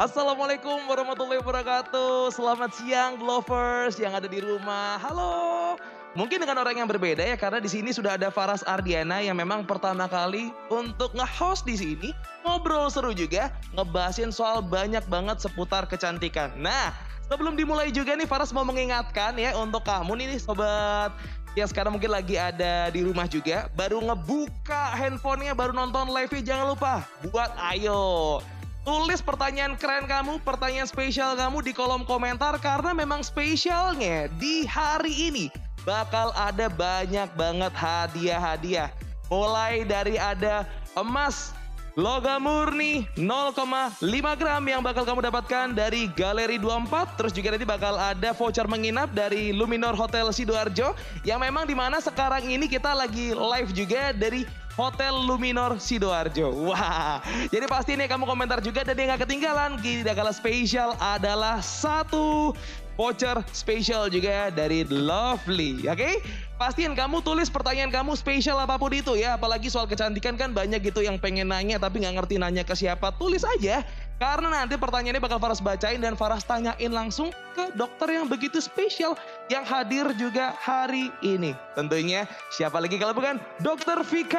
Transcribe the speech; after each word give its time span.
Assalamualaikum 0.00 0.88
warahmatullahi 0.88 1.44
wabarakatuh. 1.44 2.32
Selamat 2.32 2.72
siang 2.72 3.20
lovers 3.20 4.00
yang 4.00 4.16
ada 4.16 4.24
di 4.24 4.40
rumah. 4.40 4.96
Halo. 4.96 5.76
Mungkin 6.16 6.40
dengan 6.40 6.56
orang 6.64 6.72
yang 6.72 6.88
berbeda 6.88 7.20
ya 7.20 7.36
karena 7.36 7.60
di 7.60 7.68
sini 7.68 7.92
sudah 7.92 8.16
ada 8.16 8.32
Faras 8.32 8.64
Ardiana 8.64 9.20
yang 9.20 9.36
memang 9.36 9.68
pertama 9.68 10.08
kali 10.08 10.56
untuk 10.72 11.12
nge-host 11.12 11.68
di 11.68 11.76
sini 11.76 12.10
ngobrol 12.48 12.88
seru 12.88 13.12
juga 13.12 13.52
ngebahasin 13.76 14.32
soal 14.32 14.64
banyak 14.64 15.04
banget 15.04 15.36
seputar 15.36 15.84
kecantikan. 15.84 16.48
Nah, 16.56 16.96
sebelum 17.28 17.52
dimulai 17.52 17.92
juga 17.92 18.16
nih 18.16 18.24
Faras 18.24 18.56
mau 18.56 18.64
mengingatkan 18.64 19.36
ya 19.36 19.52
untuk 19.60 19.84
kamu 19.84 20.16
nih 20.16 20.40
sobat 20.40 21.12
yang 21.52 21.68
sekarang 21.68 21.92
mungkin 21.92 22.08
lagi 22.08 22.40
ada 22.40 22.88
di 22.88 23.04
rumah 23.04 23.28
juga 23.28 23.68
baru 23.76 24.00
ngebuka 24.00 24.96
handphonenya 24.96 25.52
baru 25.52 25.76
nonton 25.76 26.08
live-nya 26.08 26.56
jangan 26.56 26.72
lupa 26.72 27.04
buat 27.28 27.52
ayo 27.76 28.40
Tulis 28.80 29.20
pertanyaan 29.20 29.76
keren 29.76 30.08
kamu, 30.08 30.40
pertanyaan 30.40 30.88
spesial 30.88 31.36
kamu 31.36 31.60
di 31.60 31.76
kolom 31.76 32.00
komentar 32.08 32.56
karena 32.64 32.96
memang 32.96 33.20
spesialnya 33.20 34.32
di 34.40 34.64
hari 34.64 35.28
ini 35.28 35.46
bakal 35.84 36.32
ada 36.32 36.72
banyak 36.72 37.28
banget 37.36 37.72
hadiah-hadiah. 37.76 38.88
Mulai 39.28 39.84
dari 39.84 40.16
ada 40.16 40.64
emas 40.96 41.52
logam 41.92 42.40
murni 42.40 43.04
0,5 43.20 44.00
gram 44.40 44.62
yang 44.64 44.80
bakal 44.80 45.04
kamu 45.04 45.28
dapatkan 45.28 45.76
dari 45.76 46.08
Galeri 46.16 46.56
24 46.56 47.20
terus 47.20 47.32
juga 47.36 47.52
nanti 47.52 47.68
bakal 47.68 48.00
ada 48.00 48.32
voucher 48.32 48.64
menginap 48.64 49.12
dari 49.12 49.52
Luminor 49.52 49.92
Hotel 49.92 50.30
Sidoarjo 50.32 50.96
yang 51.28 51.42
memang 51.42 51.68
di 51.68 51.76
mana 51.76 51.98
sekarang 52.00 52.48
ini 52.48 52.64
kita 52.64 52.96
lagi 52.96 53.36
live 53.36 53.70
juga 53.76 54.16
dari 54.16 54.48
Hotel 54.80 55.12
Luminor 55.12 55.76
Sidoarjo. 55.76 56.48
Wah, 56.64 57.20
jadi 57.52 57.68
pasti 57.68 58.00
nih 58.00 58.08
kamu 58.08 58.24
komentar 58.24 58.64
juga 58.64 58.80
dan 58.80 58.96
yang 58.96 59.12
gak 59.12 59.28
ketinggalan. 59.28 59.76
Tidak 59.76 60.16
kalah 60.16 60.32
spesial 60.32 60.96
adalah 60.96 61.60
satu 61.60 62.56
voucher 62.96 63.44
spesial 63.52 64.08
juga 64.08 64.48
dari 64.48 64.88
Lovely. 64.88 65.84
Oke, 65.84 66.00
okay? 66.00 66.14
pastiin 66.56 66.96
kamu 66.96 67.20
tulis 67.20 67.52
pertanyaan 67.52 67.92
kamu 67.92 68.16
spesial 68.16 68.56
apa 68.56 68.80
pun 68.80 68.96
itu 68.96 69.20
ya. 69.20 69.36
Apalagi 69.36 69.68
soal 69.68 69.84
kecantikan 69.84 70.40
kan 70.40 70.56
banyak 70.56 70.80
gitu 70.80 71.04
yang 71.04 71.20
pengen 71.20 71.52
nanya 71.52 71.76
tapi 71.76 72.00
nggak 72.00 72.16
ngerti 72.16 72.40
nanya 72.40 72.64
ke 72.64 72.72
siapa. 72.72 73.12
Tulis 73.20 73.44
aja 73.44 73.84
karena 74.20 74.52
nanti 74.52 74.76
pertanyaannya 74.76 75.22
bakal 75.24 75.40
Faras 75.40 75.64
bacain 75.64 75.96
dan 75.96 76.12
Faras 76.12 76.44
tanyain 76.44 76.92
langsung 76.92 77.32
ke 77.56 77.72
dokter 77.72 78.20
yang 78.20 78.28
begitu 78.28 78.60
spesial 78.60 79.16
yang 79.48 79.64
hadir 79.64 80.12
juga 80.12 80.52
hari 80.60 81.08
ini. 81.24 81.56
Tentunya 81.72 82.28
siapa 82.52 82.76
lagi 82.76 83.00
kalau 83.00 83.16
bukan 83.16 83.40
Dokter 83.64 83.96
Vika. 84.04 84.36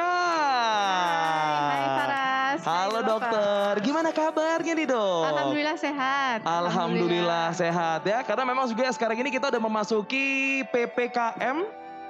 Hai, 1.66 1.74
hai 1.74 1.86
Faras. 1.98 2.58
Halo 2.62 3.00
hai, 3.02 3.10
dokter. 3.10 3.70
Gimana 3.82 4.14
kabarnya 4.14 4.72
nih 4.78 4.86
dok? 4.86 5.26
Alhamdulillah 5.34 5.74
sehat. 5.74 6.38
Alhamdulillah, 6.46 6.70
Alhamdulillah 6.70 7.46
sehat 7.50 8.00
ya. 8.06 8.22
Karena 8.22 8.44
memang 8.46 8.70
juga 8.70 8.86
sekarang 8.94 9.18
ini 9.18 9.34
kita 9.34 9.50
udah 9.50 9.62
memasuki 9.66 10.62
PPKM 10.70 11.56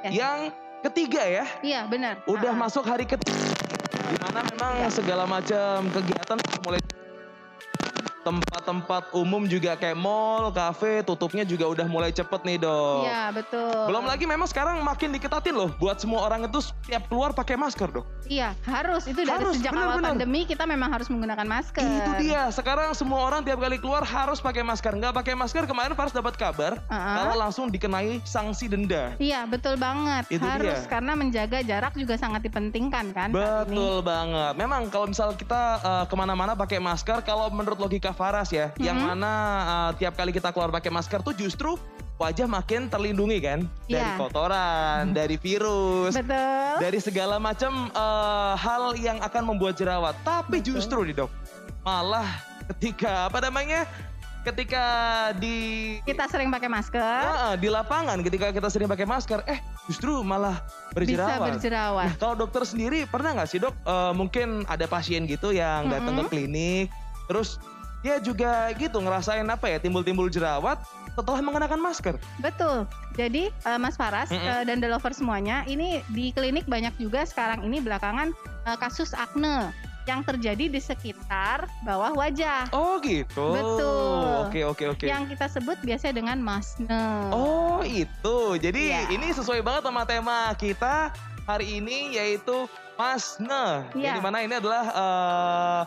ya. 0.05 0.11
yang 0.13 0.39
ketiga 0.85 1.25
ya. 1.25 1.45
Iya 1.65 1.89
benar. 1.89 2.21
Udah 2.29 2.53
nah. 2.53 2.69
masuk 2.69 2.85
hari 2.85 3.09
ketiga. 3.09 3.33
Di 4.13 4.17
mana 4.21 4.45
memang 4.45 4.93
segala 4.93 5.25
macam 5.25 5.89
kegiatan 5.89 6.37
mulai 6.61 6.85
tempat-tempat 8.23 9.11
umum 9.13 9.45
juga 9.51 9.75
kayak 9.75 9.99
mall, 9.99 10.55
kafe, 10.55 11.03
tutupnya 11.03 11.43
juga 11.43 11.67
udah 11.67 11.87
mulai 11.91 12.15
cepet 12.15 12.41
nih 12.47 12.59
dok. 12.63 13.03
Iya 13.07 13.23
betul. 13.35 13.83
Belum 13.91 14.05
lagi 14.07 14.25
memang 14.25 14.47
sekarang 14.47 14.79
makin 14.81 15.11
diketatin 15.11 15.55
loh 15.55 15.75
buat 15.83 15.99
semua 15.99 16.23
orang 16.23 16.47
itu 16.47 16.63
setiap 16.63 17.11
keluar 17.11 17.35
pakai 17.35 17.59
masker 17.59 17.91
dok. 17.91 18.07
Iya 18.31 18.55
harus 18.63 19.11
itu 19.11 19.27
dari 19.27 19.43
harus, 19.43 19.59
sejak 19.59 19.75
bener, 19.75 19.85
awal 19.85 19.99
bener. 19.99 20.09
pandemi 20.15 20.41
kita 20.47 20.65
memang 20.65 20.95
harus 20.95 21.11
menggunakan 21.11 21.47
masker. 21.47 21.83
Itu 21.83 22.13
dia 22.23 22.49
sekarang 22.55 22.95
semua 22.95 23.27
orang 23.27 23.43
tiap 23.43 23.59
kali 23.59 23.77
keluar 23.83 24.07
harus 24.07 24.39
pakai 24.39 24.63
masker. 24.63 24.95
Nggak 24.95 25.15
pakai 25.19 25.35
masker 25.35 25.67
kemarin 25.67 25.93
harus 25.99 26.15
dapat 26.15 26.39
kabar 26.39 26.79
uh 26.87 26.95
-huh. 26.95 27.15
kalau 27.19 27.35
langsung 27.43 27.67
dikenai 27.69 28.23
sanksi 28.23 28.71
denda. 28.71 29.19
Iya 29.19 29.51
betul 29.51 29.75
banget. 29.75 30.31
Itu 30.31 30.47
harus 30.47 30.87
dia. 30.87 30.91
karena 30.91 31.13
menjaga 31.19 31.59
jarak 31.67 31.93
juga 31.99 32.15
sangat 32.15 32.47
dipentingkan 32.47 33.11
kan. 33.11 33.29
Betul 33.35 34.07
banget. 34.07 34.55
Memang 34.55 34.87
kalau 34.95 35.11
misal 35.11 35.35
kita 35.35 35.83
uh, 35.83 36.05
ke 36.07 36.15
mana-mana 36.15 36.55
pakai 36.55 36.79
masker 36.79 37.27
kalau 37.27 37.51
menurut 37.51 37.83
logika 37.83 38.12
Faras 38.13 38.49
ya, 38.53 38.71
hmm. 38.73 38.81
yang 38.81 38.97
mana 38.97 39.33
uh, 39.65 39.91
tiap 39.97 40.17
kali 40.17 40.31
kita 40.31 40.53
keluar 40.53 40.71
pakai 40.71 40.93
masker 40.93 41.21
tuh 41.21 41.35
justru 41.37 41.75
wajah 42.21 42.47
makin 42.47 42.87
terlindungi 42.87 43.39
kan 43.43 43.61
yeah. 43.91 43.99
dari 43.99 44.11
kotoran, 44.21 45.03
hmm. 45.11 45.17
dari 45.17 45.37
virus, 45.41 46.15
Betul. 46.15 46.75
dari 46.79 46.99
segala 47.03 47.43
macam 47.43 47.91
uh, 47.93 48.55
hal 48.55 48.95
yang 48.95 49.19
akan 49.19 49.43
membuat 49.55 49.75
jerawat. 49.75 50.15
Tapi 50.23 50.63
Betul. 50.63 50.79
justru 50.79 50.99
nih 51.03 51.27
dok, 51.27 51.31
malah 51.83 52.29
ketika 52.71 53.27
apa 53.27 53.39
namanya 53.43 53.85
ketika 54.43 54.85
di 55.39 55.99
kita 56.03 56.27
sering 56.27 56.51
pakai 56.51 56.67
masker 56.67 57.23
uh, 57.23 57.55
di 57.55 57.71
lapangan 57.71 58.19
ketika 58.27 58.51
kita 58.51 58.69
sering 58.75 58.91
pakai 58.91 59.07
masker 59.07 59.39
eh 59.47 59.63
justru 59.87 60.19
malah 60.27 60.59
berjerawat 60.91 61.39
bisa 61.39 61.47
berjerawat 61.47 62.07
nah, 62.11 62.15
kalau 62.19 62.35
dokter 62.35 62.63
sendiri 62.67 63.07
pernah 63.07 63.39
nggak 63.39 63.49
sih 63.49 63.63
dok 63.63 63.75
uh, 63.87 64.11
mungkin 64.11 64.67
ada 64.67 64.91
pasien 64.91 65.31
gitu 65.31 65.55
yang 65.55 65.87
mm 65.87 65.91
-hmm. 65.91 65.95
datang 65.95 66.15
ke 66.19 66.25
klinik 66.27 66.87
terus 67.31 67.63
dia 68.03 68.19
juga 68.19 68.75
gitu 68.75 68.99
ngerasain 68.99 69.47
apa 69.47 69.71
ya 69.71 69.79
timbul-timbul 69.79 70.27
jerawat 70.27 70.83
setelah 71.15 71.41
mengenakan 71.45 71.81
masker. 71.81 72.15
Betul. 72.41 72.89
Jadi 73.15 73.53
uh, 73.69 73.79
Mas 73.79 73.95
Faras 73.95 74.33
mm 74.33 74.37
-hmm. 74.37 74.49
uh, 74.49 74.63
dan 74.65 74.77
the 74.81 74.89
lover 74.89 75.13
semuanya 75.13 75.63
ini 75.69 76.01
di 76.11 76.33
klinik 76.33 76.65
banyak 76.67 76.93
juga 76.99 77.23
sekarang 77.29 77.63
ini 77.63 77.79
belakangan 77.85 78.33
uh, 78.67 78.77
kasus 78.81 79.13
akne 79.13 79.71
yang 80.03 80.27
terjadi 80.27 80.67
di 80.67 80.81
sekitar 80.83 81.71
bawah 81.87 82.11
wajah. 82.17 82.67
Oh 82.75 82.99
gitu. 82.99 83.55
Betul. 83.55 84.51
Oke 84.51 84.61
oke 84.67 84.85
oke. 84.99 85.07
Yang 85.07 85.37
kita 85.37 85.47
sebut 85.47 85.79
biasanya 85.87 86.15
dengan 86.19 86.39
masne. 86.43 87.31
Oh 87.31 87.87
itu. 87.87 88.59
Jadi 88.59 88.83
yeah. 88.91 89.07
ini 89.15 89.31
sesuai 89.31 89.63
banget 89.63 89.87
sama 89.87 90.03
tema 90.03 90.51
kita 90.59 91.15
hari 91.47 91.79
ini 91.79 92.19
yaitu 92.19 92.67
masne. 92.99 93.87
Yeah. 93.95 94.19
Jadi 94.19 94.21
mana 94.27 94.43
ini 94.43 94.55
adalah 94.59 94.85
uh, 94.91 95.83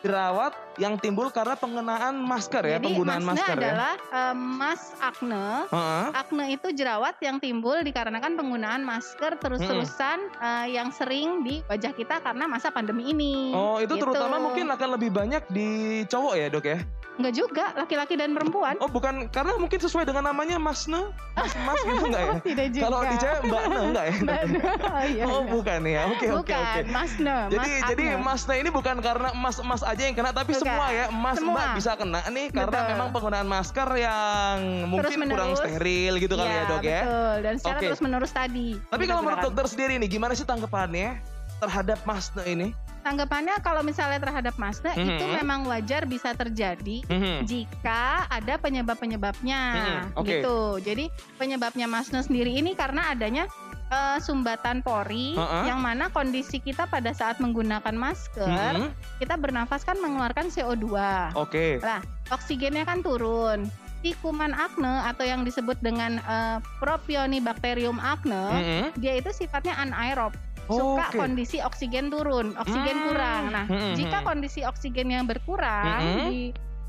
jerawat 0.00 0.52
yang 0.80 0.96
timbul 0.96 1.28
karena 1.28 1.54
pengenaan 1.56 2.16
masker 2.16 2.64
ya, 2.64 2.76
Jadi, 2.80 2.86
penggunaan 2.88 3.24
masker 3.24 3.56
ya. 3.60 3.62
adalah 3.68 3.94
um, 4.08 4.38
mas 4.56 4.82
akne. 4.96 5.48
Uh-huh. 5.68 6.08
Akne 6.16 6.44
itu 6.56 6.68
jerawat 6.72 7.20
yang 7.20 7.36
timbul 7.36 7.76
dikarenakan 7.84 8.32
penggunaan 8.36 8.80
masker 8.80 9.36
terus-terusan 9.36 10.18
hmm. 10.32 10.40
uh, 10.40 10.66
yang 10.66 10.88
sering 10.88 11.44
di 11.44 11.60
wajah 11.68 11.92
kita 11.92 12.24
karena 12.24 12.48
masa 12.48 12.72
pandemi 12.72 13.12
ini. 13.12 13.52
Oh, 13.52 13.76
itu 13.76 13.92
gitu. 13.92 14.08
terutama 14.08 14.40
mungkin 14.40 14.72
akan 14.72 14.88
lebih 14.96 15.10
banyak 15.12 15.42
di 15.52 16.02
cowok 16.08 16.34
ya, 16.36 16.46
Dok 16.48 16.64
ya? 16.64 16.78
Enggak 17.20 17.36
juga, 17.36 17.64
laki-laki 17.76 18.14
dan 18.16 18.32
perempuan. 18.32 18.74
Oh, 18.80 18.88
bukan 18.88 19.28
karena 19.28 19.52
mungkin 19.60 19.76
sesuai 19.76 20.08
dengan 20.08 20.32
namanya 20.32 20.56
Masne, 20.56 21.12
Mas 21.36 21.52
Mas 21.68 21.80
gitu 21.84 22.08
enggak 22.08 22.22
ya? 22.24 22.34
Tidak 22.48 22.66
juga. 22.72 22.84
Kalau 22.88 23.00
di 23.04 23.16
cewek 23.20 23.40
Mbak 23.44 23.62
Ne 23.68 23.78
enggak 23.92 24.04
ya? 24.08 24.14
Mbak. 24.24 24.42
Oh, 24.90 25.04
iya, 25.06 25.24
oh 25.28 25.42
bukan 25.46 25.80
ya. 25.86 26.02
Oke 26.10 26.26
oke 26.32 26.40
oke. 26.40 26.56
Bukan, 26.56 26.82
Masne. 26.90 27.36
Jadi 27.52 27.70
mas 27.70 27.88
jadi 27.92 28.04
Masne 28.16 28.54
ini 28.64 28.70
bukan 28.72 28.96
karena 29.04 29.28
emas-emas 29.36 29.82
aja 29.84 30.02
yang 30.02 30.16
kena 30.16 30.32
tapi 30.32 30.56
bukan. 30.56 30.64
semua 30.64 30.86
ya, 30.90 31.04
emas 31.12 31.36
semua. 31.36 31.54
Mbak 31.54 31.68
bisa 31.76 31.92
kena 32.00 32.20
nih 32.32 32.46
karena 32.50 32.78
betul. 32.80 32.90
memang 32.96 33.08
penggunaan 33.12 33.48
masker 33.48 33.88
yang 34.00 34.56
mungkin 34.88 35.18
kurang 35.28 35.52
steril 35.60 36.12
gitu 36.16 36.34
kali 36.34 36.48
ya, 36.48 36.56
ya 36.56 36.62
Dok 36.66 36.82
ya. 36.82 37.02
Betul. 37.04 37.36
Dan 37.44 37.54
secara 37.60 37.78
okay. 37.78 37.88
terus 37.92 38.00
menerus 38.00 38.32
tadi. 38.32 38.68
Tapi 38.88 39.04
kalau 39.04 39.20
menurut 39.20 39.44
dokter 39.44 39.66
sendiri 39.68 39.92
nih 40.00 40.08
gimana 40.08 40.32
sih 40.32 40.48
tanggapannya 40.48 41.20
terhadap 41.60 42.00
Masne 42.08 42.42
ini? 42.48 42.68
tanggapannya 43.00 43.56
kalau 43.64 43.80
misalnya 43.80 44.20
terhadap 44.20 44.54
masne 44.60 44.92
mm 44.92 44.96
-hmm. 44.96 45.10
itu 45.16 45.24
memang 45.40 45.60
wajar 45.66 46.04
bisa 46.04 46.36
terjadi 46.36 47.02
mm 47.08 47.18
-hmm. 47.18 47.36
jika 47.48 48.28
ada 48.28 48.60
penyebab-penyebabnya 48.60 49.60
mm 49.60 49.80
-hmm. 49.80 50.20
okay. 50.20 50.28
gitu. 50.40 50.58
Jadi 50.84 51.04
penyebabnya 51.40 51.86
masne 51.88 52.20
sendiri 52.20 52.52
ini 52.52 52.76
karena 52.76 53.08
adanya 53.12 53.48
uh, 53.88 54.18
sumbatan 54.20 54.84
pori 54.84 55.34
uh 55.34 55.42
-uh. 55.42 55.64
yang 55.64 55.80
mana 55.80 56.12
kondisi 56.12 56.60
kita 56.60 56.84
pada 56.86 57.10
saat 57.16 57.40
menggunakan 57.40 57.96
masker 57.96 58.46
mm 58.46 58.92
-hmm. 58.92 59.18
kita 59.18 59.34
bernafas 59.40 59.82
kan 59.82 59.96
mengeluarkan 59.98 60.52
CO2. 60.52 60.84
Oke. 60.84 61.00
Okay. 61.34 61.70
Lah, 61.80 62.04
oksigennya 62.28 62.84
kan 62.84 63.00
turun. 63.00 63.68
Si 64.00 64.16
kuman 64.24 64.56
akne 64.56 65.04
atau 65.12 65.28
yang 65.28 65.44
disebut 65.44 65.76
dengan 65.84 66.24
uh, 66.24 66.56
Propionibacterium 66.80 68.00
acne, 68.00 68.48
mm 68.48 68.62
-hmm. 68.64 68.84
dia 68.96 69.12
itu 69.20 69.28
sifatnya 69.28 69.76
anaerob 69.76 70.32
suka 70.70 71.06
okay. 71.10 71.18
kondisi 71.18 71.58
oksigen 71.58 72.06
turun, 72.08 72.54
oksigen 72.54 72.96
hmm. 72.96 73.06
kurang. 73.10 73.42
Nah, 73.50 73.66
hmm. 73.66 73.94
jika 73.98 74.18
kondisi 74.22 74.60
oksigen 74.62 75.10
yang 75.10 75.26
berkurang 75.26 75.98
hmm. 75.98 76.28
di 76.30 76.40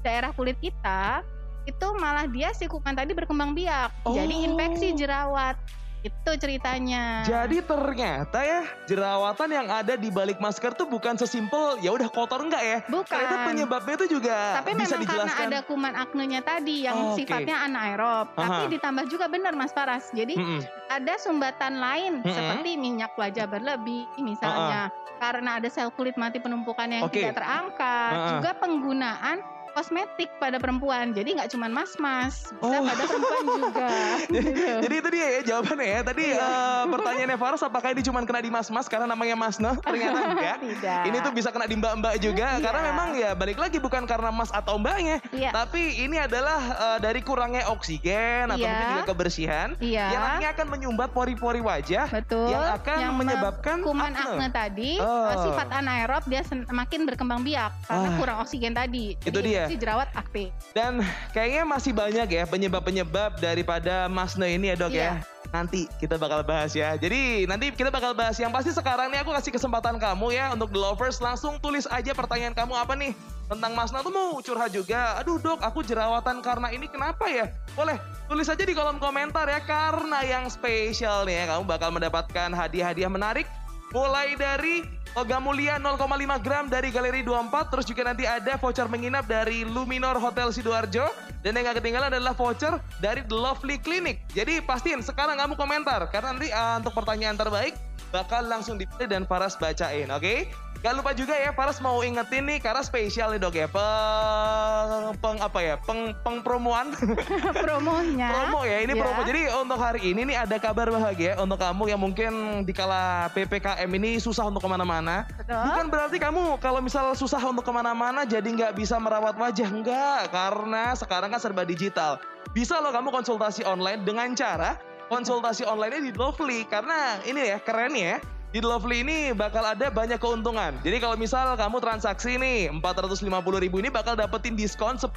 daerah 0.05 0.29
kulit 0.33 0.57
kita, 0.61 1.25
itu 1.65 1.87
malah 1.97 2.25
dia 2.29 2.53
si 2.53 2.65
kuman 2.65 2.93
tadi 2.93 3.13
berkembang 3.13 3.53
biak, 3.53 3.89
oh. 4.05 4.13
jadi 4.13 4.35
infeksi 4.49 4.97
jerawat. 4.97 5.57
Itu 6.01 6.31
ceritanya. 6.33 7.21
Jadi 7.21 7.61
ternyata 7.61 8.41
ya 8.41 8.65
jerawatan 8.89 9.49
yang 9.53 9.67
ada 9.69 9.93
di 9.93 10.09
balik 10.09 10.41
masker 10.41 10.73
tuh 10.73 10.89
bukan 10.89 11.13
sesimpel 11.13 11.77
ya 11.77 11.93
udah 11.93 12.09
kotor 12.09 12.41
enggak 12.41 12.63
ya? 12.65 12.77
Bukan. 12.89 13.05
Ternyata 13.05 13.37
penyebabnya 13.45 13.95
itu 14.01 14.07
juga 14.17 14.37
Tapi 14.61 14.71
bisa 14.81 14.97
memang 14.97 15.01
dijelaskan. 15.05 15.37
karena 15.37 15.53
ada 15.53 15.59
kuman 15.69 15.93
aknenya 15.93 16.41
tadi 16.41 16.75
yang 16.89 16.97
oh, 16.97 17.13
sifatnya 17.13 17.61
okay. 17.61 17.67
anaerob. 17.69 18.27
Aha. 18.33 18.41
Tapi 18.41 18.63
ditambah 18.73 19.05
juga 19.13 19.25
benar 19.29 19.53
Mas 19.53 19.69
Paras. 19.69 20.09
Jadi 20.09 20.33
mm 20.33 20.45
-mm. 20.45 20.61
ada 20.89 21.13
sumbatan 21.21 21.73
lain 21.77 22.11
mm 22.19 22.25
-mm. 22.25 22.33
seperti 22.33 22.69
minyak 22.81 23.13
wajah 23.13 23.45
berlebih 23.45 24.09
misalnya. 24.17 24.89
Uh 24.89 24.97
-uh. 24.97 25.19
Karena 25.21 25.61
ada 25.61 25.69
sel 25.69 25.93
kulit 25.93 26.17
mati 26.17 26.41
penumpukan 26.41 26.89
yang 26.89 27.05
okay. 27.05 27.29
tidak 27.29 27.45
terangkat. 27.45 28.13
Uh 28.13 28.17
-uh. 28.17 28.29
Juga 28.41 28.51
penggunaan 28.57 29.37
kosmetik 29.73 30.29
pada 30.37 30.57
perempuan. 30.59 31.15
Jadi 31.15 31.39
nggak 31.39 31.49
cuma 31.55 31.67
mas-mas, 31.71 32.51
bisa 32.51 32.77
oh. 32.77 32.83
pada 32.85 33.03
perempuan 33.07 33.43
juga. 33.47 33.89
jadi, 34.35 34.49
gitu. 34.51 34.75
jadi 34.87 34.95
itu 34.95 35.09
dia 35.09 35.27
ya 35.27 35.41
jawabannya 35.53 35.87
ya. 35.87 35.99
Tadi 36.05 36.25
iya. 36.31 36.43
uh, 36.43 36.83
pertanyaannya 36.91 37.37
Faras 37.39 37.63
apakah 37.63 37.89
ini 37.95 38.01
cuma 38.03 38.19
kena 38.23 38.41
di 38.43 38.51
mas-mas 38.51 38.85
karena 38.91 39.07
namanya 39.07 39.35
Mas 39.39 39.57
Noh? 39.57 39.75
Ternyata 39.85 40.19
enggak. 40.31 40.57
Tidak. 40.61 41.01
Ini 41.07 41.17
tuh 41.23 41.33
bisa 41.33 41.49
kena 41.49 41.65
di 41.65 41.75
mbak-mbak 41.79 42.15
juga 42.19 42.47
iya. 42.57 42.63
karena 42.63 42.81
memang 42.91 43.09
ya 43.17 43.31
balik 43.33 43.57
lagi 43.57 43.77
bukan 43.81 44.03
karena 44.05 44.29
mas 44.29 44.51
atau 44.51 44.77
mbaknya, 44.77 45.23
iya. 45.33 45.51
tapi 45.53 46.03
ini 46.03 46.17
adalah 46.19 46.59
uh, 46.77 46.97
dari 47.01 47.23
kurangnya 47.23 47.67
oksigen 47.71 48.51
atau 48.51 48.61
iya. 48.61 48.69
mungkin 48.69 48.87
juga 48.95 49.05
kebersihan 49.13 49.69
iya. 49.79 50.05
yang 50.13 50.21
nantinya 50.21 50.49
akan 50.53 50.67
menyumbat 50.67 51.09
pori-pori 51.11 51.61
wajah 51.63 52.07
Betul. 52.09 52.51
yang 52.51 52.65
akan 52.77 52.97
yang 52.99 53.15
menyebabkan 53.15 53.77
kuman 53.83 54.13
akne, 54.13 54.37
akne 54.37 54.47
tadi 54.51 54.91
oh. 54.99 55.33
sifat 55.47 55.67
anaerob 55.73 56.23
dia 56.27 56.41
semakin 56.45 57.07
berkembang 57.07 57.41
biak 57.41 57.71
karena 57.85 58.07
oh. 58.09 58.17
kurang 58.17 58.37
oksigen 58.43 58.73
tadi. 58.73 59.15
Itu 59.23 59.39
dia 59.41 59.60
ya. 59.61 59.67
Si 59.69 59.77
jerawat 59.77 60.09
aktif. 60.17 60.49
Dan 60.73 61.05
kayaknya 61.31 61.63
masih 61.63 61.91
banyak 61.93 62.27
ya 62.27 62.43
penyebab-penyebab 62.49 63.37
daripada 63.37 64.09
masne 64.09 64.57
ini 64.57 64.73
ya 64.73 64.75
dok 64.75 64.91
yeah. 64.91 64.97
ya. 64.97 65.05
Iya. 65.05 65.15
Nanti 65.51 65.79
kita 65.99 66.15
bakal 66.15 66.47
bahas 66.47 66.71
ya. 66.71 66.95
Jadi 66.95 67.43
nanti 67.43 67.75
kita 67.75 67.91
bakal 67.91 68.15
bahas 68.15 68.39
yang 68.39 68.55
pasti 68.55 68.71
sekarang 68.71 69.11
nih 69.11 69.19
aku 69.19 69.35
kasih 69.35 69.51
kesempatan 69.51 69.99
kamu 69.99 70.31
ya 70.31 70.55
untuk 70.55 70.71
the 70.71 70.79
lovers 70.79 71.19
langsung 71.19 71.59
tulis 71.59 71.83
aja 71.91 72.15
pertanyaan 72.15 72.55
kamu 72.55 72.71
apa 72.71 72.95
nih 72.95 73.11
tentang 73.51 73.75
Mas 73.75 73.91
tuh 73.91 74.13
mau 74.15 74.39
curhat 74.39 74.71
juga. 74.71 75.19
Aduh 75.19 75.35
dok, 75.35 75.59
aku 75.59 75.83
jerawatan 75.83 76.39
karena 76.39 76.71
ini 76.71 76.87
kenapa 76.87 77.27
ya? 77.27 77.51
Boleh 77.75 77.99
tulis 78.31 78.47
aja 78.47 78.63
di 78.63 78.71
kolom 78.71 78.95
komentar 78.95 79.43
ya 79.43 79.59
karena 79.59 80.23
yang 80.23 80.47
spesial 80.47 81.27
nih 81.27 81.43
ya 81.43 81.51
kamu 81.51 81.67
bakal 81.67 81.91
mendapatkan 81.91 82.47
hadiah-hadiah 82.55 83.11
menarik 83.11 83.43
mulai 83.91 84.35
dari 84.39 84.83
Logam 85.11 85.43
mulia 85.43 85.75
0,5 85.75 86.07
gram 86.39 86.71
dari 86.71 86.87
Galeri 86.87 87.19
24. 87.27 87.67
Terus 87.67 87.83
juga 87.83 88.07
nanti 88.07 88.23
ada 88.23 88.55
voucher 88.55 88.87
menginap 88.87 89.27
dari 89.27 89.67
Luminor 89.67 90.15
Hotel 90.15 90.55
Sidoarjo. 90.55 91.11
Dan 91.43 91.59
yang 91.59 91.67
gak 91.67 91.83
ketinggalan 91.83 92.15
adalah 92.15 92.31
voucher 92.31 92.79
dari 93.03 93.19
The 93.27 93.35
Lovely 93.35 93.75
Clinic. 93.83 94.23
Jadi 94.31 94.63
pastiin 94.63 95.03
sekarang 95.03 95.35
kamu 95.35 95.59
komentar. 95.59 96.07
Karena 96.07 96.31
nanti 96.31 96.47
uh, 96.47 96.79
untuk 96.79 96.95
pertanyaan 96.95 97.35
terbaik 97.35 97.75
bakal 98.15 98.47
langsung 98.47 98.79
dipilih 98.79 99.11
dan 99.11 99.27
Faras 99.27 99.59
bacain. 99.59 100.07
Oke? 100.15 100.23
Okay? 100.23 100.70
Gak 100.81 100.97
lupa 100.97 101.13
juga 101.13 101.37
ya, 101.37 101.53
Faras 101.53 101.77
mau 101.77 102.01
ingetin 102.01 102.41
nih 102.49 102.57
karena 102.57 102.81
spesial 102.81 103.29
nih 103.29 103.37
dok 103.37 103.53
ya, 103.53 103.69
peng, 103.69 105.13
peng 105.21 105.37
apa 105.37 105.59
ya, 105.61 105.75
peng, 105.77 106.09
peng 106.25 106.41
promoan. 106.41 106.89
Promonya. 107.61 108.29
promo 108.33 108.65
ya, 108.65 108.81
ini 108.81 108.97
ya. 108.97 109.01
promo. 109.05 109.21
Jadi 109.21 109.41
untuk 109.61 109.77
hari 109.77 110.01
ini 110.09 110.33
nih 110.33 110.41
ada 110.41 110.57
kabar 110.57 110.89
bahagia 110.89 111.37
untuk 111.37 111.61
kamu 111.61 111.93
yang 111.93 112.01
mungkin 112.01 112.33
di 112.65 112.73
kala 112.73 113.29
PPKM 113.29 113.85
ini 113.93 114.17
susah 114.17 114.49
untuk 114.49 114.65
ke 114.65 114.69
mana-mana. 114.73 115.29
Bukan 115.45 115.85
berarti 115.93 116.17
kamu 116.17 116.57
kalau 116.57 116.81
misal 116.81 117.13
susah 117.13 117.45
untuk 117.45 117.61
ke 117.61 117.69
mana-mana 117.69 118.25
jadi 118.25 118.49
nggak 118.49 118.73
bisa 118.73 118.97
merawat 118.97 119.37
wajah. 119.37 119.69
Enggak, 119.69 120.33
karena 120.33 120.97
sekarang 120.97 121.29
kan 121.29 121.37
serba 121.37 121.61
digital. 121.61 122.17
Bisa 122.57 122.81
loh 122.81 122.89
kamu 122.89 123.13
konsultasi 123.13 123.61
online 123.69 124.01
dengan 124.01 124.33
cara 124.33 124.81
konsultasi 125.13 125.61
online 125.61 126.01
di 126.01 126.09
Lovely. 126.17 126.65
Karena 126.65 127.21
ini 127.21 127.53
ya, 127.53 127.61
keren 127.61 127.93
ya 127.93 128.17
di 128.51 128.59
Lovely 128.59 128.99
ini 129.03 129.31
bakal 129.31 129.63
ada 129.63 129.87
banyak 129.87 130.19
keuntungan. 130.19 130.75
Jadi 130.83 130.99
kalau 130.99 131.15
misal 131.15 131.55
kamu 131.55 131.79
transaksi 131.79 132.35
nih 132.35 132.67
450 132.83 133.31
ribu 133.63 133.79
ini 133.79 133.87
bakal 133.87 134.19
dapetin 134.19 134.59
diskon 134.59 134.99
10% 134.99 135.07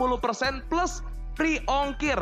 plus 0.70 1.02
free 1.34 1.58
ongkir. 1.66 2.18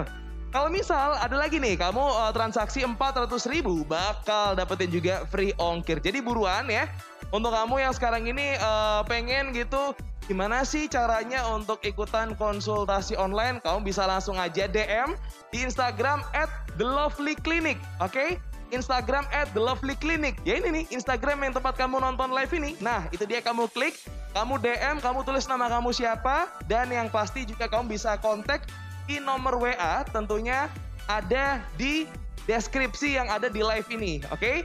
Kalau 0.53 0.69
misal 0.69 1.17
ada 1.17 1.37
lagi 1.37 1.57
nih 1.57 1.81
kamu 1.81 2.01
uh, 2.01 2.33
transaksi 2.33 2.85
400 2.85 3.29
ribu 3.49 3.85
bakal 3.85 4.57
dapetin 4.57 4.89
juga 4.89 5.25
free 5.29 5.53
ongkir. 5.61 6.01
Jadi 6.01 6.25
buruan 6.25 6.69
ya. 6.69 6.89
Untuk 7.33 7.53
kamu 7.57 7.81
yang 7.81 7.93
sekarang 7.97 8.29
ini 8.29 8.57
uh, 8.61 9.01
pengen 9.09 9.57
gitu 9.57 9.97
gimana 10.29 10.65
sih 10.69 10.85
caranya 10.89 11.45
untuk 11.49 11.81
ikutan 11.85 12.37
konsultasi 12.37 13.17
online? 13.17 13.61
Kamu 13.65 13.85
bisa 13.85 14.05
langsung 14.05 14.37
aja 14.37 14.69
DM 14.69 15.17
di 15.53 15.65
Instagram 15.65 16.25
at. 16.33 16.49
Oke? 16.77 17.77
Okay? 18.01 18.31
Instagram 18.73 19.29
at 19.31 19.53
The 19.53 19.61
Lovely 19.61 19.95
Clinic. 20.01 20.41
Ya 20.43 20.59
ini 20.59 20.83
nih 20.83 20.85
Instagram 20.97 21.45
yang 21.45 21.53
tempat 21.55 21.77
kamu 21.77 22.01
nonton 22.01 22.33
live 22.33 22.51
ini. 22.57 22.75
Nah 22.81 23.07
itu 23.13 23.23
dia 23.29 23.45
kamu 23.45 23.69
klik, 23.71 23.95
kamu 24.33 24.59
DM, 24.59 24.97
kamu 24.99 25.23
tulis 25.23 25.45
nama 25.47 25.69
kamu 25.69 25.93
siapa, 25.93 26.49
dan 26.67 26.89
yang 26.89 27.13
pasti 27.13 27.45
juga 27.45 27.69
kamu 27.69 27.93
bisa 27.95 28.17
kontak 28.19 28.65
di 29.05 29.21
nomor 29.21 29.61
WA 29.61 30.03
tentunya 30.09 30.73
ada 31.05 31.61
di 31.77 32.09
deskripsi 32.49 33.21
yang 33.21 33.29
ada 33.29 33.47
di 33.53 33.61
live 33.63 33.87
ini, 33.93 34.25
oke? 34.33 34.41
Okay? 34.41 34.57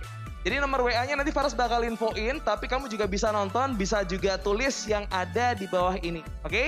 Jadi 0.48 0.64
nomor 0.64 0.88
WA-nya 0.88 1.20
nanti 1.20 1.36
Faras 1.36 1.52
bakal 1.52 1.84
infoin, 1.84 2.40
tapi 2.40 2.72
kamu 2.72 2.88
juga 2.88 3.04
bisa 3.04 3.36
nonton, 3.36 3.76
bisa 3.76 4.08
juga 4.08 4.40
tulis 4.40 4.88
yang 4.88 5.04
ada 5.12 5.52
di 5.52 5.68
bawah 5.68 6.00
ini, 6.00 6.24
oke? 6.48 6.54
Okay? 6.54 6.68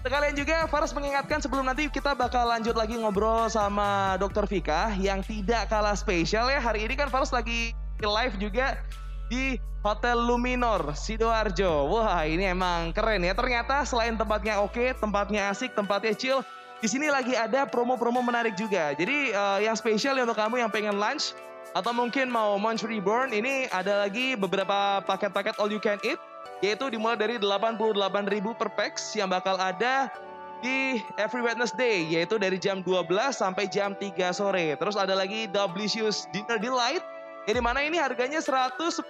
Sekalian 0.00 0.32
juga 0.32 0.64
Faras 0.64 0.96
mengingatkan 0.96 1.44
sebelum 1.44 1.68
nanti 1.68 1.84
kita 1.92 2.16
bakal 2.16 2.48
lanjut 2.48 2.72
lagi 2.72 2.96
ngobrol 2.96 3.52
sama 3.52 4.16
Dokter 4.16 4.48
Vika 4.48 4.96
yang 4.96 5.20
tidak 5.20 5.68
kalah 5.68 5.92
spesial 5.92 6.48
ya. 6.48 6.56
Hari 6.56 6.88
ini 6.88 6.96
kan 6.96 7.12
Faras 7.12 7.28
lagi 7.28 7.76
live 8.00 8.36
juga 8.40 8.80
di 9.28 9.60
Hotel 9.84 10.16
Luminor 10.16 10.96
Sidoarjo. 10.96 11.92
Wah, 11.92 12.24
ini 12.24 12.48
emang 12.48 12.96
keren 12.96 13.20
ya. 13.20 13.36
Ternyata 13.36 13.84
selain 13.84 14.16
tempatnya 14.16 14.64
oke, 14.64 14.96
tempatnya 14.96 15.52
asik, 15.52 15.76
tempatnya 15.76 16.16
chill, 16.16 16.40
di 16.80 16.88
sini 16.88 17.12
lagi 17.12 17.36
ada 17.36 17.68
promo-promo 17.68 18.24
menarik 18.24 18.56
juga. 18.56 18.96
Jadi 18.96 19.36
uh, 19.36 19.60
yang 19.60 19.76
spesial 19.76 20.16
ya 20.16 20.24
untuk 20.24 20.40
kamu 20.40 20.64
yang 20.64 20.72
pengen 20.72 20.96
lunch 20.96 21.36
atau 21.76 21.92
mungkin 21.92 22.32
mau 22.32 22.56
munch 22.56 22.88
reborn, 22.88 23.36
ini 23.36 23.68
ada 23.68 24.08
lagi 24.08 24.32
beberapa 24.32 25.04
paket-paket 25.04 25.60
all 25.60 25.68
you 25.68 25.76
can 25.76 26.00
eat 26.00 26.16
yaitu 26.60 26.92
dimulai 26.92 27.16
dari 27.16 27.36
88.000 27.40 28.60
per 28.60 28.68
packs 28.76 29.16
yang 29.16 29.32
bakal 29.32 29.56
ada 29.56 30.12
di 30.60 31.00
Every 31.16 31.40
Wednesday 31.40 32.04
yaitu 32.04 32.36
dari 32.36 32.60
jam 32.60 32.84
12 32.84 33.08
sampai 33.32 33.64
jam 33.68 33.96
3 33.96 34.12
sore. 34.36 34.76
Terus 34.76 34.96
ada 34.96 35.16
lagi 35.16 35.48
Delicious 35.48 36.28
Dinner 36.36 36.60
Delight 36.60 37.02
yang 37.48 37.56
di 37.56 37.64
mana 37.64 37.80
ini 37.80 37.96
harganya 37.96 38.38
110.000 38.38 39.00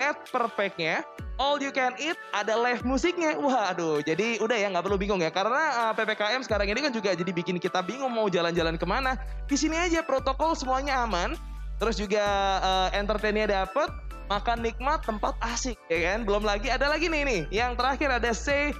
net 0.00 0.16
per 0.32 0.44
packnya. 0.56 1.04
All 1.36 1.60
you 1.60 1.68
can 1.68 1.92
eat, 2.00 2.16
ada 2.32 2.56
live 2.56 2.80
musiknya. 2.80 3.36
Wah, 3.36 3.76
aduh. 3.76 4.00
Jadi 4.00 4.40
udah 4.40 4.56
ya 4.56 4.72
nggak 4.72 4.80
perlu 4.88 4.96
bingung 4.96 5.20
ya 5.20 5.28
karena 5.28 5.92
uh, 5.92 5.92
ppkm 5.92 6.40
sekarang 6.40 6.72
ini 6.72 6.80
kan 6.80 6.92
juga 6.96 7.12
jadi 7.12 7.28
bikin 7.28 7.60
kita 7.60 7.84
bingung 7.84 8.08
mau 8.08 8.24
jalan-jalan 8.32 8.80
ke 8.80 8.86
mana. 8.88 9.20
Di 9.44 9.52
sini 9.60 9.76
aja 9.76 10.00
protokol 10.00 10.56
semuanya 10.56 11.04
aman. 11.04 11.36
Terus 11.76 12.00
juga 12.00 12.24
uh, 12.64 12.88
entertainnya 12.96 13.52
dapet, 13.52 13.92
makan 14.26 14.62
nikmat, 14.62 15.02
tempat 15.06 15.34
asik, 15.42 15.78
ya 15.90 16.12
kan? 16.12 16.26
Belum 16.26 16.42
lagi 16.42 16.70
ada 16.70 16.90
lagi 16.90 17.06
nih 17.06 17.22
nih. 17.26 17.40
Yang 17.50 17.72
terakhir 17.78 18.08
ada 18.10 18.30
stay, 18.34 18.74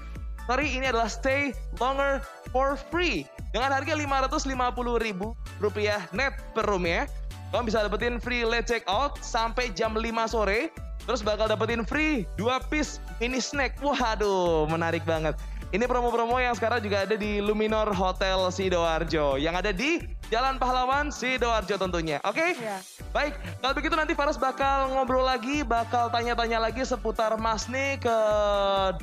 sorry 0.46 0.66
ini 0.70 0.90
adalah 0.90 1.10
stay 1.10 1.54
longer 1.78 2.22
for 2.50 2.78
free 2.90 3.26
dengan 3.54 3.72
harga 3.72 3.94
550 3.96 4.52
ribu 5.00 5.32
rupiah 5.62 6.04
net 6.12 6.34
per 6.52 6.66
room 6.66 6.84
ya. 6.84 7.06
Kamu 7.54 7.70
bisa 7.70 7.86
dapetin 7.86 8.18
free 8.18 8.42
late 8.42 8.66
check 8.66 8.82
out 8.90 9.16
sampai 9.22 9.70
jam 9.72 9.94
5 9.94 10.04
sore. 10.28 10.68
Terus 11.06 11.22
bakal 11.22 11.46
dapetin 11.46 11.86
free 11.86 12.26
2 12.34 12.50
piece 12.66 12.98
mini 13.22 13.38
snack. 13.38 13.78
Waduh, 13.78 14.66
menarik 14.66 15.06
banget. 15.06 15.38
Ini 15.76 15.84
promo-promo 15.84 16.40
yang 16.40 16.56
sekarang 16.56 16.80
juga 16.80 17.04
ada 17.04 17.20
di 17.20 17.36
Luminor 17.36 17.92
Hotel 17.92 18.48
Sidoarjo 18.48 19.36
yang 19.36 19.60
ada 19.60 19.76
di 19.76 20.00
Jalan 20.32 20.56
Pahlawan 20.56 21.12
Sidoarjo 21.12 21.76
tentunya. 21.76 22.16
Oke? 22.24 22.40
Okay? 22.40 22.50
Iya. 22.64 22.80
Baik, 23.12 23.36
kalau 23.60 23.76
begitu 23.76 23.92
nanti 23.92 24.16
Faras 24.16 24.40
bakal 24.40 24.88
ngobrol 24.96 25.28
lagi, 25.28 25.60
bakal 25.60 26.08
tanya-tanya 26.08 26.64
lagi 26.64 26.80
seputar 26.80 27.36
Mas 27.36 27.68
nih 27.68 28.00
ke 28.00 28.18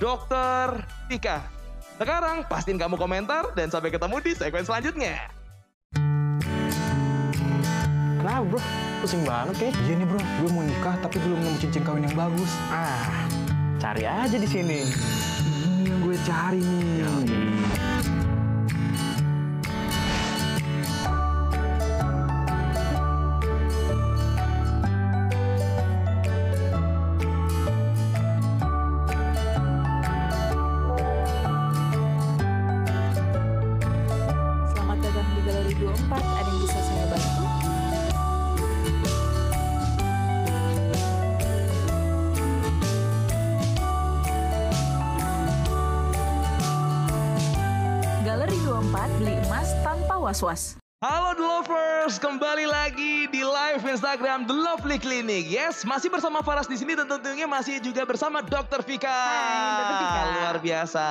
Dokter 0.02 0.82
Tika. 1.14 1.46
Sekarang 2.02 2.42
pastiin 2.50 2.82
kamu 2.82 2.98
komentar 2.98 3.54
dan 3.54 3.70
sampai 3.70 3.94
ketemu 3.94 4.18
di 4.26 4.34
segmen 4.34 4.66
selanjutnya. 4.66 5.30
Nah 8.26 8.42
bro, 8.50 8.58
pusing 8.98 9.22
banget 9.22 9.70
ya. 9.70 9.72
Iya 9.78 9.94
nih 10.02 10.08
bro, 10.10 10.18
gue 10.18 10.50
mau 10.50 10.66
nikah 10.66 10.98
tapi 11.06 11.22
belum 11.22 11.38
nemu 11.38 11.58
cincin 11.62 11.86
kawin 11.86 12.10
yang 12.10 12.18
bagus. 12.18 12.50
Ah, 12.74 13.30
cari 13.78 14.10
aja 14.10 14.42
di 14.42 14.50
sini 14.50 14.90
gue 16.14 16.22
cari 16.30 16.62
nih. 16.62 17.53
Was-was. 50.44 50.76
Halo 51.04 51.36
The 51.36 51.44
Lovers, 51.44 52.16
kembali 52.16 52.64
lagi 52.68 53.28
di 53.28 53.44
live 53.44 53.84
Instagram 53.84 54.48
The 54.48 54.56
Lovely 54.56 54.96
Clinic. 55.00 55.48
Yes, 55.52 55.84
masih 55.84 56.08
bersama 56.08 56.40
Faras 56.40 56.68
di 56.68 56.80
sini 56.80 56.96
dan 56.96 57.12
tentunya 57.12 57.44
masih 57.44 57.84
juga 57.84 58.08
bersama 58.08 58.40
Dokter 58.40 58.80
Vika. 58.84 59.12
Hai, 59.12 59.80
Dokter 59.84 59.98
Vika. 60.00 60.22
Luar 60.40 60.58
biasa. 60.64 61.08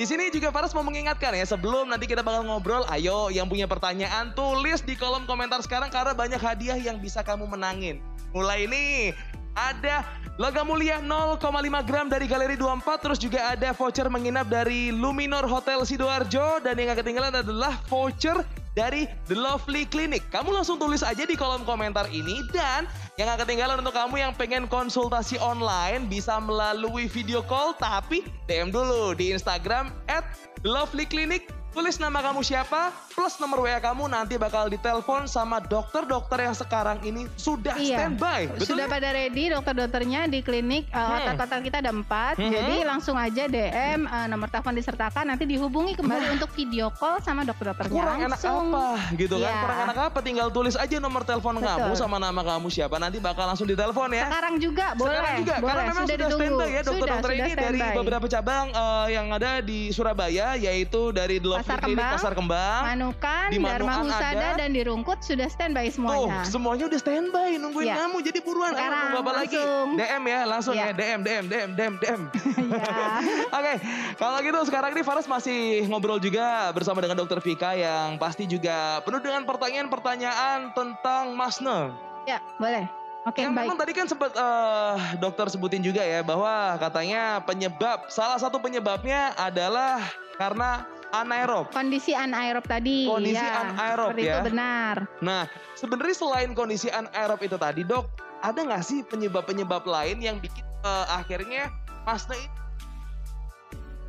Di 0.00 0.08
sini 0.08 0.32
juga 0.32 0.48
Faras 0.48 0.72
mau 0.72 0.80
mengingatkan 0.80 1.36
ya, 1.36 1.44
sebelum 1.44 1.92
nanti 1.92 2.08
kita 2.08 2.24
bakal 2.24 2.48
ngobrol, 2.48 2.88
ayo 2.88 3.28
yang 3.28 3.44
punya 3.44 3.68
pertanyaan 3.68 4.32
tulis 4.32 4.80
di 4.80 4.96
kolom 4.96 5.28
komentar 5.28 5.60
sekarang 5.60 5.92
karena 5.92 6.16
banyak 6.16 6.40
hadiah 6.40 6.80
yang 6.80 6.96
bisa 6.96 7.20
kamu 7.20 7.44
menangin. 7.44 8.00
Mulai 8.32 8.64
nih, 8.64 9.12
ada 9.54 10.06
logam 10.40 10.72
mulia 10.72 11.02
0,5 11.04 11.40
gram 11.84 12.06
dari 12.08 12.24
Galeri 12.24 12.56
24, 12.56 13.04
terus 13.04 13.18
juga 13.20 13.52
ada 13.52 13.74
voucher 13.76 14.08
menginap 14.08 14.48
dari 14.48 14.88
Luminor 14.94 15.44
Hotel 15.44 15.84
Sidoarjo, 15.84 16.64
dan 16.64 16.78
yang 16.80 16.94
gak 16.94 17.04
ketinggalan 17.04 17.44
adalah 17.44 17.76
voucher 17.90 18.40
dari 18.72 19.10
The 19.26 19.36
Lovely 19.36 19.84
Clinic. 19.90 20.24
Kamu 20.30 20.54
langsung 20.54 20.78
tulis 20.78 21.02
aja 21.02 21.26
di 21.26 21.34
kolom 21.34 21.66
komentar 21.66 22.06
ini 22.08 22.46
dan 22.54 22.86
yang 23.18 23.28
gak 23.34 23.44
ketinggalan 23.44 23.82
untuk 23.82 23.92
kamu 23.92 24.22
yang 24.22 24.32
pengen 24.32 24.64
konsultasi 24.70 25.36
online 25.42 26.06
bisa 26.06 26.38
melalui 26.38 27.10
video 27.10 27.42
call 27.44 27.74
tapi 27.76 28.24
DM 28.46 28.70
dulu 28.70 29.12
di 29.12 29.34
Instagram 29.34 29.90
at 30.06 30.24
Lovely 30.62 31.04
Clinic 31.04 31.50
Tulis 31.70 32.02
nama 32.02 32.18
kamu 32.18 32.42
siapa, 32.42 32.90
plus 33.14 33.38
nomor 33.38 33.62
WA 33.62 33.78
kamu 33.78 34.10
nanti 34.10 34.34
bakal 34.34 34.66
ditelepon 34.66 35.30
sama 35.30 35.62
dokter-dokter 35.62 36.50
yang 36.50 36.50
sekarang 36.50 36.98
ini 37.06 37.30
sudah 37.38 37.78
iya. 37.78 38.02
standby. 38.02 38.50
Betul 38.50 38.74
sudah 38.74 38.90
ya? 38.90 38.94
pada 38.98 39.08
ready 39.14 39.54
dokter-dokternya 39.54 40.26
di 40.26 40.42
klinik 40.42 40.90
uh, 40.90 41.30
hmm. 41.30 41.38
otak 41.38 41.62
kita 41.62 41.78
ada 41.78 41.94
empat. 41.94 42.42
Hmm. 42.42 42.50
Jadi 42.50 42.74
langsung 42.82 43.14
aja 43.14 43.46
DM 43.46 44.02
uh, 44.02 44.26
nomor 44.26 44.50
telepon 44.50 44.74
disertakan 44.74 45.30
nanti 45.30 45.46
dihubungi 45.46 45.94
kembali 45.94 46.26
nah. 46.26 46.34
untuk 46.42 46.50
video 46.58 46.90
call 46.90 47.22
sama 47.22 47.46
dokter-dokternya. 47.46 48.02
Kurang 48.02 48.18
langsung. 48.18 48.50
enak 48.50 48.74
apa 48.74 49.14
gitu 49.14 49.36
kan? 49.38 49.46
Iya. 49.46 49.62
Kurang 49.62 49.78
enak 49.86 49.98
apa? 50.10 50.18
Tinggal 50.26 50.48
tulis 50.50 50.74
aja 50.74 50.96
nomor 50.98 51.22
telepon 51.22 51.54
Betul. 51.54 51.70
kamu 51.70 51.94
sama 51.94 52.16
nama 52.18 52.40
kamu 52.42 52.66
siapa 52.66 52.98
nanti 52.98 53.22
bakal 53.22 53.46
langsung 53.46 53.70
ditelepon 53.70 54.10
ya. 54.10 54.26
Sekarang 54.26 54.54
juga 54.58 54.86
boleh. 54.98 55.14
Sekarang 55.14 55.34
juga 55.38 55.54
boleh. 55.62 55.70
karena 55.70 55.82
memang 55.86 56.04
sudah, 56.10 56.16
sudah 56.18 56.30
standby 56.34 56.66
ya 56.66 56.80
dokter-dokter 56.82 57.30
ini 57.38 57.52
dari 57.54 57.80
beberapa 57.94 58.26
cabang 58.26 58.66
uh, 58.74 59.06
yang 59.06 59.30
ada 59.30 59.62
di 59.62 59.94
Surabaya 59.94 60.58
yaitu 60.58 61.14
dari 61.14 61.38
Pasar 61.60 61.78
Kembang, 61.84 62.12
Pasar 62.16 62.32
Kembang, 62.32 62.80
Manukan, 62.88 63.46
di 63.52 63.58
Dharma 63.60 63.94
Husada 64.00 64.32
ada. 64.32 64.64
dan 64.64 64.70
di 64.72 64.80
Rungkut 64.80 65.20
sudah 65.20 65.44
standby 65.44 65.92
semuanya. 65.92 66.40
Tuh, 66.40 66.56
semuanya 66.56 66.84
udah 66.88 67.00
standby 67.04 67.50
nungguin 67.60 67.92
ya. 67.92 67.96
kamu. 68.00 68.16
Jadi 68.24 68.38
buruan 68.40 68.72
Sekarang, 68.72 69.12
Bapak 69.20 69.34
lagi. 69.44 69.60
DM 70.00 70.22
ya, 70.24 70.40
langsung 70.48 70.72
ya, 70.72 70.88
ya 70.88 70.92
DM 70.96 71.20
DM 71.20 71.44
DM 71.52 71.70
DM 71.76 71.94
DM. 72.00 72.20
Oke, 72.32 73.60
okay, 73.60 73.76
kalau 74.16 74.40
gitu 74.40 74.58
sekarang 74.72 74.90
ini 74.96 75.04
Faras 75.04 75.28
masih 75.28 75.84
ngobrol 75.92 76.16
juga 76.16 76.72
bersama 76.72 77.04
dengan 77.04 77.20
Dokter 77.20 77.44
Vika 77.44 77.76
yang 77.76 78.16
pasti 78.16 78.48
juga 78.48 79.04
penuh 79.04 79.20
dengan 79.20 79.44
pertanyaan-pertanyaan 79.44 80.72
tentang 80.72 81.36
Masne. 81.36 81.92
Ya, 82.24 82.40
boleh. 82.56 82.88
Oke, 83.28 83.44
okay, 83.44 83.52
baik. 83.52 83.68
Memang 83.68 83.76
tadi 83.76 83.92
kan 83.92 84.08
sempat 84.08 84.32
uh, 84.32 84.96
dokter 85.20 85.44
sebutin 85.52 85.84
juga 85.84 86.00
ya 86.00 86.24
bahwa 86.24 86.80
katanya 86.80 87.44
penyebab 87.44 88.08
salah 88.08 88.40
satu 88.40 88.56
penyebabnya 88.56 89.36
adalah 89.36 90.00
karena 90.40 90.88
anaerob. 91.10 91.70
Kondisi 91.74 92.14
anaerob 92.14 92.64
tadi. 92.66 93.06
Kondisi 93.06 93.38
ya, 93.38 93.70
anaerob 93.70 94.14
ya. 94.16 94.38
Itu 94.38 94.40
benar. 94.50 94.96
Nah, 95.22 95.44
sebenarnya 95.74 96.16
selain 96.16 96.50
kondisi 96.54 96.88
anaerob 96.90 97.40
itu 97.42 97.56
tadi, 97.58 97.82
Dok, 97.82 98.06
ada 98.40 98.60
nggak 98.62 98.82
sih 98.82 99.04
penyebab-penyebab 99.06 99.84
lain 99.84 100.22
yang 100.24 100.40
bikin 100.40 100.64
uh, 100.84 101.06
akhirnya 101.12 101.68
masne 102.08 102.36
ini 102.36 102.59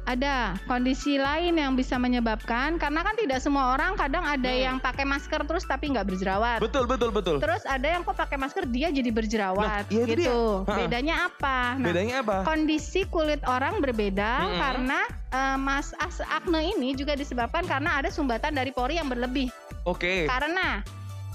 ada 0.09 0.57
kondisi 0.65 1.21
lain 1.21 1.61
yang 1.61 1.77
bisa 1.77 1.95
menyebabkan 2.01 2.81
karena 2.81 3.05
kan 3.05 3.13
tidak 3.13 3.37
semua 3.37 3.77
orang 3.77 3.93
kadang 3.93 4.25
ada 4.25 4.49
hmm. 4.49 4.61
yang 4.65 4.77
pakai 4.81 5.05
masker 5.05 5.45
terus 5.45 5.63
tapi 5.63 5.93
nggak 5.93 6.09
berjerawat. 6.09 6.57
Betul 6.57 6.89
betul 6.89 7.13
betul. 7.13 7.37
Terus 7.37 7.61
ada 7.69 7.85
yang 7.85 8.01
kok 8.01 8.17
pakai 8.17 8.37
masker 8.41 8.65
dia 8.65 8.89
jadi 8.89 9.09
berjerawat 9.13 9.67
nah, 9.67 9.81
iya 9.93 10.03
gitu. 10.09 10.65
Dia. 10.65 10.75
Bedanya 10.75 11.15
apa? 11.29 11.77
Nah, 11.77 11.85
Bedanya 11.85 12.15
apa? 12.25 12.35
Kondisi 12.43 13.05
kulit 13.07 13.41
orang 13.45 13.77
berbeda 13.77 14.49
hmm. 14.49 14.57
karena 14.57 14.99
uh, 15.29 15.57
mas 15.61 15.93
as 16.01 16.17
akne 16.33 16.73
ini 16.73 16.97
juga 16.97 17.13
disebabkan 17.13 17.69
karena 17.69 18.01
ada 18.01 18.09
sumbatan 18.09 18.57
dari 18.57 18.73
pori 18.73 18.97
yang 18.97 19.07
berlebih. 19.07 19.53
Oke. 19.85 20.01
Okay. 20.01 20.19
Karena 20.25 20.81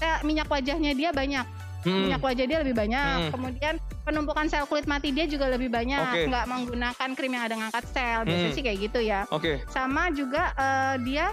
eh, 0.03 0.19
minyak 0.27 0.51
wajahnya 0.51 0.91
dia 0.91 1.15
banyak 1.15 1.66
hmm. 1.87 2.03
minyak 2.11 2.21
wajah 2.21 2.45
dia 2.45 2.57
lebih 2.59 2.75
banyak. 2.75 3.15
Hmm. 3.27 3.31
Kemudian 3.31 3.73
penumpukan 4.03 4.45
sel 4.51 4.67
kulit 4.67 4.85
mati 4.85 5.15
dia 5.15 5.23
juga 5.23 5.47
lebih 5.47 5.71
banyak. 5.71 6.03
Okay. 6.11 6.25
Nggak 6.27 6.45
menggunakan 6.51 7.09
krim 7.15 7.31
yang 7.31 7.43
ada 7.47 7.55
ngangkat 7.55 7.85
sel. 7.89 8.19
Biasanya 8.27 8.49
hmm. 8.51 8.57
sih 8.59 8.63
kayak 8.63 8.77
gitu 8.91 8.99
ya. 8.99 9.19
Oke. 9.31 9.63
Okay. 9.63 9.71
Sama 9.71 10.11
juga 10.11 10.51
uh, 10.59 10.95
dia 11.01 11.31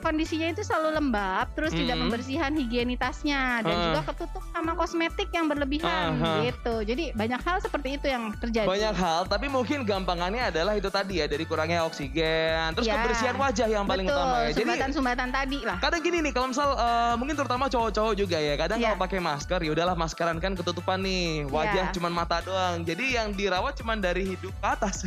kondisinya 0.00 0.48
itu 0.50 0.62
selalu 0.64 0.98
lembab, 0.98 1.46
terus 1.54 1.74
hmm. 1.74 1.80
tidak 1.84 1.96
membersihkan 1.98 2.52
higienitasnya 2.56 3.42
dan 3.66 3.74
uh. 3.74 3.82
juga 3.90 4.00
ketutup 4.14 4.42
sama 4.54 4.72
kosmetik 4.74 5.28
yang 5.30 5.46
berlebihan 5.46 6.18
uh, 6.18 6.42
gitu. 6.42 6.74
Jadi 6.82 7.14
banyak 7.14 7.40
hal 7.42 7.56
seperti 7.62 8.00
itu 8.00 8.06
yang 8.08 8.34
terjadi. 8.38 8.66
Banyak 8.66 8.94
hal, 8.96 9.20
tapi 9.28 9.46
mungkin 9.46 9.84
gampangannya 9.84 10.50
adalah 10.50 10.74
itu 10.74 10.88
tadi 10.88 11.20
ya 11.22 11.26
dari 11.28 11.44
kurangnya 11.44 11.84
oksigen, 11.86 12.74
terus 12.74 12.86
ya. 12.88 12.98
kebersihan 12.98 13.36
wajah 13.36 13.68
yang 13.68 13.84
paling 13.84 14.06
Betul, 14.08 14.18
utama 14.18 14.36
ya. 14.46 14.50
Jadi 14.54 14.62
sumbatan-sumbatan 14.64 15.28
tadi 15.28 15.58
lah. 15.62 15.78
Kadang 15.78 16.00
gini 16.02 16.18
nih, 16.24 16.32
kalau 16.32 16.48
misal 16.50 16.68
uh, 16.74 17.14
mungkin 17.20 17.34
terutama 17.36 17.64
cowok-cowok 17.68 18.14
juga 18.16 18.38
ya, 18.40 18.54
kadang 18.56 18.78
ya. 18.80 18.94
kalau 18.94 18.98
pakai 19.04 19.18
masker 19.20 19.60
ya 19.62 19.70
udahlah 19.74 19.94
maskeran 19.98 20.38
kan 20.38 20.52
ketutupan 20.56 20.98
nih, 21.02 21.46
wajah 21.50 21.90
ya. 21.90 21.94
cuman 21.94 22.12
mata 22.14 22.40
doang. 22.42 22.82
Jadi 22.82 23.18
yang 23.18 23.34
dirawat 23.34 23.76
cuman 23.78 24.00
dari 24.00 24.34
hidup 24.34 24.54
ke 24.56 24.66
atas. 24.66 25.04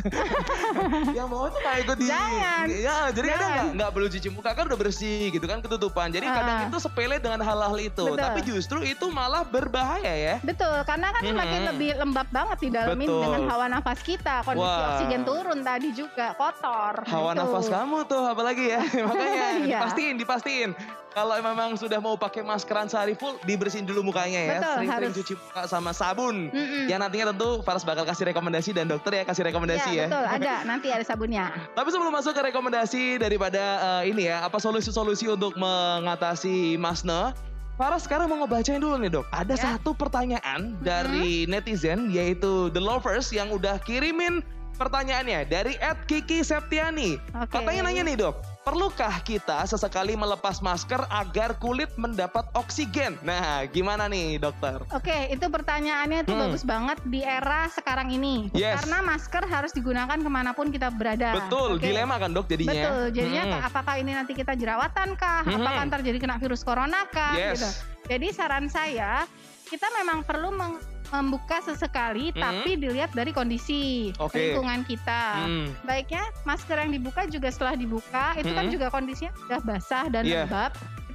yang 1.16 1.28
mau 1.28 1.48
tuh 1.50 1.60
kayak 1.60 1.84
ikut 1.84 1.96
di 1.98 2.06
Jangan. 2.08 2.64
Ya, 2.68 2.98
jadi 3.10 3.28
Jangan. 3.32 3.40
kadang 3.40 3.66
nggak 3.78 3.90
perlu 3.92 4.08
cuci 4.12 4.28
muka 4.32 4.50
kan 4.52 4.64
udah 4.68 4.78
bersih 4.82 5.30
gitu 5.30 5.46
kan 5.46 5.62
ketutupan. 5.62 6.10
Jadi 6.10 6.26
uh. 6.26 6.34
kadang 6.34 6.58
itu 6.66 6.78
sepele 6.82 7.16
dengan 7.22 7.38
hal-hal 7.38 7.78
itu, 7.78 8.06
Betul. 8.10 8.18
tapi 8.18 8.40
justru 8.42 8.78
itu 8.82 9.06
malah 9.14 9.46
berbahaya 9.46 10.10
ya. 10.10 10.36
Betul, 10.42 10.82
karena 10.82 11.14
kan 11.14 11.22
hmm. 11.22 11.30
semakin 11.30 11.60
lebih 11.70 11.90
lembab 12.02 12.28
banget 12.34 12.58
di 12.58 12.68
dalam 12.74 12.98
ini 12.98 13.06
dengan 13.06 13.42
hawa 13.46 13.66
nafas 13.70 14.00
kita, 14.02 14.42
kondisi 14.42 14.66
Wah. 14.66 14.98
oksigen 14.98 15.22
turun 15.22 15.58
tadi 15.62 15.88
juga 15.94 16.34
kotor. 16.34 17.06
Hawa 17.06 17.30
gitu. 17.30 17.40
nafas 17.46 17.66
kamu 17.70 17.98
tuh 18.10 18.24
apalagi 18.26 18.64
ya. 18.74 18.80
Makanya 19.08 19.46
iya. 19.62 19.78
dipastiin, 19.78 20.14
dipastiin. 20.18 20.70
Kalau 21.12 21.36
memang 21.36 21.76
sudah 21.76 22.00
mau 22.00 22.16
pakai 22.16 22.40
maskeran 22.40 22.88
sehari 22.88 23.12
full, 23.12 23.36
dibersihin 23.44 23.84
dulu 23.84 24.00
mukanya 24.00 24.40
ya. 24.40 24.56
Sering-sering 24.80 25.12
cuci 25.12 25.34
muka 25.36 25.62
sama 25.68 25.92
sabun. 25.92 26.48
Mm 26.48 26.56
-mm. 26.56 26.84
Yang 26.88 27.00
nantinya 27.04 27.26
tentu 27.36 27.48
Faras 27.60 27.84
bakal 27.84 28.08
kasih 28.08 28.32
rekomendasi 28.32 28.72
dan 28.72 28.88
dokter 28.88 29.20
ya 29.20 29.24
kasih 29.28 29.44
rekomendasi 29.44 29.90
ya. 29.92 30.04
ya. 30.04 30.06
Betul, 30.08 30.24
ada. 30.40 30.54
Nanti 30.64 30.88
ada 30.88 31.04
sabunnya. 31.04 31.52
Tapi 31.76 31.88
sebelum 31.92 32.12
masuk 32.12 32.32
ke 32.32 32.42
rekomendasi 32.48 33.20
daripada 33.20 33.62
uh, 33.80 34.02
ini 34.08 34.32
ya, 34.32 34.40
apa 34.40 34.56
solusi-solusi 34.56 35.28
untuk 35.28 35.52
mengatasi 35.60 36.80
masne, 36.80 37.36
Farah 37.72 37.96
sekarang 37.96 38.28
mau 38.28 38.44
ngebacain 38.44 38.80
dulu 38.80 39.00
nih 39.00 39.10
dok. 39.12 39.26
Ada 39.32 39.56
ya. 39.56 39.62
satu 39.74 39.96
pertanyaan 39.96 40.76
hmm. 40.76 40.84
dari 40.84 41.48
netizen 41.48 42.12
yaitu 42.12 42.68
The 42.72 42.80
Lovers 42.80 43.32
yang 43.32 43.48
udah 43.48 43.80
kirimin 43.80 44.44
pertanyaannya 44.76 45.48
dari 45.48 45.76
Ed 45.80 46.04
Kiki 46.04 46.44
Septiani. 46.44 47.16
Okay. 47.32 47.48
Katanya 47.48 47.88
nanya 47.88 48.02
nih 48.04 48.16
dok, 48.20 48.36
Perlukah 48.62 49.18
kita 49.26 49.66
sesekali 49.66 50.14
melepas 50.14 50.62
masker 50.62 51.02
agar 51.10 51.58
kulit 51.58 51.90
mendapat 51.98 52.46
oksigen? 52.54 53.18
Nah, 53.26 53.66
gimana 53.66 54.06
nih 54.06 54.38
dokter? 54.38 54.78
Oke, 54.94 55.34
itu 55.34 55.50
pertanyaannya 55.50 56.22
itu 56.22 56.30
hmm. 56.30 56.42
bagus 56.46 56.62
banget 56.62 56.98
di 57.10 57.26
era 57.26 57.66
sekarang 57.74 58.14
ini. 58.14 58.54
Yes. 58.54 58.78
Karena 58.78 59.02
masker 59.02 59.50
harus 59.50 59.74
digunakan 59.74 60.14
ke 60.14 60.30
mana 60.30 60.54
pun 60.54 60.70
kita 60.70 60.94
berada. 60.94 61.42
Betul, 61.42 61.82
okay. 61.82 61.90
dilema 61.90 62.22
kan 62.22 62.30
dok 62.30 62.46
jadinya. 62.46 62.70
Betul, 62.70 63.04
jadinya 63.18 63.42
hmm. 63.50 63.66
apakah 63.66 63.94
ini 63.98 64.12
nanti 64.14 64.32
kita 64.38 64.54
jerawatan 64.54 65.18
kah? 65.18 65.42
Hmm. 65.42 65.58
Apakah 65.58 65.82
ntar 65.90 66.00
jadi 66.06 66.18
kena 66.22 66.38
virus 66.38 66.62
corona 66.62 67.02
kah? 67.10 67.34
Yes. 67.34 67.58
Gitu. 67.58 67.68
Jadi 68.14 68.26
saran 68.30 68.70
saya, 68.70 69.26
kita 69.66 69.90
memang 69.98 70.22
perlu 70.22 70.54
meng 70.54 70.78
membuka 71.12 71.60
sesekali, 71.60 72.32
hmm. 72.32 72.40
tapi 72.40 72.80
dilihat 72.80 73.12
dari 73.12 73.36
kondisi 73.36 74.10
okay. 74.16 74.56
lingkungan 74.56 74.80
kita. 74.88 75.44
Hmm. 75.44 75.68
Baiknya 75.84 76.24
masker 76.48 76.80
yang 76.80 76.92
dibuka 76.96 77.28
juga 77.28 77.52
setelah 77.52 77.76
dibuka 77.76 78.32
itu 78.40 78.48
kan 78.48 78.56
hmm. 78.56 78.58
kan 78.58 78.66
juga 78.72 78.86
kondisinya 78.88 79.32
sudah 79.44 79.60
basah 79.60 80.04
dan 80.08 80.24
yeah. 80.24 80.48
lembab 80.48 80.72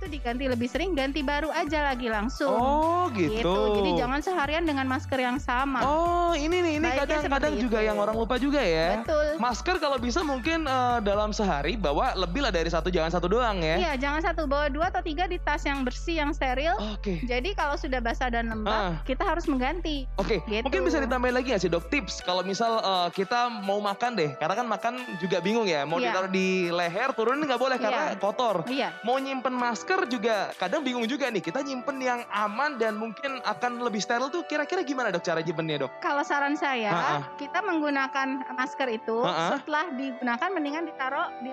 diganti 0.08 0.48
lebih 0.48 0.68
sering 0.72 0.96
ganti 0.96 1.22
baru 1.22 1.52
aja 1.52 1.92
lagi 1.94 2.08
langsung. 2.08 2.56
Oh 2.56 3.12
gitu. 3.14 3.38
gitu. 3.40 3.56
Jadi 3.84 3.92
jangan 4.00 4.20
seharian 4.24 4.64
dengan 4.64 4.88
masker 4.88 5.20
yang 5.20 5.38
sama. 5.38 5.84
Oh 5.84 6.34
ini 6.34 6.64
nih 6.64 6.74
ini 6.82 6.88
kadang-kadang 6.96 7.54
juga 7.60 7.80
yang 7.84 8.00
orang 8.00 8.16
lupa 8.16 8.40
juga 8.40 8.64
ya. 8.64 9.04
Betul. 9.04 9.38
Masker 9.38 9.76
kalau 9.78 9.98
bisa 10.00 10.24
mungkin 10.24 10.66
uh, 10.66 11.00
dalam 11.04 11.36
sehari 11.36 11.76
bawa 11.76 12.16
lebih 12.16 12.42
lah 12.44 12.52
dari 12.52 12.72
satu 12.72 12.88
jangan 12.88 13.12
satu 13.12 13.28
doang 13.28 13.60
ya. 13.62 13.76
Iya 13.78 13.92
jangan 14.00 14.22
satu 14.24 14.48
bawa 14.48 14.72
dua 14.72 14.90
atau 14.90 15.04
tiga 15.04 15.28
di 15.28 15.38
tas 15.38 15.64
yang 15.68 15.84
bersih 15.84 16.24
yang 16.24 16.32
steril. 16.32 16.74
Oke. 16.96 17.00
Okay. 17.04 17.18
Jadi 17.28 17.54
kalau 17.54 17.76
sudah 17.76 18.00
basah 18.00 18.32
dan 18.32 18.50
lembab 18.50 18.74
uh. 18.74 18.94
kita 19.04 19.24
harus 19.28 19.46
mengganti. 19.46 20.08
Oke. 20.18 20.40
Okay. 20.42 20.60
Gitu. 20.60 20.66
Mungkin 20.66 20.82
bisa 20.88 20.98
ditambahin 21.04 21.36
lagi 21.36 21.50
ya 21.54 21.60
sih 21.60 21.70
dok 21.70 21.92
tips 21.92 22.24
kalau 22.24 22.42
misal 22.42 22.80
uh, 22.82 23.10
kita 23.12 23.50
mau 23.64 23.80
makan 23.84 24.16
deh 24.16 24.32
karena 24.40 24.56
kan 24.56 24.68
makan 24.68 24.94
juga 25.20 25.44
bingung 25.44 25.68
ya 25.68 25.84
mau 25.84 26.00
yeah. 26.00 26.14
ditaruh 26.14 26.32
di 26.32 26.70
leher 26.72 27.10
turunin 27.14 27.44
nggak 27.44 27.62
boleh 27.62 27.78
karena 27.78 28.16
yeah. 28.16 28.20
kotor. 28.20 28.56
Iya. 28.70 28.90
Mau 29.02 29.18
nyimpen 29.18 29.56
masker 29.56 29.97
juga 30.06 30.54
kadang 30.62 30.86
bingung 30.86 31.10
juga 31.10 31.26
nih 31.34 31.42
kita 31.42 31.66
nyimpen 31.66 31.98
yang 31.98 32.22
aman 32.30 32.78
dan 32.78 32.94
mungkin 32.94 33.42
akan 33.42 33.82
lebih 33.82 33.98
steril 33.98 34.30
tuh 34.30 34.46
kira-kira 34.46 34.86
gimana 34.86 35.10
dok 35.10 35.26
cara 35.26 35.42
nyimpennya 35.42 35.90
dok? 35.90 35.92
Kalau 36.06 36.22
saran 36.22 36.54
saya 36.54 36.94
ha 36.94 37.02
-ha. 37.02 37.18
kita 37.42 37.66
menggunakan 37.66 38.46
masker 38.54 38.90
itu 38.94 39.26
ha 39.26 39.34
-ha. 39.34 39.48
setelah 39.58 39.90
digunakan 39.98 40.50
mendingan 40.54 40.84
ditaruh 40.86 41.28
di 41.42 41.50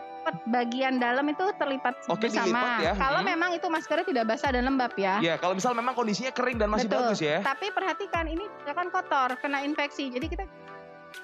bagian 0.49 0.97
dalam 0.97 1.29
itu 1.29 1.45
terlipat 1.61 2.09
Oke, 2.09 2.29
bersama. 2.29 2.81
ya. 2.81 2.97
Kalau 2.97 3.21
hmm. 3.21 3.29
memang 3.29 3.51
itu 3.53 3.67
maskernya 3.69 4.07
tidak 4.09 4.25
basah 4.33 4.51
dan 4.57 4.65
lembab 4.65 4.93
ya. 4.97 5.21
Ya 5.21 5.37
kalau 5.37 5.53
misal 5.53 5.77
memang 5.77 5.93
kondisinya 5.93 6.33
kering 6.33 6.57
dan 6.57 6.73
masih 6.73 6.89
Betul. 6.89 7.13
bagus 7.13 7.21
ya. 7.21 7.45
Tapi 7.45 7.69
perhatikan 7.73 8.25
ini 8.29 8.45
kan 8.65 8.89
kotor 8.89 9.37
kena 9.39 9.61
infeksi 9.63 10.09
jadi 10.09 10.27
kita 10.27 10.45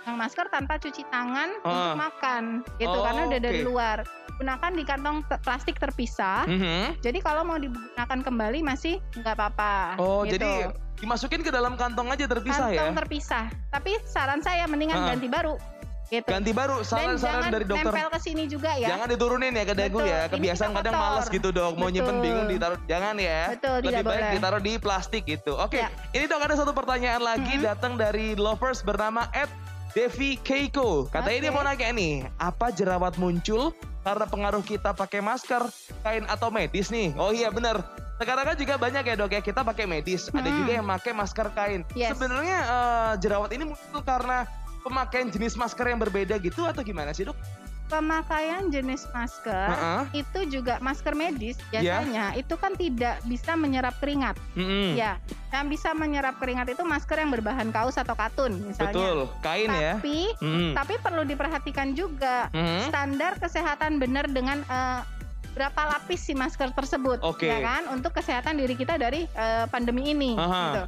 yang 0.08 0.16
masker 0.16 0.46
tanpa 0.48 0.80
cuci 0.80 1.02
tangan 1.08 1.48
uh. 1.62 1.68
untuk 1.68 1.94
makan 1.98 2.44
gitu 2.80 2.96
oh, 2.96 3.04
karena 3.04 3.22
udah 3.28 3.40
okay. 3.40 3.48
dari 3.48 3.60
luar 3.62 3.96
gunakan 4.40 4.70
di 4.72 4.84
kantong 4.88 5.16
plastik 5.44 5.76
terpisah 5.76 6.48
mm 6.48 6.58
-hmm. 6.58 6.84
jadi 7.04 7.18
kalau 7.20 7.42
mau 7.44 7.60
digunakan 7.60 8.18
kembali 8.24 8.64
masih 8.64 8.96
nggak 9.20 9.34
apa-apa 9.36 10.00
oh 10.00 10.24
gitu. 10.24 10.40
jadi 10.40 10.72
dimasukin 11.00 11.40
ke 11.40 11.52
dalam 11.52 11.76
kantong 11.76 12.12
aja 12.12 12.24
terpisah 12.28 12.68
kantong 12.68 12.76
ya 12.76 12.80
kantong 12.80 12.98
terpisah 13.04 13.44
tapi 13.68 13.92
saran 14.08 14.40
saya 14.40 14.64
mendingan 14.64 15.04
uh. 15.04 15.08
ganti 15.12 15.28
baru 15.28 15.56
Gitu. 16.10 16.26
Ganti 16.26 16.50
baru 16.50 16.82
saran-saran 16.82 17.54
dari 17.54 17.62
dokter. 17.62 17.94
Nempel 17.94 18.10
ke 18.10 18.18
sini 18.18 18.50
juga 18.50 18.74
ya. 18.74 18.98
Jangan 18.98 19.06
diturunin 19.14 19.54
ya 19.54 19.62
ke 19.62 19.74
dagu 19.78 20.02
ya. 20.02 20.26
Kebiasaan 20.26 20.74
kadang 20.74 20.98
males 20.98 21.30
gitu 21.30 21.54
dok. 21.54 21.78
Mau 21.78 21.86
nyimpen 21.86 22.18
bingung 22.18 22.50
ditaruh. 22.50 22.82
Jangan 22.90 23.14
ya. 23.22 23.54
Betul, 23.54 23.78
Lebih 23.86 24.02
baik 24.02 24.18
boleh. 24.18 24.32
ditaruh 24.34 24.60
di 24.60 24.72
plastik 24.82 25.22
gitu. 25.30 25.54
Oke, 25.54 25.78
okay. 25.78 25.86
ya. 25.86 25.88
ini 26.18 26.26
dok 26.26 26.42
ada 26.42 26.58
satu 26.58 26.74
pertanyaan 26.74 27.22
lagi 27.22 27.54
mm 27.54 27.62
-hmm. 27.62 27.70
datang 27.70 27.94
dari 27.94 28.34
lovers 28.34 28.82
bernama 28.82 29.30
Ed 29.30 29.46
Devi 29.90 30.38
Keiko. 30.38 31.10
Katanya 31.10 31.34
okay. 31.34 31.42
ini 31.42 31.48
mau 31.50 31.62
nanya 31.66 31.88
nih, 31.90 32.14
apa 32.38 32.70
jerawat 32.70 33.18
muncul 33.18 33.74
karena 34.06 34.24
pengaruh 34.24 34.62
kita 34.62 34.94
pakai 34.94 35.20
masker, 35.20 35.66
kain 36.06 36.24
atau 36.30 36.48
medis 36.48 36.88
nih? 36.88 37.10
Oh 37.18 37.34
iya 37.34 37.50
benar. 37.50 37.82
Sekarang 38.20 38.52
kan 38.52 38.56
juga 38.56 38.76
banyak 38.76 39.02
ya 39.02 39.14
dok 39.16 39.32
ya 39.32 39.40
kita 39.40 39.64
pakai 39.64 39.88
medis, 39.88 40.28
hmm. 40.28 40.38
ada 40.38 40.50
juga 40.52 40.70
yang 40.76 40.86
pakai 40.86 41.12
masker 41.16 41.46
kain. 41.56 41.80
Yes. 41.96 42.14
Sebenarnya 42.14 42.58
uh, 42.68 43.12
jerawat 43.18 43.50
ini 43.56 43.72
muncul 43.72 44.00
karena 44.04 44.44
pemakaian 44.84 45.28
jenis 45.32 45.56
masker 45.56 45.88
yang 45.88 46.00
berbeda 46.00 46.36
gitu 46.38 46.68
atau 46.68 46.84
gimana 46.84 47.10
sih 47.16 47.26
dok? 47.26 47.36
Pemakaian 47.90 48.70
jenis 48.70 49.10
masker 49.10 49.66
uh 49.66 49.74
-uh. 49.74 50.02
itu 50.14 50.46
juga 50.46 50.78
masker 50.78 51.18
medis 51.18 51.58
biasanya 51.74 52.30
yeah. 52.30 52.38
itu 52.38 52.54
kan 52.54 52.78
tidak 52.78 53.18
bisa 53.26 53.58
menyerap 53.58 53.98
keringat. 53.98 54.38
Mm 54.54 54.62
-hmm. 54.62 54.88
Ya, 54.94 55.18
yang 55.50 55.66
bisa 55.66 55.90
menyerap 55.90 56.38
keringat 56.38 56.70
itu 56.70 56.86
masker 56.86 57.18
yang 57.18 57.34
berbahan 57.34 57.74
kaos 57.74 57.98
atau 57.98 58.14
katun 58.14 58.62
misalnya. 58.62 58.94
Betul, 58.94 59.18
kain 59.42 59.68
tapi, 59.68 59.82
ya. 59.82 59.92
Tapi 59.98 60.20
mm 60.38 60.70
tapi 60.70 60.94
perlu 61.02 61.22
diperhatikan 61.26 61.98
juga 61.98 62.46
mm 62.54 62.62
-hmm. 62.62 62.82
standar 62.88 63.32
kesehatan 63.42 63.98
benar 63.98 64.30
dengan 64.30 64.62
uh, 64.70 65.02
berapa 65.58 65.98
lapis 65.98 66.22
si 66.22 66.32
masker 66.32 66.70
tersebut, 66.78 67.18
okay. 67.26 67.50
ya 67.50 67.58
kan, 67.58 67.82
untuk 67.90 68.14
kesehatan 68.14 68.54
diri 68.54 68.78
kita 68.78 68.94
dari 68.94 69.26
uh, 69.34 69.66
pandemi 69.66 70.14
ini. 70.14 70.38
Uh 70.38 70.46
-huh. 70.46 70.54
Gitu. 70.70 70.84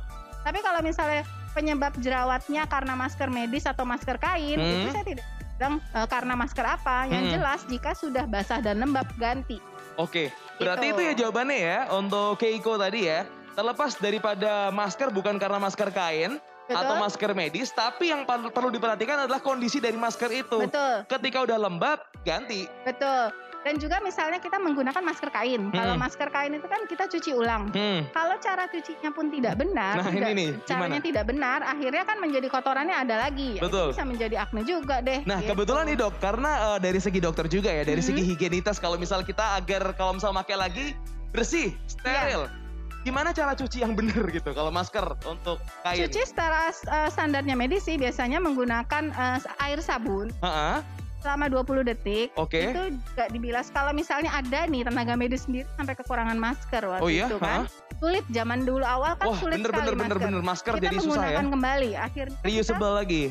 Tapi 0.46 0.58
kalau 0.62 0.80
misalnya 0.86 1.26
penyebab 1.52 1.92
jerawatnya 2.00 2.64
karena 2.66 2.96
masker 2.96 3.28
medis 3.28 3.68
atau 3.68 3.84
masker 3.84 4.16
kain 4.16 4.58
hmm. 4.58 4.72
itu 4.82 4.88
saya 4.90 5.04
tidak 5.04 5.26
bilang 5.58 5.80
uh, 5.92 6.06
karena 6.08 6.34
masker 6.36 6.66
apa. 6.66 7.08
Yang 7.08 7.24
hmm. 7.24 7.32
jelas 7.38 7.60
jika 7.68 7.90
sudah 7.96 8.24
basah 8.28 8.60
dan 8.60 8.80
lembab 8.80 9.08
ganti. 9.16 9.58
Oke, 10.00 10.32
berarti 10.56 10.88
gitu. 10.88 10.96
itu 10.96 11.02
ya 11.04 11.12
jawabannya 11.26 11.58
ya 11.58 11.78
untuk 11.92 12.40
Keiko 12.40 12.80
tadi 12.80 13.08
ya. 13.08 13.28
Terlepas 13.52 14.00
daripada 14.00 14.72
masker 14.72 15.12
bukan 15.12 15.36
karena 15.36 15.60
masker 15.60 15.92
kain, 15.92 16.40
Betul. 16.70 16.78
atau 16.78 16.94
masker 17.02 17.30
medis, 17.34 17.68
tapi 17.74 18.14
yang 18.14 18.22
perlu 18.26 18.70
diperhatikan 18.70 19.26
adalah 19.26 19.42
kondisi 19.42 19.82
dari 19.82 19.98
masker 19.98 20.30
itu. 20.30 20.62
Betul. 20.62 21.04
Ketika 21.10 21.42
udah 21.42 21.58
lembab, 21.58 21.98
ganti. 22.22 22.70
Betul. 22.86 23.34
Dan 23.62 23.78
juga 23.78 24.02
misalnya 24.02 24.42
kita 24.42 24.58
menggunakan 24.58 25.02
masker 25.06 25.30
kain. 25.30 25.70
Hmm. 25.70 25.74
Kalau 25.74 25.94
masker 25.94 26.28
kain 26.34 26.50
itu 26.50 26.66
kan 26.66 26.82
kita 26.90 27.06
cuci 27.06 27.30
ulang. 27.30 27.70
Hmm. 27.70 28.02
Kalau 28.10 28.34
cara 28.42 28.66
cucinya 28.66 29.10
pun 29.14 29.30
tidak 29.30 29.54
benar, 29.54 30.02
nah, 30.02 30.10
tidak, 30.10 30.34
ini 30.34 30.38
nih, 30.38 30.50
caranya 30.66 30.98
gimana? 30.98 31.06
tidak 31.06 31.24
benar, 31.30 31.58
akhirnya 31.62 32.02
kan 32.02 32.16
menjadi 32.18 32.46
kotorannya 32.50 32.96
ada 33.06 33.14
lagi. 33.22 33.62
Betul. 33.62 33.94
Itu 33.94 33.94
bisa 33.94 34.04
menjadi 34.06 34.36
akne 34.42 34.62
juga 34.66 34.98
deh. 34.98 35.22
Nah 35.22 35.38
gitu. 35.38 35.54
kebetulan 35.54 35.84
nih 35.86 35.96
dok, 35.98 36.14
karena 36.18 36.50
uh, 36.74 36.78
dari 36.82 36.98
segi 36.98 37.20
dokter 37.22 37.46
juga 37.46 37.70
ya, 37.70 37.86
dari 37.86 38.02
hmm. 38.02 38.08
segi 38.10 38.22
higienitas 38.34 38.82
kalau 38.82 38.98
misal 38.98 39.22
kita 39.22 39.62
agar 39.62 39.94
kalau 39.94 40.18
misal 40.18 40.34
pakai 40.34 40.58
lagi 40.58 40.86
bersih, 41.30 41.70
steril. 41.86 42.50
Yeah 42.50 42.61
gimana 43.02 43.34
cara 43.34 43.52
cuci 43.58 43.82
yang 43.82 43.98
benar 43.98 44.22
gitu 44.30 44.50
kalau 44.54 44.70
masker 44.70 45.04
untuk 45.26 45.58
kain? 45.82 46.06
Cuci 46.06 46.22
secara 46.26 46.70
uh, 46.70 47.10
standarnya 47.10 47.54
medis 47.58 47.84
sih 47.86 47.98
biasanya 47.98 48.38
menggunakan 48.38 49.10
uh, 49.12 49.38
air 49.62 49.78
sabun. 49.82 50.30
Uh 50.42 50.46
-uh 50.46 51.02
selama 51.22 51.46
20 51.48 51.86
detik. 51.86 52.28
Okay. 52.34 52.74
Itu 52.74 52.98
juga 52.98 53.24
dibilas 53.30 53.70
kalau 53.70 53.94
misalnya 53.94 54.34
ada 54.34 54.66
nih 54.66 54.82
tenaga 54.82 55.14
medis 55.14 55.46
sendiri 55.46 55.70
sampai 55.78 55.94
kekurangan 55.94 56.36
masker 56.36 56.82
waktu 56.82 57.06
oh, 57.06 57.08
iya? 57.08 57.26
itu 57.30 57.38
kan. 57.38 57.64
Ha? 57.64 57.70
Sulit 58.02 58.26
zaman 58.34 58.66
dulu 58.66 58.82
awal 58.82 59.14
kan 59.14 59.30
Wah, 59.30 59.38
sulit 59.38 59.62
bener, 59.62 59.70
sekali 59.70 59.86
bener, 59.86 59.94
masker. 59.94 60.18
Bener 60.18 60.28
bener 60.34 60.42
masker 60.42 60.72
kita 60.74 60.84
jadi 60.90 60.96
susah 60.98 61.06
ya. 61.06 61.14
menggunakan 61.14 61.46
kembali 61.54 61.90
akhirnya. 61.94 62.38
Reusable 62.42 62.90
lagi. 62.98 63.22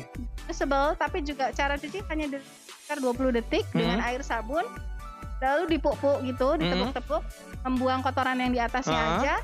Reusable 0.48 0.88
tapi 0.96 1.18
juga 1.20 1.44
cara 1.52 1.74
cuci 1.76 1.98
hanya 2.08 2.26
sekitar 2.40 2.98
20 3.04 3.38
detik 3.38 3.64
hmm. 3.70 3.76
dengan 3.76 3.98
air 4.00 4.24
sabun 4.24 4.64
lalu 5.42 5.74
dipuk-puk 5.74 6.22
gitu, 6.22 6.54
ditepuk-tepuk, 6.54 7.18
hmm. 7.18 7.66
membuang 7.66 7.98
kotoran 8.06 8.38
yang 8.38 8.54
di 8.54 8.62
atasnya 8.62 8.94
uh 8.94 9.02
-huh. 9.02 9.18
aja, 9.18 9.34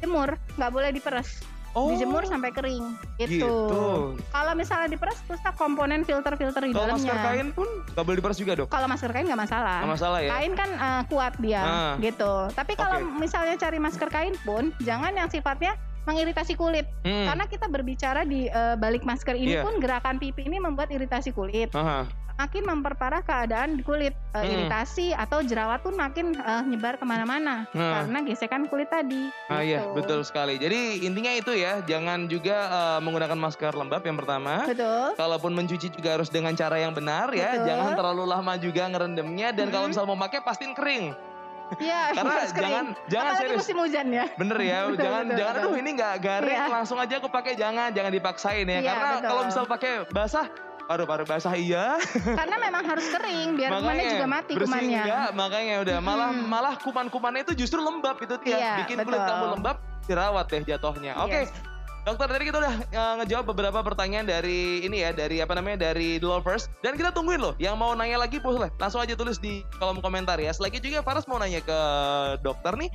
jemur, 0.00 0.34
nggak 0.56 0.70
boleh 0.70 0.90
diperes. 0.94 1.42
Oh. 1.76 1.92
Dijemur 1.92 2.24
sampai 2.24 2.50
kering 2.50 2.96
gitu. 3.20 3.44
gitu. 3.44 3.54
Kalau 4.32 4.52
misalnya 4.56 4.88
diperas 4.88 5.20
rusak 5.28 5.54
komponen 5.54 6.00
filter-filter 6.02 6.64
di 6.64 6.72
Kalo 6.72 6.96
dalamnya. 6.96 7.12
Kalau 7.12 7.20
masker 7.20 7.28
kain 7.28 7.48
pun 7.52 7.68
nggak 7.92 8.04
boleh 8.08 8.16
diperas 8.18 8.38
juga 8.40 8.52
dok? 8.56 8.68
Kalau 8.72 8.86
masker 8.88 9.10
kain 9.12 9.26
nggak 9.28 9.42
masalah. 9.46 9.78
Gak 9.84 9.92
masalah 9.94 10.18
ya. 10.24 10.30
Kain 10.32 10.52
kan 10.56 10.70
uh, 10.74 11.02
kuat 11.12 11.34
dia 11.38 11.62
ah. 11.62 11.94
gitu. 12.00 12.32
Tapi 12.56 12.72
kalau 12.74 12.98
okay. 12.98 13.20
misalnya 13.20 13.54
cari 13.60 13.78
masker 13.78 14.08
kain 14.08 14.34
pun 14.42 14.72
jangan 14.80 15.12
yang 15.12 15.28
sifatnya 15.28 15.76
mengiritasi 16.08 16.56
kulit. 16.56 16.88
Hmm. 17.04 17.28
Karena 17.28 17.44
kita 17.44 17.66
berbicara 17.68 18.24
di 18.24 18.48
uh, 18.48 18.74
balik 18.80 19.04
masker 19.04 19.36
ini 19.36 19.60
yeah. 19.60 19.64
pun 19.64 19.76
gerakan 19.76 20.16
pipi 20.16 20.48
ini 20.48 20.56
membuat 20.56 20.88
iritasi 20.88 21.36
kulit. 21.36 21.68
Aha 21.76 22.08
makin 22.38 22.62
memperparah 22.62 23.20
keadaan 23.26 23.74
di 23.74 23.82
kulit 23.82 24.14
uh, 24.30 24.40
hmm. 24.40 24.46
iritasi 24.46 25.10
atau 25.10 25.42
jerawat 25.42 25.82
pun 25.82 25.98
makin 25.98 26.38
uh, 26.38 26.62
nyebar 26.62 26.94
ke 26.94 27.02
mana-mana 27.02 27.66
nah. 27.74 28.06
karena 28.06 28.18
gesekan 28.22 28.70
kulit 28.70 28.86
tadi. 28.86 29.26
Ah 29.50 29.58
iya, 29.58 29.82
gitu. 29.82 29.90
iya 29.90 29.96
betul 29.98 30.20
sekali. 30.22 30.54
Jadi 30.54 31.02
intinya 31.02 31.34
itu 31.34 31.50
ya, 31.58 31.82
jangan 31.82 32.30
juga 32.30 32.56
uh, 32.70 32.98
menggunakan 33.02 33.34
masker 33.34 33.74
lembab 33.74 34.06
yang 34.06 34.14
pertama. 34.14 34.62
Betul. 34.70 35.18
Kalaupun 35.18 35.50
mencuci 35.50 35.90
juga 35.90 36.14
harus 36.14 36.30
dengan 36.30 36.54
cara 36.54 36.78
yang 36.78 36.94
benar 36.94 37.34
ya, 37.34 37.58
betul. 37.58 37.66
jangan 37.74 37.90
terlalu 37.98 38.24
lama 38.30 38.54
juga 38.54 38.82
ngerendamnya 38.86 39.48
dan 39.50 39.66
hmm. 39.68 39.74
kalau 39.74 39.86
misal 39.90 40.06
mau 40.06 40.14
pakai 40.14 40.38
pastiin 40.38 40.78
kering. 40.78 41.06
Iya, 41.82 42.00
karena 42.16 42.34
jangan 42.54 42.84
jangan 43.10 43.32
Apalagi 43.34 43.42
serius. 43.50 43.58
musim 43.66 43.76
hujan 43.82 44.06
ya. 44.14 44.24
Bener 44.38 44.58
ya, 44.62 44.78
betul, 44.86 45.02
jangan 45.04 45.24
betul, 45.26 45.38
jangan 45.42 45.54
betul. 45.58 45.66
aduh 45.66 45.74
ini 45.82 45.90
nggak 45.98 46.14
garing 46.22 46.60
ya. 46.62 46.66
langsung 46.70 46.98
aja 47.02 47.14
aku 47.18 47.28
pakai 47.34 47.52
jangan 47.58 47.90
jangan 47.90 48.12
dipaksain 48.14 48.66
ya. 48.70 48.78
ya 48.78 48.94
karena 48.94 49.10
kalau 49.26 49.42
misal 49.50 49.64
pakai 49.66 50.06
basah 50.14 50.67
paru-paru 50.88 51.28
basah 51.28 51.52
iya. 51.52 52.00
Karena 52.24 52.56
memang 52.56 52.82
harus 52.88 53.04
kering 53.12 53.60
biar 53.60 53.70
kumannya 53.76 54.04
juga 54.08 54.26
mati 54.26 54.52
kumannya. 54.56 55.02
Enggak, 55.04 55.28
makanya 55.36 55.74
udah 55.84 55.96
malah 56.00 56.30
hmm. 56.32 56.48
malah 56.48 56.74
kuman-kumannya 56.80 57.44
itu 57.44 57.52
justru 57.52 57.84
lembab 57.84 58.16
itu 58.24 58.40
Tia. 58.40 58.56
Iya, 58.56 58.74
Bikin 58.82 58.96
betul. 59.04 59.12
kulit 59.12 59.20
kamu 59.28 59.46
lembab, 59.60 59.76
dirawat 60.08 60.46
deh 60.48 60.64
jatuhnya. 60.64 61.12
Oke. 61.20 61.44
Okay. 61.44 61.44
Dokter 62.08 62.24
tadi 62.24 62.48
kita 62.48 62.56
udah 62.64 62.74
uh, 62.88 63.14
ngejawab 63.20 63.52
beberapa 63.52 63.84
pertanyaan 63.84 64.24
dari 64.24 64.80
ini 64.80 65.04
ya, 65.04 65.12
dari 65.12 65.44
apa 65.44 65.52
namanya, 65.52 65.92
dari 65.92 66.16
The 66.16 66.24
Lovers. 66.24 66.72
Dan 66.80 66.96
kita 66.96 67.12
tungguin 67.12 67.36
loh, 67.36 67.52
yang 67.60 67.76
mau 67.76 67.92
nanya 67.92 68.24
lagi 68.24 68.40
boleh 68.40 68.72
langsung 68.80 69.04
aja 69.04 69.12
tulis 69.12 69.36
di 69.36 69.60
kolom 69.76 70.00
komentar 70.00 70.40
ya. 70.40 70.48
Selagi 70.56 70.80
juga 70.80 71.04
Faras 71.04 71.28
mau 71.28 71.36
nanya 71.36 71.60
ke 71.60 71.78
dokter 72.40 72.80
nih, 72.80 72.88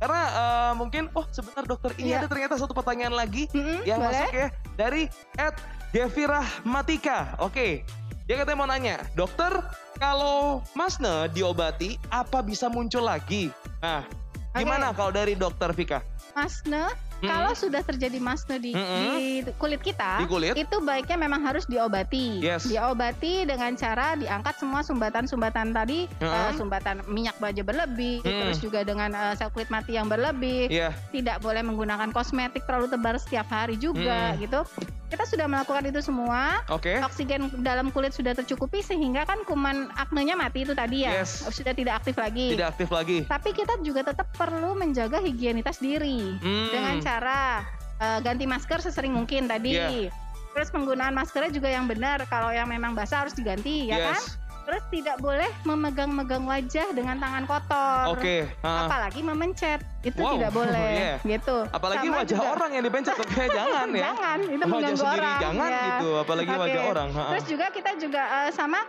karena 0.00 0.22
uh, 0.32 0.72
mungkin, 0.80 1.12
oh 1.12 1.28
sebentar 1.28 1.60
dokter, 1.68 1.92
ini 2.00 2.16
yeah. 2.16 2.24
ada 2.24 2.28
ternyata 2.32 2.56
satu 2.56 2.72
pertanyaan 2.72 3.12
lagi 3.12 3.44
mm 3.52 3.60
-hmm, 3.60 3.78
yang 3.84 4.00
boleh. 4.00 4.16
masuk 4.16 4.32
ya 4.32 4.48
dari 4.80 5.02
Ed 5.36 5.54
Devira 5.92 6.40
Matika. 6.64 7.36
Oke. 7.36 7.84
Dia 8.24 8.38
katanya 8.40 8.58
mau 8.62 8.68
nanya, 8.70 8.96
dokter, 9.18 9.50
kalau 9.98 10.62
Masne 10.78 11.28
diobati, 11.34 11.98
apa 12.14 12.40
bisa 12.46 12.70
muncul 12.70 13.02
lagi? 13.02 13.50
Nah, 13.82 14.06
gimana 14.54 14.94
kalau 14.94 15.10
dari 15.10 15.34
dokter 15.34 15.74
Vika? 15.74 15.98
Masne 16.38 17.09
hmm. 17.20 17.28
kalau 17.28 17.52
sudah 17.52 17.84
terjadi 17.84 18.18
masne 18.18 18.56
di, 18.60 18.72
hmm. 18.72 19.16
di 19.16 19.24
kulit 19.56 19.80
kita, 19.80 20.24
di 20.24 20.26
kulit? 20.28 20.54
itu 20.56 20.76
baiknya 20.82 21.16
memang 21.20 21.40
harus 21.44 21.64
diobati. 21.68 22.40
Yes. 22.40 22.66
Diobati 22.66 23.46
dengan 23.46 23.76
cara 23.76 24.16
diangkat 24.16 24.60
semua 24.60 24.80
sumbatan-sumbatan 24.80 25.72
tadi, 25.76 26.08
hmm. 26.08 26.26
uh, 26.26 26.52
sumbatan 26.56 27.04
minyak 27.08 27.36
baja 27.38 27.60
berlebih, 27.60 28.24
hmm. 28.24 28.28
terus 28.28 28.58
juga 28.58 28.80
dengan 28.82 29.12
uh, 29.12 29.34
sel 29.36 29.52
kulit 29.52 29.68
mati 29.68 29.96
yang 29.96 30.08
berlebih. 30.08 30.68
Yeah. 30.68 30.96
Tidak 31.12 31.40
boleh 31.44 31.60
menggunakan 31.64 32.10
kosmetik 32.10 32.64
terlalu 32.64 32.90
tebal 32.90 33.16
setiap 33.20 33.48
hari 33.48 33.76
juga, 33.76 34.34
hmm. 34.34 34.38
gitu. 34.44 34.60
Kita 35.10 35.26
sudah 35.26 35.50
melakukan 35.50 35.82
itu 35.90 36.00
semua. 36.00 36.62
Oke. 36.70 36.94
Okay. 36.94 37.02
Oksigen 37.02 37.50
dalam 37.66 37.90
kulit 37.90 38.14
sudah 38.14 38.30
tercukupi 38.30 38.78
sehingga 38.78 39.26
kan 39.26 39.42
kuman 39.42 39.90
aknenya 39.98 40.38
mati 40.38 40.62
itu 40.62 40.70
tadi 40.70 41.02
ya, 41.02 41.26
yes. 41.26 41.50
sudah 41.50 41.74
tidak 41.74 41.98
aktif 41.98 42.14
lagi. 42.14 42.54
Tidak 42.54 42.68
aktif 42.70 42.88
lagi. 42.94 43.26
Tapi 43.26 43.50
kita 43.50 43.82
juga 43.82 44.06
tetap 44.06 44.30
perlu 44.38 44.78
menjaga 44.78 45.18
higienitas 45.18 45.82
diri 45.82 46.38
hmm. 46.38 46.68
dengan 46.70 46.94
cara 47.02 47.66
uh, 47.98 48.18
ganti 48.22 48.46
masker 48.46 48.78
sesering 48.78 49.10
mungkin 49.10 49.50
tadi. 49.50 49.74
Yeah. 49.74 50.14
Terus 50.54 50.70
penggunaan 50.70 51.14
maskernya 51.14 51.50
juga 51.50 51.70
yang 51.70 51.90
benar. 51.90 52.22
Kalau 52.30 52.54
yang 52.54 52.70
memang 52.70 52.94
basah 52.94 53.26
harus 53.26 53.34
diganti, 53.34 53.90
ya 53.90 53.98
yes. 53.98 54.06
kan? 54.06 54.22
Terus 54.70 54.86
tidak 54.94 55.18
boleh 55.18 55.50
memegang-megang 55.66 56.46
wajah 56.46 56.94
dengan 56.94 57.18
tangan 57.18 57.42
kotor. 57.42 58.14
Oke. 58.14 58.22
Okay. 58.22 58.40
Uh. 58.62 58.86
Apalagi 58.86 59.18
memencet. 59.18 59.82
Itu 60.06 60.22
wow. 60.22 60.38
tidak 60.38 60.54
boleh. 60.54 60.90
yeah. 61.02 61.18
Gitu. 61.26 61.56
Apalagi 61.74 62.06
Sama 62.06 62.22
wajah 62.22 62.38
juga. 62.38 62.52
orang 62.54 62.70
yang 62.78 62.84
dipencet. 62.86 63.16
Oke, 63.18 63.42
jangan 63.58 63.86
ya. 63.90 64.02
jangan, 64.06 64.38
itu 64.46 64.54
wajah 64.54 64.70
mengganggu 64.70 65.02
sendiri 65.02 65.18
orang. 65.18 65.40
Jangan 65.42 65.70
ya. 65.74 65.82
gitu, 65.82 66.08
apalagi 66.22 66.52
okay. 66.54 66.62
wajah 66.62 66.82
orang. 66.86 67.08
Ha. 67.10 67.24
Terus 67.34 67.44
juga 67.50 67.66
kita 67.74 67.90
juga 67.98 68.22
uh, 68.30 68.50
sama 68.54 68.80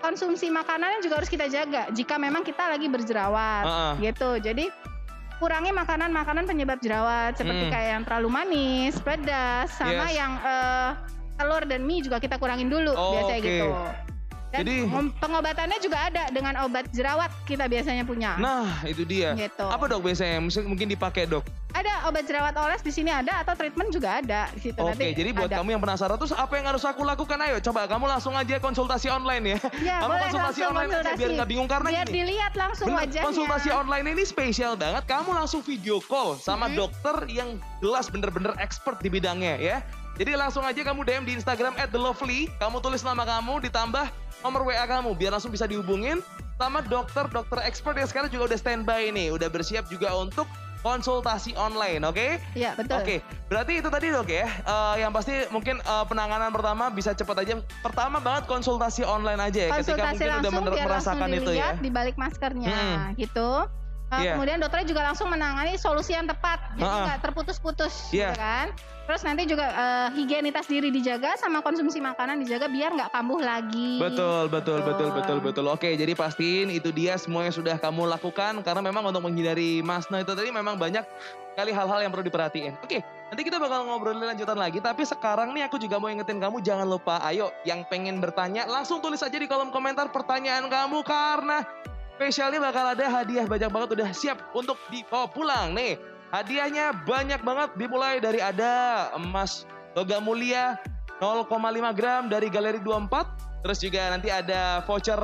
konsumsi 0.00 0.48
makanan 0.48 1.04
juga 1.04 1.20
harus 1.20 1.28
kita 1.28 1.46
jaga 1.52 1.92
jika 1.92 2.16
memang 2.16 2.40
kita 2.40 2.64
lagi 2.72 2.88
berjerawat. 2.88 3.64
Uh 3.68 3.68
-uh. 3.68 3.92
Gitu. 4.00 4.30
Jadi 4.40 4.72
kurangi 5.36 5.68
makanan-makanan 5.68 6.48
penyebab 6.48 6.80
jerawat 6.80 7.36
seperti 7.36 7.68
hmm. 7.68 7.72
kayak 7.76 7.88
yang 7.92 8.04
terlalu 8.08 8.28
manis, 8.32 8.96
pedas, 9.04 9.68
sama 9.76 10.08
yes. 10.08 10.16
yang 10.16 10.32
uh, 10.40 10.96
telur 11.36 11.68
dan 11.68 11.84
mie 11.84 12.00
juga 12.00 12.16
kita 12.16 12.40
kurangin 12.40 12.72
dulu 12.72 12.96
Oh, 12.96 13.20
biasanya 13.20 13.36
oke. 13.36 13.44
gitu. 13.44 13.68
Dan 14.50 14.66
Jadi- 14.66 14.82
peng- 14.82 15.14
pengobatannya 15.16 15.78
juga 15.78 15.98
ada 16.02 16.26
dengan 16.28 16.54
obat 16.62 16.90
jerawat 16.90 17.30
kita 17.46 17.70
biasanya 17.70 18.02
punya. 18.02 18.34
Nah, 18.34 18.82
itu 18.82 19.02
dia. 19.02 19.30
Gitu. 19.32 19.62
Apa 19.62 19.86
dok 19.86 20.02
biasanya 20.02 20.42
mungkin- 20.42 20.90
dipakai 20.90 21.22
dok? 21.24 21.46
Ada 21.70 22.10
obat 22.10 22.26
jerawat 22.26 22.50
oles 22.58 22.82
di 22.82 22.90
sini 22.90 23.08
ada 23.08 23.30
atau 23.38 23.54
treatment 23.54 23.94
juga 23.94 24.18
ada 24.18 24.50
di 24.50 24.58
situ 24.60 24.74
Oke, 24.74 24.90
nanti. 24.90 25.14
jadi 25.14 25.30
buat 25.30 25.46
ada. 25.46 25.62
kamu 25.62 25.70
yang 25.70 25.78
penasaran 25.78 26.18
terus 26.18 26.34
apa 26.34 26.58
yang 26.58 26.66
harus 26.66 26.82
aku 26.82 27.06
lakukan? 27.06 27.38
Ayo 27.38 27.62
coba 27.62 27.86
kamu 27.86 28.10
langsung 28.10 28.34
aja 28.34 28.58
konsultasi 28.58 29.06
online 29.06 29.44
ya. 29.46 29.58
Ya, 29.80 29.96
kamu 30.02 30.10
boleh 30.10 30.22
konsultasi 30.26 30.60
online 30.60 30.90
aja 30.90 30.98
biar 30.98 31.06
konsultasi. 31.06 31.36
nggak 31.38 31.48
bingung 31.48 31.68
karena 31.70 31.88
Biar 31.88 32.04
gini. 32.04 32.14
dilihat 32.16 32.52
langsung 32.58 32.86
wajahnya. 32.90 33.22
konsultasi 33.22 33.68
online 33.70 34.06
ini 34.08 34.22
spesial 34.24 34.74
banget. 34.74 35.02
Kamu 35.06 35.30
langsung 35.30 35.62
video 35.62 36.02
call 36.02 36.34
sama 36.36 36.66
Mhm. 36.66 36.74
dokter 36.74 37.16
yang 37.30 37.48
jelas 37.78 38.10
bener-bener 38.10 38.50
expert 38.58 38.98
di 38.98 39.06
bidangnya 39.08 39.54
ya. 39.56 39.78
Jadi 40.20 40.36
langsung 40.36 40.60
aja 40.60 40.76
kamu 40.76 41.00
DM 41.00 41.24
di 41.24 41.32
Instagram 41.32 41.72
@thelovely, 41.88 42.52
kamu 42.60 42.84
tulis 42.84 43.00
nama 43.00 43.24
kamu 43.24 43.64
ditambah 43.64 44.04
nomor 44.44 44.68
WA 44.68 44.84
kamu 44.84 45.16
biar 45.16 45.32
langsung 45.32 45.48
bisa 45.48 45.64
dihubungin 45.64 46.20
sama 46.60 46.84
dokter-dokter 46.84 47.64
expert 47.64 47.96
yang 47.96 48.04
sekarang 48.04 48.28
juga 48.28 48.52
udah 48.52 48.58
standby 48.60 49.08
nih, 49.08 49.32
udah 49.32 49.48
bersiap 49.48 49.88
juga 49.88 50.12
untuk 50.12 50.44
konsultasi 50.80 51.56
online, 51.56 52.04
oke? 52.04 52.36
Iya, 52.52 52.72
betul. 52.72 53.00
Oke, 53.00 53.16
berarti 53.48 53.80
itu 53.80 53.88
tadi 53.88 54.12
dok 54.12 54.28
ya. 54.28 54.44
Eh, 54.44 54.94
yang 55.00 55.08
pasti 55.10 55.48
mungkin 55.48 55.76
eh, 55.76 56.04
penanganan 56.04 56.52
pertama 56.52 56.88
bisa 56.88 57.16
cepat 57.16 57.40
aja. 57.40 57.56
Pertama 57.80 58.20
banget 58.20 58.44
konsultasi 58.44 59.00
online 59.04 59.40
aja 59.40 59.68
ya. 59.68 59.70
ketika 59.72 60.04
konsultasi 60.04 60.04
mungkin 60.04 60.20
udah 60.20 60.36
langsung 60.36 60.52
mener- 60.54 60.76
biar 60.76 60.84
langsung 60.86 61.16
merasakan 61.16 61.28
itu 61.30 61.40
ya. 61.40 61.48
dilihat 61.48 61.76
di 61.80 61.90
balik 61.90 62.16
maskernya 62.16 62.76
Hmm. 62.76 63.16
gitu. 63.16 63.48
Uh, 64.10 64.18
Iya. 64.18 64.34
Kemudian 64.34 64.58
dokternya 64.58 64.86
juga 64.90 65.02
langsung 65.06 65.30
menangani 65.30 65.78
solusi 65.78 66.18
yang 66.18 66.26
tepat, 66.26 66.58
jadi 66.74 66.82
nggak 66.82 67.20
terputus-putus, 67.30 68.10
Iya. 68.10 68.34
gitu 68.34 68.42
kan? 68.42 68.66
Terus 69.06 69.22
nanti 69.26 69.42
juga 69.46 69.66
uh, 69.70 70.08
higienitas 70.14 70.66
diri 70.66 70.90
dijaga 70.90 71.34
sama 71.38 71.62
konsumsi 71.62 71.98
makanan 71.98 72.42
dijaga 72.42 72.66
biar 72.70 72.94
nggak 72.94 73.10
kambuh 73.10 73.38
lagi. 73.38 73.98
Betul, 74.02 74.50
betul, 74.50 74.82
betul, 74.82 75.08
betul, 75.14 75.38
Betul. 75.38 75.38
betul. 75.42 75.66
Oke, 75.70 75.94
jadi 75.94 76.14
pastiin 76.14 76.70
itu 76.70 76.90
dia 76.90 77.14
semua 77.18 77.46
yang 77.46 77.54
sudah 77.54 77.78
kamu 77.78 78.06
lakukan 78.06 78.62
karena 78.66 78.82
memang 78.82 79.06
untuk 79.06 79.22
menghindari 79.26 79.78
masna 79.82 80.22
itu 80.22 80.34
tadi 80.34 80.50
memang 80.50 80.74
banyak 80.74 81.02
kali 81.54 81.70
hal-hal 81.74 81.98
yang 82.02 82.10
perlu 82.14 82.22
diperhatiin. 82.22 82.78
Oke, 82.86 83.02
nanti 83.02 83.42
kita 83.42 83.58
bakal 83.58 83.82
ngobrolin 83.86 84.26
lanjutan 84.26 84.58
lagi. 84.58 84.78
Tapi 84.78 85.02
sekarang 85.02 85.54
nih 85.54 85.66
aku 85.66 85.78
juga 85.82 85.98
mau 85.98 86.06
ingetin 86.06 86.38
kamu 86.38 86.62
jangan 86.62 86.86
lupa, 86.86 87.18
ayo 87.26 87.50
yang 87.66 87.82
pengen 87.90 88.22
bertanya 88.22 88.66
langsung 88.70 89.02
tulis 89.02 89.22
aja 89.22 89.34
di 89.34 89.50
kolom 89.50 89.74
komentar 89.74 90.10
pertanyaan 90.14 90.70
kamu 90.70 91.02
karena 91.02 91.66
spesialnya 92.20 92.60
bakal 92.60 92.84
ada 92.84 93.08
hadiah 93.08 93.48
banyak 93.48 93.72
banget 93.72 93.88
udah 93.96 94.10
siap 94.12 94.52
untuk 94.52 94.76
dibawa 94.92 95.24
pulang 95.32 95.72
nih. 95.72 95.96
Hadiahnya 96.36 96.92
banyak 97.08 97.40
banget 97.40 97.72
dimulai 97.80 98.20
dari 98.20 98.44
ada 98.44 99.08
emas 99.16 99.64
logam 99.96 100.28
mulia 100.28 100.76
0,5 101.16 101.48
gram 101.96 102.28
dari 102.28 102.52
Galeri 102.52 102.76
24. 102.84 103.64
Terus 103.64 103.78
juga 103.80 104.12
nanti 104.12 104.28
ada 104.28 104.84
voucher 104.84 105.16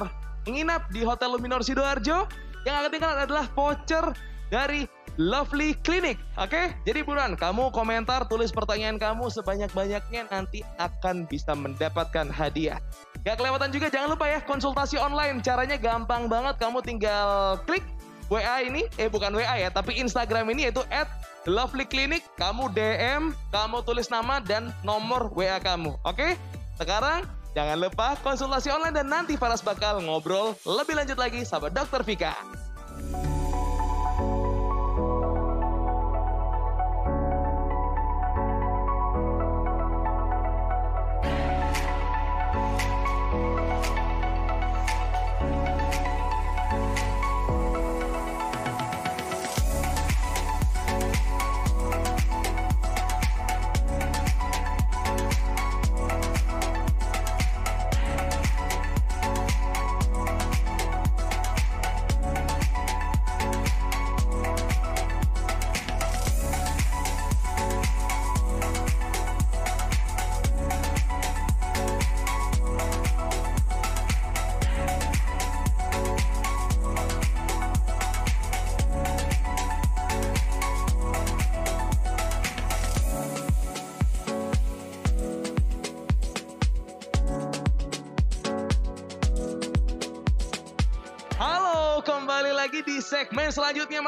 menginap 0.48 0.88
di 0.88 1.04
Hotel 1.04 1.36
Luminor 1.36 1.60
Sidoarjo. 1.60 2.24
Yang 2.64 2.74
akan 2.80 2.88
tinggal 2.88 3.12
adalah 3.12 3.44
voucher 3.52 4.16
dari 4.48 4.88
Lovely 5.20 5.76
Clinic. 5.84 6.16
Oke, 6.40 6.72
jadi 6.88 7.04
buruan 7.04 7.36
kamu 7.36 7.76
komentar, 7.76 8.24
tulis 8.24 8.48
pertanyaan 8.48 8.96
kamu 8.96 9.28
sebanyak-banyaknya 9.28 10.32
nanti 10.32 10.64
akan 10.80 11.28
bisa 11.28 11.52
mendapatkan 11.52 12.32
hadiah. 12.32 12.80
Gak 13.26 13.42
kelewatan 13.42 13.74
juga 13.74 13.90
jangan 13.90 14.14
lupa 14.14 14.30
ya 14.30 14.38
konsultasi 14.38 15.02
online. 15.02 15.42
Caranya 15.42 15.74
gampang 15.74 16.30
banget. 16.30 16.62
Kamu 16.62 16.78
tinggal 16.78 17.58
klik 17.66 17.82
WA 18.30 18.62
ini, 18.62 18.86
eh 19.02 19.10
bukan 19.10 19.34
WA 19.34 19.58
ya, 19.58 19.66
tapi 19.66 19.98
Instagram 19.98 20.46
ini 20.54 20.70
yaitu 20.70 20.86
at 20.94 21.10
Lovely 21.42 21.82
Clinic. 21.90 22.22
Kamu 22.38 22.70
DM, 22.70 23.34
kamu 23.50 23.82
tulis 23.82 24.06
nama 24.14 24.38
dan 24.38 24.70
nomor 24.86 25.26
WA 25.34 25.58
kamu. 25.58 25.98
Oke? 26.06 26.38
Sekarang 26.78 27.26
jangan 27.50 27.82
lupa 27.82 28.14
konsultasi 28.22 28.70
online 28.70 28.94
dan 28.94 29.10
nanti 29.10 29.34
Faras 29.34 29.58
bakal 29.58 29.98
ngobrol 30.06 30.54
lebih 30.62 30.94
lanjut 30.94 31.18
lagi 31.18 31.42
sama 31.42 31.66
Dokter 31.66 32.06
Vika. 32.06 32.55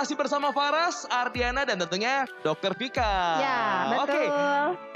Masih 0.09 0.25
bersama 0.25 0.49
Faras, 0.57 1.05
Ardiana 1.13 1.69
dan 1.69 1.85
tentunya 1.85 2.25
Dokter 2.41 2.73
Vika. 2.73 3.45
Ya, 3.45 3.93
betul. 3.93 4.09
Oke, 4.09 4.25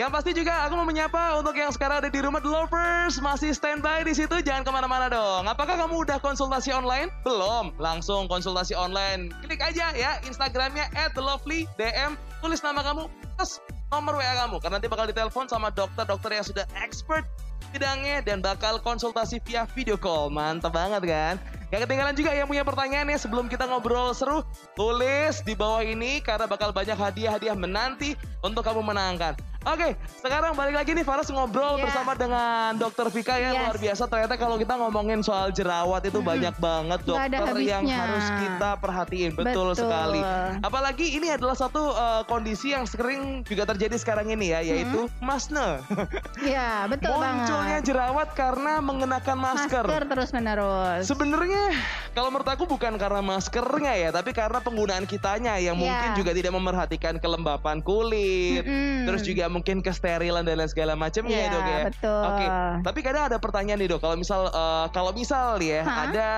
yang 0.00 0.08
pasti 0.08 0.32
juga 0.32 0.64
aku 0.64 0.72
mau 0.72 0.88
menyapa 0.88 1.36
untuk 1.36 1.52
yang 1.52 1.68
sekarang 1.68 2.00
ada 2.00 2.08
di 2.08 2.16
rumah 2.16 2.40
The 2.40 2.48
Lovers 2.48 3.20
masih 3.20 3.52
standby 3.52 4.08
di 4.08 4.16
situ 4.16 4.40
jangan 4.40 4.64
ke 4.64 4.72
mana-mana 4.72 5.12
dong. 5.12 5.44
Apakah 5.44 5.76
kamu 5.76 6.08
udah 6.08 6.16
konsultasi 6.16 6.72
online? 6.72 7.12
Belum, 7.28 7.76
langsung 7.76 8.24
konsultasi 8.24 8.72
online. 8.72 9.28
Klik 9.44 9.60
aja 9.60 9.92
ya 9.92 10.16
Instagramnya 10.24 10.88
@thelovely 11.12 11.68
DM, 11.76 12.16
tulis 12.40 12.64
nama 12.64 12.80
kamu, 12.80 13.04
plus 13.36 13.60
nomor 13.92 14.16
WA 14.16 14.32
kamu 14.48 14.64
karena 14.64 14.80
nanti 14.80 14.88
bakal 14.88 15.04
ditelepon 15.12 15.44
sama 15.44 15.68
dokter-dokter 15.76 16.40
yang 16.40 16.46
sudah 16.48 16.64
expert 16.80 17.28
bidangnya 17.76 18.24
dan 18.24 18.40
bakal 18.40 18.80
konsultasi 18.80 19.44
via 19.44 19.68
video 19.76 20.00
call. 20.00 20.32
Mantap 20.32 20.72
banget 20.72 21.04
kan? 21.04 21.36
Gak 21.72 21.88
ketinggalan 21.88 22.12
juga 22.12 22.36
yang 22.36 22.44
punya 22.44 22.68
pertanyaan 22.68 23.08
ya 23.08 23.16
sebelum 23.16 23.48
kita 23.48 23.64
ngobrol 23.64 24.12
seru, 24.12 24.44
tulis 24.76 25.40
di 25.40 25.56
bawah 25.56 25.80
ini 25.80 26.20
karena 26.20 26.44
bakal 26.44 26.68
banyak 26.68 27.00
hadiah-hadiah 27.00 27.56
menanti 27.56 28.12
untuk 28.44 28.60
kamu 28.60 28.84
menangkan. 28.84 29.32
Oke, 29.62 29.94
sekarang 30.18 30.52
balik 30.52 30.74
lagi 30.74 30.90
nih 30.90 31.06
Faras 31.06 31.30
ngobrol 31.30 31.78
Ya. 31.78 31.86
bersama 31.86 32.12
dengan 32.12 32.74
Dokter 32.74 33.06
Vika 33.08 33.38
ya 33.38 33.50
Yes. 33.52 33.60
luar 33.60 33.76
biasa. 33.78 34.02
Ternyata 34.04 34.34
kalau 34.34 34.58
kita 34.58 34.74
ngomongin 34.74 35.22
soal 35.22 35.50
jerawat 35.50 36.02
itu 36.02 36.18
banyak 36.18 36.50
banget 36.58 37.00
dokter 37.04 37.30
yang 37.58 37.86
harus 37.86 38.26
kita 38.36 38.74
perhatiin. 38.76 39.32
Betul, 39.32 39.72
sekali. 39.72 40.18
Apalagi 40.58 41.14
ini 41.14 41.30
adalah 41.30 41.54
satu 41.54 41.78
eh, 41.88 42.22
kondisi 42.24 42.74
yang 42.74 42.84
sering 42.84 43.44
juga 43.44 43.62
terjadi 43.64 43.94
sekarang 43.94 44.30
ini 44.30 44.50
ya, 44.50 44.60
yaitu 44.60 45.06
masne. 45.18 45.78
Iya, 46.42 46.90
betul 46.90 47.14
Munculnya 47.14 47.78
banget. 47.78 47.86
jerawat 47.86 48.28
karena 48.34 48.82
mengenakan 48.82 49.36
masker. 49.38 49.84
Masker 49.86 50.04
terus 50.08 50.30
menerus. 50.32 51.06
Sebenarnya 51.06 51.70
kalau 52.12 52.28
menurut 52.28 52.50
aku 52.50 52.66
bukan 52.66 52.98
karena 52.98 53.22
maskernya 53.22 53.94
ya, 53.94 54.10
tapi 54.10 54.34
karena 54.34 54.58
penggunaan 54.58 55.06
kitanya 55.06 55.54
yang 55.56 55.78
Iya. 55.78 55.82
mungkin 55.86 56.08
juga 56.18 56.34
tidak 56.34 56.50
memperhatikan 56.50 57.14
kelembapan 57.16 57.78
kulit, 57.78 58.66
Mm-mm. 58.66 59.06
terus 59.06 59.22
juga 59.22 59.51
mungkin 59.52 59.84
kesterilan 59.84 60.42
dan 60.42 60.56
lain 60.56 60.70
segala 60.72 60.96
macamnya 60.96 61.36
Iya, 61.36 61.44
ya 61.44 61.52
dok 61.52 61.62
ya. 61.62 61.82
betul. 61.92 62.22
Oke, 62.32 62.46
tapi 62.82 62.98
kadang 63.04 63.24
ada 63.28 63.36
pertanyaan 63.36 63.78
nih 63.78 63.88
dok, 63.92 64.00
kalau 64.00 64.16
misal 64.16 64.48
eh, 64.48 64.86
kalau 64.90 65.12
misal 65.12 65.60
ya 65.60 65.84
Hah? 65.84 66.08
ada 66.08 66.30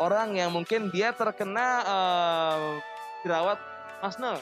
orang 0.00 0.32
yang 0.34 0.50
mungkin 0.50 0.88
dia 0.88 1.12
terkena 1.12 1.84
eh, 1.84 2.60
jerawat 3.22 3.60
masne. 4.02 4.40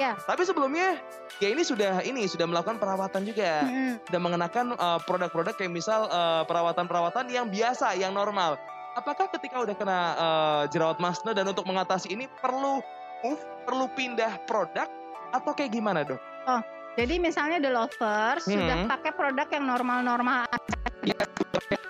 Ya. 0.00 0.16
Tapi 0.16 0.42
sebelumnya 0.48 0.96
ya 1.36 1.52
ini 1.52 1.60
sudah 1.62 2.00
ini 2.00 2.24
sudah 2.24 2.48
melakukan 2.48 2.80
perawatan 2.80 3.28
juga 3.28 3.60
Mm-mm. 3.62 4.00
dan 4.08 4.20
mengenakan 4.24 4.66
uh, 4.80 4.96
produk-produk 5.04 5.52
kayak 5.52 5.68
misal 5.68 6.08
uh, 6.08 6.42
perawatan-perawatan 6.48 7.28
yang 7.28 7.52
biasa, 7.52 7.92
yang 8.00 8.16
normal. 8.16 8.56
Apakah 8.96 9.28
ketika 9.36 9.60
udah 9.60 9.76
kena 9.76 9.98
uh, 10.16 10.62
jerawat 10.72 10.96
masne 10.96 11.36
dan 11.36 11.44
untuk 11.44 11.68
mengatasi 11.68 12.08
ini 12.08 12.24
perlu 12.40 12.80
move, 13.20 13.42
perlu 13.68 13.86
pindah 13.92 14.40
produk 14.48 14.88
atau 15.32 15.52
kayak 15.52 15.76
gimana 15.76 16.08
dok? 16.08 16.20
Jadi 16.92 17.14
misalnya 17.16 17.58
The 17.62 17.72
Lovers 17.72 18.44
Hmm. 18.44 18.54
sudah 18.58 18.76
pakai 18.88 19.12
produk 19.16 19.48
yang 19.48 19.64
normal-normal 19.64 20.44
aja 20.48 20.82
Ya, 21.02 21.18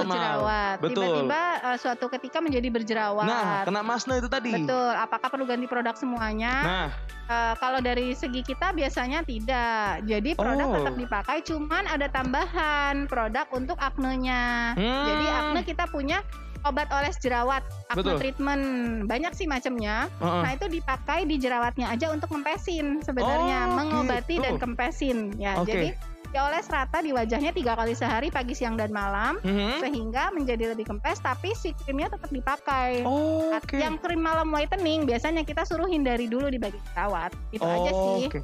jerawat. 0.09 0.81
Tiba-tiba 0.81 1.43
uh, 1.61 1.77
suatu 1.77 2.09
ketika 2.09 2.41
menjadi 2.41 2.69
berjerawat. 2.73 3.29
Nah, 3.29 3.61
kena 3.69 3.85
masne 3.85 4.19
itu 4.19 4.29
tadi. 4.29 4.53
Betul. 4.57 4.93
Apakah 4.97 5.29
perlu 5.29 5.45
ganti 5.45 5.69
produk 5.69 5.93
semuanya? 5.93 6.55
Nah, 6.65 6.87
uh, 7.29 7.55
kalau 7.61 7.85
dari 7.85 8.17
segi 8.17 8.41
kita 8.41 8.73
biasanya 8.73 9.21
tidak. 9.29 10.09
Jadi 10.09 10.33
produk 10.33 10.67
oh. 10.69 10.75
tetap 10.81 10.95
dipakai, 10.97 11.39
cuman 11.45 11.85
ada 11.93 12.09
tambahan 12.09 13.05
produk 13.05 13.47
untuk 13.53 13.77
aknenya. 13.77 14.73
Hmm. 14.81 15.07
Jadi 15.13 15.27
akne 15.29 15.61
kita 15.69 15.85
punya 15.93 16.25
obat 16.63 16.89
oles 16.95 17.19
jerawat, 17.19 17.63
acne 17.91 18.03
Betul. 18.03 18.19
treatment, 18.19 18.65
banyak 19.11 19.33
sih 19.35 19.47
macamnya. 19.47 20.07
Uh-uh. 20.23 20.43
Nah 20.43 20.51
itu 20.55 20.67
dipakai 20.71 21.27
di 21.27 21.37
jerawatnya 21.39 21.91
aja 21.91 22.11
untuk 22.15 22.31
kempesin 22.31 23.03
sebenarnya, 23.03 23.71
oh, 23.71 23.77
mengobati 23.79 24.39
gitu. 24.39 24.45
dan 24.45 24.55
kempesin. 24.59 25.35
Ya, 25.37 25.59
okay. 25.59 25.71
jadi 25.71 25.89
dioles 26.33 26.65
rata 26.73 27.05
di 27.05 27.13
wajahnya 27.13 27.53
tiga 27.53 27.77
kali 27.77 27.93
sehari 27.93 28.33
pagi 28.33 28.57
siang 28.57 28.81
dan 28.81 28.89
malam 28.89 29.37
mm-hmm. 29.45 29.85
sehingga 29.85 30.33
menjadi 30.33 30.73
lebih 30.73 30.89
kempes 30.89 31.21
tapi 31.21 31.53
si 31.53 31.77
krimnya 31.85 32.09
tetap 32.09 32.33
dipakai. 32.33 33.05
Oh, 33.05 33.53
okay. 33.53 33.85
Yang 33.85 34.01
krim 34.01 34.25
malam 34.25 34.49
whitening 34.49 35.05
biasanya 35.05 35.45
kita 35.45 35.69
suruh 35.69 35.85
hindari 35.85 36.27
dulu 36.27 36.49
di 36.49 36.57
bagian 36.57 36.81
jerawat. 36.97 37.37
Itu 37.53 37.69
oh, 37.69 37.77
aja 37.77 37.91
sih. 37.93 38.23
Okay. 38.33 38.43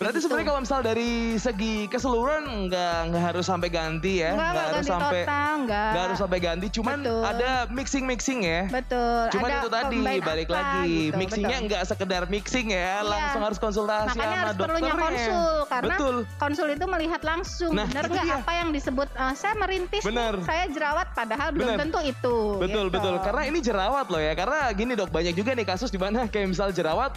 Berarti 0.00 0.16
gitu. 0.16 0.32
sebenarnya 0.32 0.48
kalau 0.48 0.60
misal 0.64 0.80
dari 0.80 1.36
segi 1.36 1.84
keseluruhan 1.92 2.72
nggak 2.72 3.12
nggak 3.12 3.20
harus 3.20 3.44
sampai 3.44 3.68
ganti 3.68 4.24
ya, 4.24 4.32
nggak 4.32 4.64
harus 4.72 4.86
sampai 4.88 5.20
nggak 5.68 6.04
harus 6.08 6.18
sampai 6.24 6.38
ganti, 6.40 6.66
cuman 6.72 7.04
betul. 7.04 7.20
ada 7.20 7.50
mixing 7.68 8.04
mixing 8.08 8.40
ya. 8.40 8.64
Betul. 8.72 9.28
Cuman 9.36 9.48
ada 9.52 9.60
itu 9.60 9.68
tadi 9.68 9.98
balik 10.24 10.48
apa, 10.48 10.56
lagi, 10.56 11.12
gitu, 11.12 11.20
mixingnya 11.20 11.58
nggak 11.68 11.82
sekedar 11.84 12.22
mixing 12.32 12.72
ya, 12.72 12.80
iya. 12.80 12.94
langsung 13.04 13.44
harus 13.44 13.60
konsultasi 13.60 14.16
Makanya 14.16 14.24
sama 14.24 14.40
harus 14.40 14.56
perlunya 14.56 14.94
konsul 14.96 15.52
karena 15.68 15.94
betul. 16.00 16.16
konsul 16.40 16.68
itu 16.72 16.84
melihat 16.88 17.20
langsung, 17.20 17.72
nah, 17.76 17.84
benar 17.84 18.04
nggak 18.08 18.26
apa 18.40 18.52
yang 18.56 18.68
disebut 18.72 19.08
uh, 19.20 19.34
saya 19.36 19.52
merintis, 19.60 20.00
bener. 20.00 20.40
saya 20.48 20.64
jerawat, 20.72 21.12
padahal 21.12 21.52
bener. 21.52 21.76
belum 21.76 21.76
tentu 21.76 22.00
itu. 22.08 22.36
Betul 22.56 22.88
gitu. 22.88 22.96
betul, 22.96 23.14
karena 23.20 23.42
ini 23.44 23.60
jerawat 23.60 24.08
loh 24.08 24.22
ya, 24.24 24.32
karena 24.32 24.72
gini 24.72 24.96
dok 24.96 25.12
banyak 25.12 25.36
juga 25.36 25.52
nih 25.52 25.68
kasus 25.68 25.92
di 25.92 26.00
mana 26.00 26.24
kayak 26.32 26.56
misal 26.56 26.72
jerawat 26.72 27.12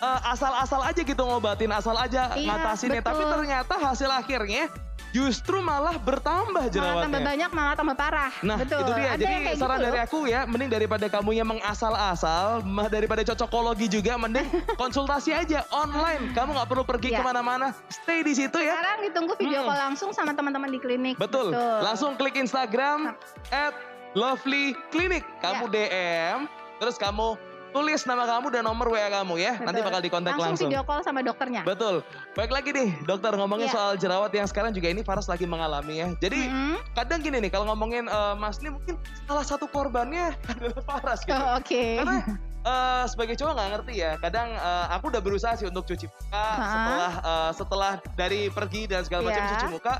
uh, 0.00 0.20
asal-asal 0.32 0.80
aja 0.82 1.00
gitu 1.00 1.22
ngobatin, 1.22 1.70
asal 1.70 1.94
aja 1.94 2.34
iya, 2.34 2.48
ngatasinnya. 2.48 3.04
Tapi 3.04 3.22
ternyata 3.22 3.74
hasil 3.76 4.10
akhirnya 4.10 4.72
justru 5.10 5.58
malah 5.58 5.98
bertambah 5.98 6.70
jerawatnya. 6.70 6.94
Malah 6.94 7.04
tambah 7.04 7.22
banyak, 7.22 7.50
malah 7.50 7.74
tambah 7.74 7.96
parah. 7.98 8.32
Nah, 8.46 8.56
Betul. 8.62 8.78
itu 8.82 8.92
dia. 8.94 9.08
Ada 9.10 9.22
Jadi 9.22 9.34
saran 9.58 9.78
gitu 9.78 9.86
dari 9.90 9.98
aku 10.00 10.18
ya, 10.30 10.40
mending 10.46 10.70
daripada 10.70 11.06
kamu 11.10 11.30
yang 11.34 11.48
mengasal-asal, 11.50 12.62
daripada 12.88 13.22
cocokologi 13.26 13.86
juga, 13.90 14.14
mending 14.16 14.46
konsultasi 14.82 15.34
aja 15.34 15.66
online. 15.74 16.30
Kamu 16.32 16.54
nggak 16.54 16.68
perlu 16.70 16.84
pergi 16.86 17.10
ya. 17.14 17.20
ke 17.20 17.22
mana-mana, 17.26 17.74
stay 17.90 18.22
di 18.22 18.32
situ 18.38 18.58
ya. 18.58 18.78
Sekarang 18.78 18.98
ditunggu 19.10 19.32
video 19.36 19.60
hmm. 19.62 19.68
call 19.68 19.78
langsung 19.90 20.10
sama 20.14 20.32
teman-teman 20.32 20.70
di 20.70 20.78
klinik. 20.78 21.14
Betul. 21.18 21.52
Betul. 21.52 21.78
Langsung 21.82 22.10
klik 22.14 22.38
Instagram 22.38 23.18
at 23.50 23.74
Lovely 24.14 24.74
Clinic. 24.94 25.26
Kamu 25.42 25.70
ya. 25.70 25.74
DM, 25.74 26.38
terus 26.78 26.98
kamu 26.98 27.49
tulis 27.70 28.00
nama 28.04 28.24
kamu 28.26 28.46
dan 28.50 28.62
nomor 28.66 28.86
WA 28.90 29.08
kamu 29.08 29.34
ya. 29.38 29.52
Betul. 29.56 29.66
Nanti 29.66 29.80
bakal 29.80 30.00
dikontak 30.02 30.32
langsung. 30.34 30.46
Langsung 30.46 30.70
video 30.70 30.82
call 30.84 31.00
sama 31.06 31.20
dokternya. 31.22 31.62
Betul. 31.62 32.02
Baik 32.34 32.50
lagi 32.50 32.70
nih, 32.74 32.90
dokter 33.06 33.32
ngomongin 33.34 33.70
yeah. 33.70 33.74
soal 33.74 33.92
jerawat 33.96 34.30
yang 34.34 34.46
sekarang 34.50 34.74
juga 34.74 34.90
ini 34.90 35.00
Faras 35.06 35.30
lagi 35.30 35.46
mengalami 35.46 36.02
ya. 36.02 36.08
Jadi 36.18 36.50
mm-hmm. 36.50 36.76
kadang 36.98 37.20
gini 37.22 37.38
nih, 37.42 37.50
kalau 37.50 37.70
ngomongin 37.70 38.10
uh, 38.10 38.34
Mas 38.34 38.58
ini 38.60 38.74
mungkin 38.74 38.98
salah 39.24 39.46
satu 39.46 39.70
korbannya 39.70 40.34
adalah 40.50 40.82
Faras 40.84 41.22
gitu. 41.22 41.38
Oh, 41.38 41.56
Oke. 41.56 41.70
Okay. 41.70 41.90
Karena 42.02 42.18
uh, 42.66 43.04
sebagai 43.10 43.34
cowok 43.38 43.52
nggak 43.54 43.68
ngerti 43.78 43.94
ya. 44.02 44.12
Kadang 44.18 44.48
uh, 44.58 44.86
aku 44.92 45.14
udah 45.14 45.22
berusaha 45.22 45.54
sih 45.54 45.66
untuk 45.70 45.86
cuci 45.86 46.10
muka 46.10 46.34
uh-huh. 46.34 46.66
setelah 46.66 47.12
uh, 47.22 47.50
setelah 47.54 47.92
dari 48.18 48.50
pergi 48.50 48.90
dan 48.90 49.06
segala 49.06 49.30
macam 49.30 49.42
yeah. 49.46 49.52
cuci 49.56 49.66
muka. 49.70 49.94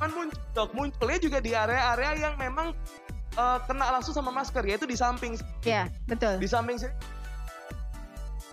Cuman 0.00 0.16
muncul, 0.16 0.40
dok, 0.56 0.70
munculnya 0.72 1.20
juga 1.20 1.44
di 1.44 1.52
area-area 1.52 2.10
yang 2.16 2.34
memang 2.40 2.72
uh, 3.36 3.58
kena 3.66 3.86
langsung 3.98 4.14
sama 4.16 4.30
masker 4.34 4.62
yaitu 4.66 4.86
di 4.88 4.96
samping. 4.98 5.36
Iya, 5.62 5.86
betul. 6.08 6.40
Di 6.40 6.48
samping 6.48 6.80
sini 6.80 6.94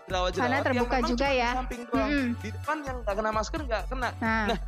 jerawat-jerawat 0.07 0.47
Karena 0.47 0.59
terbuka 0.63 0.97
juga 1.03 1.27
ya. 1.27 1.49
Di 1.51 1.57
samping 1.59 1.81
doang. 1.89 2.09
Mm 2.09 2.17
-hmm. 2.17 2.31
Di 2.39 2.49
depan 2.55 2.77
yang 2.83 2.97
nggak 3.03 3.15
kena 3.15 3.31
masker 3.31 3.59
nggak 3.67 3.83
kena. 3.91 4.09
Nah. 4.23 4.45
nah, 4.55 4.59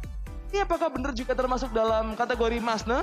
ini 0.50 0.58
apakah 0.66 0.88
benar 0.92 1.12
juga 1.16 1.34
termasuk 1.38 1.70
dalam 1.72 2.18
kategori 2.18 2.58
masne? 2.60 3.00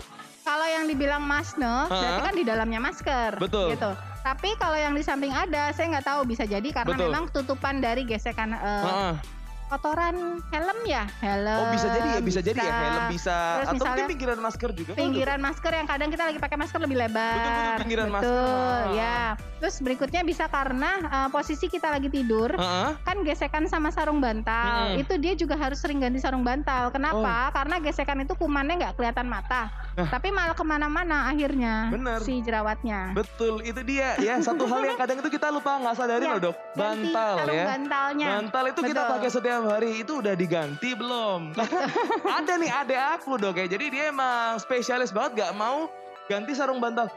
Kalau 0.47 0.67
yang 0.67 0.85
dibilang 0.87 1.23
masne, 1.25 1.65
uh 1.67 1.89
-huh. 1.89 1.91
berarti 1.91 2.23
kan 2.23 2.35
di 2.37 2.45
dalamnya 2.45 2.81
masker. 2.81 3.31
Betul. 3.41 3.75
Gitu. 3.75 3.91
Tapi 4.27 4.59
kalau 4.59 4.75
yang 4.75 4.95
di 4.95 5.07
samping 5.07 5.31
ada, 5.31 5.71
saya 5.71 5.87
nggak 5.97 6.07
tahu 6.07 6.21
bisa 6.27 6.43
jadi 6.43 6.67
karena 6.75 6.99
Betul. 6.99 7.07
memang 7.09 7.25
tutupan 7.31 7.79
dari 7.79 8.03
gesekan 8.03 8.51
uh, 8.53 8.59
uh 8.59 8.85
-huh 9.15 9.36
kotoran 9.67 10.39
helm 10.55 10.79
ya? 10.87 11.05
Helm 11.19 11.59
oh 11.61 11.67
bisa 11.75 11.87
jadi 11.91 12.09
ya 12.19 12.21
bisa, 12.23 12.41
bisa 12.41 12.41
jadi 12.43 12.59
ya 12.63 12.73
helm 12.73 13.05
bisa. 13.11 13.37
Terus 13.37 13.69
atau 13.69 13.85
mungkin 13.87 14.07
pinggiran 14.11 14.39
masker 14.39 14.71
juga 14.75 14.91
pinggiran 14.95 15.39
kan 15.39 15.47
masker 15.51 15.73
yang 15.75 15.89
kadang 15.89 16.09
kita 16.15 16.25
lagi 16.31 16.39
pakai 16.39 16.57
masker 16.59 16.79
lebih 16.83 16.97
lebar. 16.97 17.35
Betul 17.37 17.51
betul 17.51 17.75
pinggiran 17.83 18.07
betul, 18.07 18.17
masker 18.17 18.83
ya. 18.95 19.21
Terus 19.57 19.77
berikutnya 19.81 20.23
bisa 20.23 20.45
karena 20.47 20.91
uh, 21.09 21.29
posisi 21.33 21.67
kita 21.67 21.89
lagi 21.91 22.09
tidur 22.13 22.53
uh 22.55 22.63
-huh. 22.63 22.91
kan 23.03 23.17
gesekan 23.27 23.65
sama 23.67 23.91
sarung 23.91 24.23
bantal. 24.23 24.79
Hmm. 24.87 25.03
itu 25.03 25.15
dia 25.19 25.33
juga 25.35 25.59
harus 25.59 25.81
sering 25.81 25.99
ganti 25.99 26.21
sarung 26.23 26.47
bantal. 26.47 26.93
Kenapa? 26.95 27.51
Oh. 27.51 27.55
karena 27.55 27.77
gesekan 27.83 28.23
itu 28.23 28.33
kumannya 28.39 28.79
nggak 28.79 28.95
kelihatan 28.97 29.27
mata 29.27 29.73
uh. 29.97 30.09
tapi 30.09 30.29
malah 30.31 30.55
ke 30.55 30.65
mana-mana 30.65 31.33
akhirnya 31.33 31.89
Bener. 31.91 32.21
si 32.23 32.45
jerawatnya. 32.45 33.17
Betul 33.17 33.65
itu 33.65 33.81
dia. 33.83 34.15
Ya 34.21 34.39
satu 34.41 34.69
hal 34.69 34.85
yang 34.85 34.99
kadang 35.01 35.19
itu 35.25 35.29
kita 35.33 35.49
lupa 35.49 35.81
nggak 35.81 35.95
sadarin 35.97 36.29
ya, 36.29 36.33
loh 36.37 36.41
dok. 36.53 36.57
bantal 36.77 37.37
ya. 37.49 37.65
bantalnya. 37.65 38.29
Bantal 38.41 38.65
itu 38.71 38.81
betul. 38.85 38.91
kita 38.93 39.03
pakai 39.09 39.31
setiap 39.33 39.56
setiap 39.57 39.73
hari 39.73 40.05
itu 40.05 40.13
udah 40.21 40.35
diganti 40.37 40.93
belum? 40.93 41.57
ada 42.37 42.61
nih 42.61 42.69
adek 42.69 43.01
aku 43.17 43.41
dok 43.41 43.57
ya. 43.57 43.65
Jadi 43.65 43.89
dia 43.89 44.13
emang 44.13 44.61
spesialis 44.61 45.17
banget 45.17 45.49
gak 45.49 45.57
mau 45.57 45.89
ganti 46.29 46.53
sarung 46.53 46.77
bantal. 46.77 47.09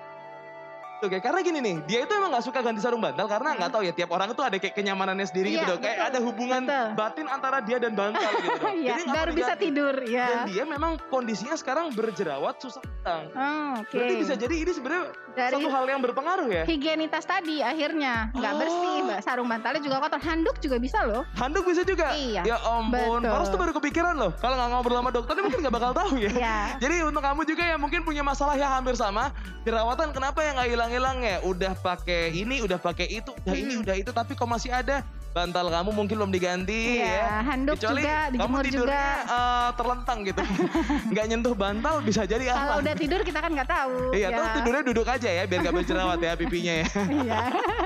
Oke, 1.04 1.20
karena 1.20 1.44
gini 1.44 1.60
nih, 1.60 1.76
dia 1.84 2.00
itu 2.08 2.12
emang 2.16 2.32
gak 2.32 2.48
suka 2.48 2.64
ganti 2.64 2.80
sarung 2.80 3.04
bantal 3.04 3.28
karena 3.28 3.60
nggak 3.60 3.72
tahu 3.76 3.84
ya 3.88 3.92
tiap 3.92 4.12
orang 4.16 4.32
itu 4.32 4.40
ada 4.40 4.56
kayak 4.56 4.72
kenyamanannya 4.72 5.28
sendiri 5.28 5.52
gitu 5.52 5.64
iya, 5.64 5.72
dong. 5.72 5.80
Kayak 5.84 6.00
ada 6.00 6.20
hubungan 6.24 6.62
betul. 6.64 6.88
batin 6.96 7.28
antara 7.28 7.58
dia 7.60 7.78
dan 7.80 7.94
bantal 8.00 8.32
gitu 8.40 8.56
dong. 8.56 8.76
Iya, 8.80 8.90
Jadi 8.96 9.04
baru 9.12 9.32
bisa 9.36 9.54
tidur 9.60 9.96
ya. 10.08 10.28
Dan 10.32 10.40
dia 10.48 10.64
memang 10.64 10.96
kondisinya 11.12 11.60
sekarang 11.60 11.92
berjerawat 11.92 12.56
susah 12.64 12.80
tentang. 12.80 13.24
Oh. 13.36 13.84
Okay. 13.84 14.00
Berarti 14.00 14.16
bisa 14.16 14.34
jadi 14.40 14.56
ini 14.56 14.72
sebenarnya 14.72 15.12
satu 15.40 15.70
hal 15.72 15.86
yang 15.88 16.02
berpengaruh 16.04 16.50
ya. 16.52 16.64
Higienitas 16.68 17.24
tadi 17.24 17.64
akhirnya 17.64 18.36
nggak 18.36 18.54
oh. 18.54 18.60
bersih, 18.60 19.00
sarung 19.24 19.48
bantalnya 19.48 19.80
juga 19.80 20.04
kotor. 20.04 20.20
Handuk 20.20 20.60
juga 20.60 20.78
bisa 20.84 21.00
loh. 21.08 21.24
Handuk 21.40 21.64
bisa 21.64 21.88
juga. 21.88 22.12
Iya. 22.12 22.44
Ya 22.44 22.58
ampun, 22.68 23.24
Paras 23.24 23.48
tuh 23.48 23.60
baru 23.62 23.72
kepikiran 23.72 24.20
loh. 24.20 24.36
Kalau 24.44 24.60
nggak 24.60 24.70
ngobrol 24.76 25.00
sama 25.00 25.12
dokternya 25.16 25.44
mungkin 25.48 25.60
nggak 25.64 25.76
bakal 25.80 25.92
tahu 25.96 26.14
ya. 26.20 26.32
Iya. 26.36 26.58
Jadi 26.84 26.96
untuk 27.08 27.24
kamu 27.24 27.42
juga 27.48 27.64
yang 27.64 27.80
mungkin 27.80 28.04
punya 28.04 28.22
masalah 28.26 28.60
yang 28.60 28.68
hampir 28.68 29.00
sama, 29.00 29.32
jerawatan 29.64 30.12
kenapa 30.12 30.44
yang 30.44 30.60
nggak 30.60 30.70
hilang-hilang 30.76 31.18
ya? 31.24 31.38
Udah 31.46 31.70
udah 31.70 31.78
pakai 31.86 32.34
ini, 32.34 32.66
udah 32.66 32.82
pakai 32.82 33.06
itu, 33.06 33.30
udah 33.30 33.54
hmm. 33.54 33.62
ini, 33.62 33.74
udah 33.78 33.96
itu, 34.00 34.10
tapi 34.10 34.34
kok 34.34 34.50
masih 34.50 34.74
ada 34.74 35.06
bantal 35.30 35.70
kamu 35.70 35.90
mungkin 35.94 36.16
belum 36.18 36.34
diganti 36.34 37.06
iya, 37.06 37.22
ya. 37.22 37.46
handuk 37.46 37.78
Kecuali 37.78 38.02
juga, 38.02 38.18
kamu 38.34 38.56
tidurnya 38.66 39.06
juga. 39.22 39.30
Uh, 39.30 39.70
terlentang 39.78 40.18
gitu. 40.26 40.42
nggak 41.14 41.26
nyentuh 41.30 41.54
bantal 41.54 41.96
bisa 42.02 42.22
jadi 42.26 42.50
apa? 42.50 42.58
Kalau 42.58 42.76
udah 42.82 42.96
tidur 42.98 43.22
kita 43.22 43.40
kan 43.40 43.52
nggak 43.54 43.70
tahu. 43.70 43.94
Iya, 44.18 44.28
ya. 44.34 44.38
tuh 44.42 44.46
tidurnya 44.62 44.84
duduk 44.90 45.08
aja 45.08 45.30
ya 45.30 45.44
biar 45.46 45.60
gak 45.70 45.76
berjerawat 45.76 46.20
ya 46.20 46.34
pipinya 46.34 46.74
ya. 46.82 46.88
Iya. 47.20 47.42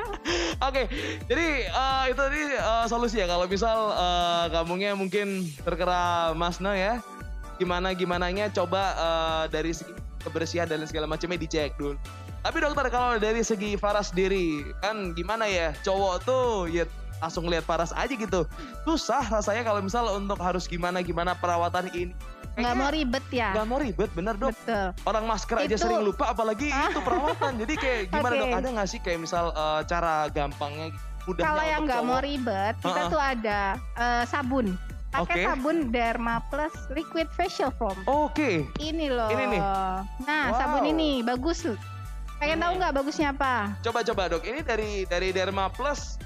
Oke, 0.63 0.85
okay, 0.85 0.85
jadi 1.27 1.67
uh, 1.75 2.03
itu 2.07 2.21
tadi 2.21 2.43
uh, 2.55 2.85
solusi 2.87 3.19
ya 3.19 3.27
kalau 3.27 3.43
misal 3.49 3.91
uh, 3.91 4.47
kamunya 4.47 4.95
mungkin 4.95 5.43
terkena 5.67 6.31
masna 6.31 6.79
ya. 6.79 7.03
Gimana 7.59 7.91
gimananya 7.91 8.47
coba 8.47 8.95
uh, 8.95 9.43
dari 9.51 9.75
segi 9.75 9.91
kebersihan 10.23 10.65
dan 10.71 10.87
segala 10.87 11.11
macamnya 11.11 11.35
dicek 11.35 11.75
dulu. 11.75 11.99
Tapi 12.43 12.57
dokter 12.59 12.87
kalau 12.87 13.19
dari 13.19 13.43
segi 13.43 13.75
Faras 13.75 14.11
sendiri 14.15 14.63
kan 14.79 15.11
gimana 15.11 15.47
ya 15.47 15.75
cowok 15.83 16.15
tuh 16.23 16.67
ya 16.71 16.87
langsung 17.23 17.47
lihat 17.47 17.63
Faras 17.63 17.95
aja 17.95 18.11
gitu. 18.11 18.43
Susah 18.83 19.23
rasanya 19.31 19.63
kalau 19.63 19.79
misal 19.79 20.03
untuk 20.11 20.35
harus 20.43 20.67
gimana 20.67 20.99
gimana 20.99 21.31
perawatan 21.39 21.87
ini. 21.95 22.11
Nggak 22.53 22.75
mau 22.77 22.89
ribet 22.93 23.25
ya? 23.33 23.49
Nggak 23.55 23.67
mau 23.71 23.79
ribet, 23.81 24.09
bener 24.13 24.35
dok. 24.37 24.51
Betul. 24.53 24.87
Orang 25.09 25.25
masker 25.25 25.57
aja 25.57 25.73
itu... 25.73 25.81
sering 25.81 26.05
lupa, 26.05 26.29
apalagi 26.29 26.69
ah. 26.69 26.91
itu 26.91 27.01
perawatan. 27.01 27.51
Jadi 27.65 27.73
kayak 27.79 28.01
gimana 28.13 28.33
okay. 28.35 28.41
dok? 28.43 28.57
Ada 28.59 28.67
nggak 28.75 28.87
sih 28.91 28.99
kayak 29.01 29.19
misal 29.23 29.45
uh, 29.57 29.81
cara 29.87 30.29
gampangnya, 30.29 30.93
mudahnya 31.25 31.47
Kalau 31.49 31.63
yang 31.65 31.81
nggak 31.87 32.03
mau 32.05 32.19
ribet, 32.21 32.75
kita 32.77 32.93
uh 32.93 33.05
-uh. 33.07 33.09
tuh 33.09 33.21
ada 33.21 33.59
uh, 33.97 34.23
sabun. 34.29 34.77
Pakai 35.13 35.33
okay. 35.33 35.43
sabun 35.45 35.93
Derma 35.93 36.41
Plus 36.49 36.73
Liquid 36.89 37.29
Facial 37.37 37.69
Foam. 37.77 37.97
Oke. 38.09 38.33
Okay. 38.33 38.55
Ini 38.81 39.13
loh. 39.13 39.29
Ini 39.29 39.43
nih. 39.45 39.61
Nah, 40.25 40.45
wow. 40.53 40.57
sabun 40.57 40.83
ini 40.89 41.21
bagus 41.21 41.65
Pengen 42.41 42.59
tahu 42.59 42.73
nggak 42.75 42.93
bagusnya 42.97 43.31
apa? 43.31 43.77
Coba 43.85 44.03
coba 44.03 44.23
dok, 44.35 44.43
ini 44.43 44.59
dari 44.65 45.07
dari 45.07 45.31
Derma 45.31 45.71
Plus 45.71 46.19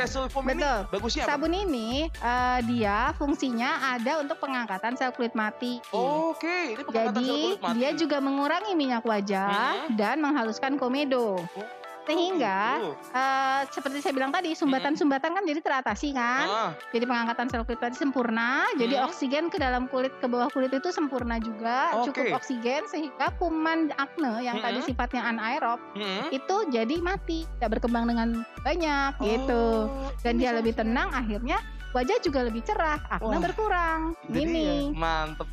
Facial 0.00 0.32
Foam 0.32 0.48
Betul. 0.48 0.64
ini 0.64 0.88
bagusnya 0.88 1.22
apa? 1.28 1.30
Sabun 1.36 1.52
ini 1.52 1.88
uh, 2.24 2.58
dia 2.64 3.12
fungsinya 3.20 3.70
ada 3.92 4.24
untuk 4.24 4.40
pengangkatan 4.40 4.96
sel 4.96 5.12
kulit 5.12 5.36
mati. 5.36 5.76
Oh, 5.92 6.32
Oke, 6.32 6.48
okay. 6.48 6.64
ini 6.72 6.82
pengangkatan 6.88 7.20
Jadi, 7.20 7.28
sel 7.28 7.36
kulit 7.44 7.60
mati. 7.60 7.76
dia 7.76 7.90
juga 7.92 8.16
mengurangi 8.24 8.72
minyak 8.72 9.04
wajah 9.04 9.52
hmm. 9.92 10.00
dan 10.00 10.16
menghaluskan 10.24 10.80
komedo. 10.80 11.36
Oh. 11.36 11.79
Sehingga 12.10 12.58
gitu. 12.76 12.90
uh, 13.10 13.60
seperti 13.70 13.98
saya 14.00 14.12
bilang 14.12 14.30
tadi 14.30 14.50
sumbatan-sumbatan 14.52 15.30
kan 15.32 15.42
jadi 15.46 15.60
teratasi 15.60 16.08
kan. 16.10 16.46
Ah, 16.46 16.70
Jadi 16.90 17.04
pengangkatan 17.04 17.46
sel 17.46 17.62
kulit 17.62 17.78
tadi 17.78 17.94
sempurna. 17.94 18.66
Jadi 18.74 18.94
Hmm. 18.94 19.06
oksigen 19.06 19.44
ke 19.46 19.56
dalam 19.56 19.86
kulit 19.86 20.10
ke 20.18 20.26
bawah 20.26 20.50
kulit 20.50 20.70
itu 20.70 20.90
sempurna 20.90 21.38
juga, 21.38 21.94
Oke. 21.96 22.10
cukup 22.10 22.36
oksigen 22.36 22.84
sehingga 22.86 23.30
kuman 23.36 23.94
akne 23.94 24.42
yang 24.42 24.58
tadi 24.58 24.78
Hmm. 24.78 24.86
sifatnya 24.86 25.22
anaerob 25.24 25.78
mm-mm. 25.94 26.28
itu 26.30 26.56
jadi 26.68 26.96
mati, 26.98 27.46
tidak 27.56 27.78
berkembang 27.78 28.04
dengan 28.04 28.28
banyak 28.60 29.12
gitu. 29.20 29.64
Oh, 29.86 30.10
Dan 30.20 30.36
ini 30.36 30.40
dia 30.40 30.52
lebih 30.52 30.74
tenang 30.74 31.10
akhirnya 31.10 31.58
wajah 31.90 32.18
juga 32.20 32.42
lebih 32.42 32.62
cerah, 32.62 32.98
akne 33.08 33.26
Wah, 33.28 33.40
berkurang. 33.40 34.00
Jadi 34.26 34.42
Ini. 34.44 34.66
ya, 34.66 34.76
mantep. 34.92 35.48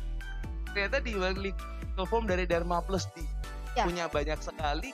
Ternyata 0.68 0.98
di 1.00 1.12
balik 1.14 1.56
foam 2.00 2.24
dari 2.24 2.46
Dharma 2.46 2.78
Plus 2.78 3.10
di 3.12 3.26
Ya. 3.74 3.86
punya 3.86 4.06
banyak 4.06 4.38
sekali. 4.38 4.90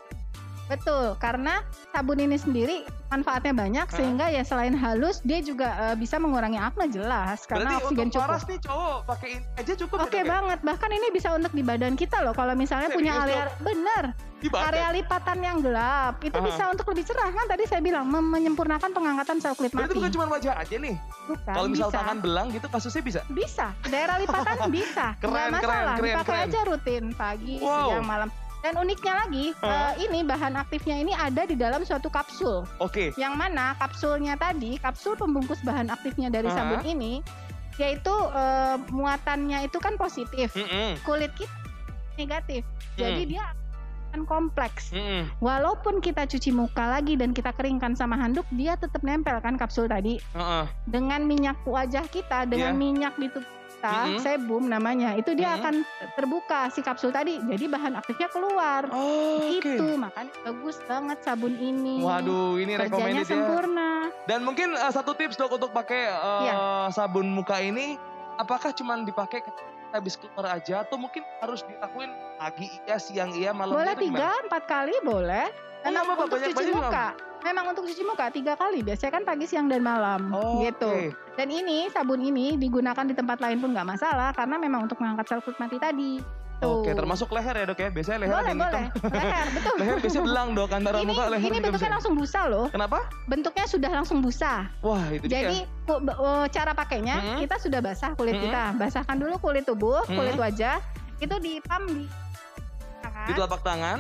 Betul, 0.67 1.13
karena 1.17 1.61
sabun 1.91 2.17
ini 2.19 2.35
sendiri 2.35 2.77
manfaatnya 3.07 3.53
banyak 3.55 3.85
Hah? 3.85 3.95
sehingga 3.95 4.27
ya 4.27 4.43
selain 4.43 4.73
halus 4.73 5.21
dia 5.21 5.39
juga 5.39 5.69
eh, 5.85 5.95
bisa 5.95 6.17
mengurangi 6.17 6.57
akne 6.57 6.89
jelas 6.89 7.45
karena 7.45 7.69
Berarti 7.71 7.85
oksigen 7.85 8.01
untuk 8.03 8.15
cukup. 8.17 8.27
paras 8.27 8.45
nih 8.45 8.59
cowok 8.61 8.99
pakai 9.05 9.29
ini 9.31 9.45
aja 9.55 9.73
cukup 9.77 9.97
Oke 10.01 10.11
ya, 10.11 10.11
dok, 10.11 10.19
ya? 10.19 10.33
banget, 10.33 10.59
bahkan 10.63 10.91
ini 10.91 11.07
bisa 11.11 11.29
untuk 11.31 11.53
di 11.53 11.63
badan 11.63 11.95
kita 11.95 12.17
loh. 12.21 12.33
Kalau 12.33 12.55
misalnya 12.55 12.89
punya 12.89 13.13
Serius, 13.15 13.25
area 13.29 13.45
bener, 13.61 14.05
area 14.43 14.89
lipatan 14.91 15.39
yang 15.39 15.59
gelap 15.61 16.15
itu 16.21 16.35
Ah. 16.35 16.43
bisa 16.43 16.63
untuk 16.67 16.87
lebih 16.89 17.05
cerah 17.05 17.31
kan 17.31 17.47
tadi 17.47 17.65
saya 17.65 17.81
bilang 17.81 18.05
menyempurnakan 18.09 18.91
pengangkatan 18.91 19.37
sel 19.39 19.55
kulit 19.55 19.71
Berarti 19.71 19.85
mati. 19.87 19.99
bukan 20.01 20.11
cuma 20.13 20.27
wajah 20.29 20.55
aja 20.57 20.77
nih. 20.77 20.97
Bukan, 21.25 21.55
Kalau 21.55 21.69
misal 21.69 21.89
bisa. 21.89 21.97
tangan 21.97 22.17
belang 22.19 22.47
gitu 22.51 22.67
kasusnya 22.67 23.03
bisa. 23.03 23.21
bisa 23.31 23.67
daerah 23.87 24.17
lipatan 24.19 24.57
bisa 24.75 25.07
Keren, 25.17 25.31
nggak 25.31 25.45
keren, 25.47 25.53
masalah 25.55 25.95
keren, 25.95 26.07
dipakai 26.11 26.35
keren. 26.35 26.47
aja 26.47 26.61
rutin 26.67 27.05
pagi 27.15 27.55
Wow. 27.59 27.89
siang 27.91 28.05
malam 28.05 28.29
dan 28.65 28.81
uniknya 28.81 29.15
lagi 29.21 29.53
eh, 29.53 29.93
ini 30.01 30.25
bahan 30.25 30.57
aktifnya 30.57 30.97
ini 30.97 31.13
ada 31.13 31.45
di 31.45 31.53
dalam 31.53 31.85
suatu 31.85 32.09
kapsul 32.09 32.65
Oke. 32.81 33.13
yang 33.21 33.37
mana 33.37 33.77
kapsulnya 33.77 34.41
tadi 34.41 34.81
kapsul 34.81 35.13
pembungkus 35.15 35.61
bahan 35.61 35.93
aktifnya 35.93 36.33
dari 36.33 36.49
Hah? 36.49 36.57
sabun 36.57 36.81
ini 36.83 37.21
yaitu 37.77 38.15
eh, 38.33 38.77
muatannya 38.89 39.69
itu 39.69 39.77
kan 39.77 40.01
positif 40.01 40.57
Mm-mm. 40.57 40.97
kulit 41.05 41.29
kita 41.37 41.53
negatif 42.17 42.65
jadi 42.97 43.21
Hmm. 43.21 43.29
dia 43.29 43.45
akan 44.15 44.23
kompleks 44.25 44.95
Mm-mm. 44.97 45.29
walaupun 45.45 46.01
kita 46.01 46.25
cuci 46.25 46.49
muka 46.49 46.89
lagi 46.89 47.21
dan 47.21 47.37
kita 47.37 47.53
keringkan 47.53 47.93
sama 47.93 48.17
handuk 48.17 48.49
dia 48.49 48.81
tetap 48.81 49.05
nempel 49.05 49.37
kan 49.45 49.61
kapsul 49.61 49.85
tadi 49.85 50.17
Heeh. 50.33 50.65
dengan 50.89 51.21
minyak 51.29 51.61
wajah 51.69 52.09
kita 52.09 52.49
dengan 52.49 52.73
Iya. 52.73 52.81
minyak 52.81 53.15
di 53.21 53.29
tubuh 53.29 53.53
kita 53.85 54.09
Mm-mm. 54.09 54.21
sebum 54.25 54.63
namanya 54.65 55.13
itu 55.13 55.37
dia 55.37 55.53
Mm-mm. 55.53 55.61
akan 55.61 55.75
terbuka 56.17 56.73
si 56.73 56.81
kapsul 56.81 57.13
tadi 57.13 57.37
jadi 57.45 57.69
bahan 57.69 57.93
aktifnya 57.95 58.33
keluar 58.33 58.89
Oh, 58.89 59.45
itu 59.45 59.85
makanya 59.95 60.33
bagus 60.43 60.81
banget 60.83 61.21
sabun 61.21 61.53
ini 61.53 62.01
Waduh, 62.01 62.57
ini 62.57 62.73
kerjanya 62.73 62.89
recommended 62.89 63.21
ya. 63.21 63.29
sempurna 63.29 63.91
Dan 64.25 64.41
mungkin 64.41 64.73
uh, 64.73 64.89
satu 64.89 65.13
tips 65.13 65.37
dok 65.37 65.53
untuk 65.53 65.69
pakai 65.71 66.09
uh, 66.09 66.43
Iya. 66.43 66.57
sabun 66.89 67.29
muka 67.29 67.61
ini, 67.61 68.01
apakah 68.37 68.73
cuman 68.73 69.05
dipakai 69.05 69.45
ketika 69.95 70.03
habis 70.03 70.15
keluar 70.19 70.47
aja 70.59 70.75
atau 70.83 70.97
mungkin 70.99 71.23
harus 71.39 71.63
dilakuin 71.71 72.11
pagi 72.35 72.67
iya, 72.67 72.99
siang 72.99 73.31
iya, 73.39 73.55
malam 73.55 73.79
boleh 73.79 73.95
tiga 73.95 74.27
gimana? 74.27 74.45
empat 74.51 74.63
kali 74.67 74.95
boleh. 75.07 75.47
Oh, 75.85 75.93
memang 75.93 75.93
nggak 75.95 76.05
apa-apa, 76.09 76.25
untuk 76.25 76.39
cuci 76.41 76.55
banyak-banyak 76.57 76.75
muka. 76.81 77.07
memang 77.45 77.65
untuk 77.71 77.85
cuci 77.87 78.03
muka 78.03 78.27
tiga 78.33 78.53
kali. 78.59 78.79
Biasanya 78.83 79.13
kan 79.15 79.23
pagi 79.23 79.45
siang 79.47 79.67
dan 79.71 79.83
malam. 79.85 80.21
Oh, 80.35 80.65
gitu. 80.67 80.91
oke. 80.91 81.15
dan 81.39 81.49
ini 81.51 81.87
sabun 81.95 82.23
ini 82.27 82.59
digunakan 82.59 83.05
di 83.07 83.15
tempat 83.15 83.39
lain 83.39 83.59
pun 83.63 83.71
nggak 83.71 83.87
masalah 83.87 84.35
karena 84.35 84.57
memang 84.59 84.91
untuk 84.91 84.99
mengangkat 84.99 85.27
sel 85.31 85.43
kulit 85.43 85.59
mati 85.59 85.79
tadi 85.79 86.19
Tuh. 86.65 86.75
Oke, 86.79 86.91
termasuk 86.91 87.29
leher 87.31 87.55
ya 87.55 87.65
dok 87.65 87.79
ya. 87.79 87.89
Biasanya 87.89 88.19
leher 88.19 88.33
boleh 88.33 88.47
yang 88.47 88.59
boleh 88.59 88.83
hitam. 88.83 89.13
leher 89.13 89.47
betul 89.51 89.75
Leher 89.77 89.97
biasanya 89.99 90.25
belang 90.25 90.49
dok 90.51 90.71
antara 90.71 90.97
ini, 90.97 91.07
muka 91.07 91.23
leher 91.27 91.41
ini 91.43 91.49
bentuknya 91.55 91.79
bisa. 91.79 91.95
langsung 91.95 92.15
busa 92.15 92.41
loh 92.47 92.67
Kenapa? 92.69 92.99
bentuknya 93.25 93.65
sudah 93.67 93.91
langsung 93.93 94.19
busa 94.19 94.53
Wah 94.81 95.05
itu 95.11 95.25
jadi 95.27 95.57
dia. 95.63 95.97
be- 96.01 96.17
oh, 96.17 96.45
cara 96.49 96.73
pakainya 96.73 97.17
Mm-mm. 97.17 97.39
kita 97.41 97.57
sudah 97.59 97.81
basah 97.81 98.11
kulit 98.13 98.35
Mm-mm. 98.35 98.45
kita 98.47 98.63
basahkan 98.75 99.15
dulu 99.15 99.35
kulit 99.39 99.63
tubuh 99.63 100.01
Mm-mm. 100.03 100.15
kulit 100.15 100.35
wajah 100.35 100.81
itu 101.17 101.35
di 101.39 101.61
pam 101.61 101.85
di 101.87 102.05
tangan 103.01 103.25
Di 103.25 103.33
telapak 103.33 103.61
tangan, 103.61 103.99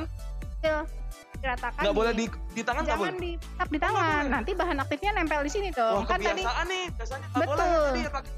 diratakan 1.37 1.77
nggak 1.79 1.91
di- 1.91 1.99
boleh 1.99 2.13
di, 2.15 2.25
di 2.51 2.63
tangan 2.63 2.83
nggak 2.83 2.91
jangan 2.91 3.13
boleh. 3.13 3.21
di 3.21 3.33
tap 3.55 3.69
di 3.69 3.79
tangan 3.79 4.01
boleh. 4.19 4.33
nanti 4.33 4.51
bahan 4.53 4.77
aktifnya 4.79 5.11
nempel 5.13 5.41
di 5.41 5.51
sini 5.51 5.69
Wah 5.69 5.77
dong 5.93 6.05
kan 6.05 6.19
tadi 6.19 6.43
nih, 6.65 6.85
biasanya 6.91 7.27
boleh. 7.29 7.47
Betul. 7.47 7.85
Jadi 7.85 8.01
ya 8.01 8.11
pakai 8.11 8.33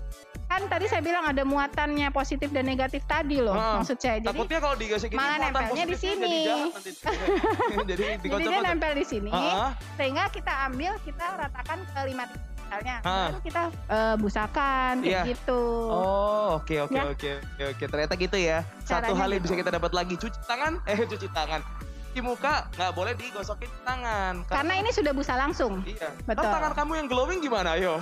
kan 0.47 0.63
tadi 0.65 0.87
saya 0.87 1.01
bilang 1.01 1.25
ada 1.25 1.43
muatannya 1.43 2.09
positif 2.09 2.49
dan 2.49 2.65
negatif 2.65 3.03
tadi 3.05 3.39
loh 3.39 3.53
Ah, 3.53 3.77
maksud 3.77 3.97
saya 3.97 4.19
jadi 4.19 4.31
Takutnya 4.31 4.59
kalau 4.59 4.77
digesek 4.77 5.09
gini 5.09 5.19
malah 5.19 5.37
nempelnya 5.41 5.85
di 5.85 5.97
sini. 5.97 6.35
Jadi 7.83 7.83
jadi 7.85 8.05
jadi 8.23 8.45
dia 8.45 8.61
nempel 8.61 8.93
di 8.95 9.05
sini 9.05 9.29
Heeh. 9.29 9.69
sehingga 9.97 10.25
kita 10.29 10.53
ambil 10.65 10.93
kita 11.03 11.27
ratakan 11.37 11.79
ke 11.85 12.01
lima 12.05 12.25
misalnya 12.57 12.97
Ah. 13.01 13.29
baru 13.29 13.41
kita 13.41 13.63
eh, 13.87 14.15
busakan 14.17 14.95
kayak 14.99 15.07
Iya. 15.07 15.23
gitu 15.29 15.63
Oh, 15.87 16.49
oke 16.57 16.75
oke 16.81 16.95
Ya. 16.95 17.03
oke 17.05 17.31
oke 17.45 17.63
oke. 17.69 17.85
Ternyata 17.85 18.15
gitu 18.17 18.37
ya. 18.37 18.59
Satu 18.81 18.91
Caranya 19.07 19.15
hal 19.17 19.29
yang 19.29 19.35
gitu. 19.37 19.47
bisa 19.47 19.55
kita 19.57 19.71
dapat 19.73 19.93
lagi 19.93 20.15
cuci 20.17 20.39
tangan, 20.43 20.73
eh 20.89 20.99
cuci 21.01 21.29
tangan. 21.29 21.61
Cuci 22.09 22.21
muka 22.23 22.55
nggak 22.73 22.93
boleh 22.93 23.13
digosokin 23.15 23.71
tangan. 23.83 24.35
karena 24.49 24.73
ini 24.75 24.91
sudah 24.91 25.13
busa 25.13 25.35
langsung 25.35 25.83
Iya. 25.83 26.11
Betul. 26.23 26.43
Ntar 26.43 26.55
tangan 26.55 26.73
kamu 26.75 26.93
yang 26.97 27.07
glowing 27.07 27.39
gimana? 27.41 27.75
Ayo. 27.75 27.99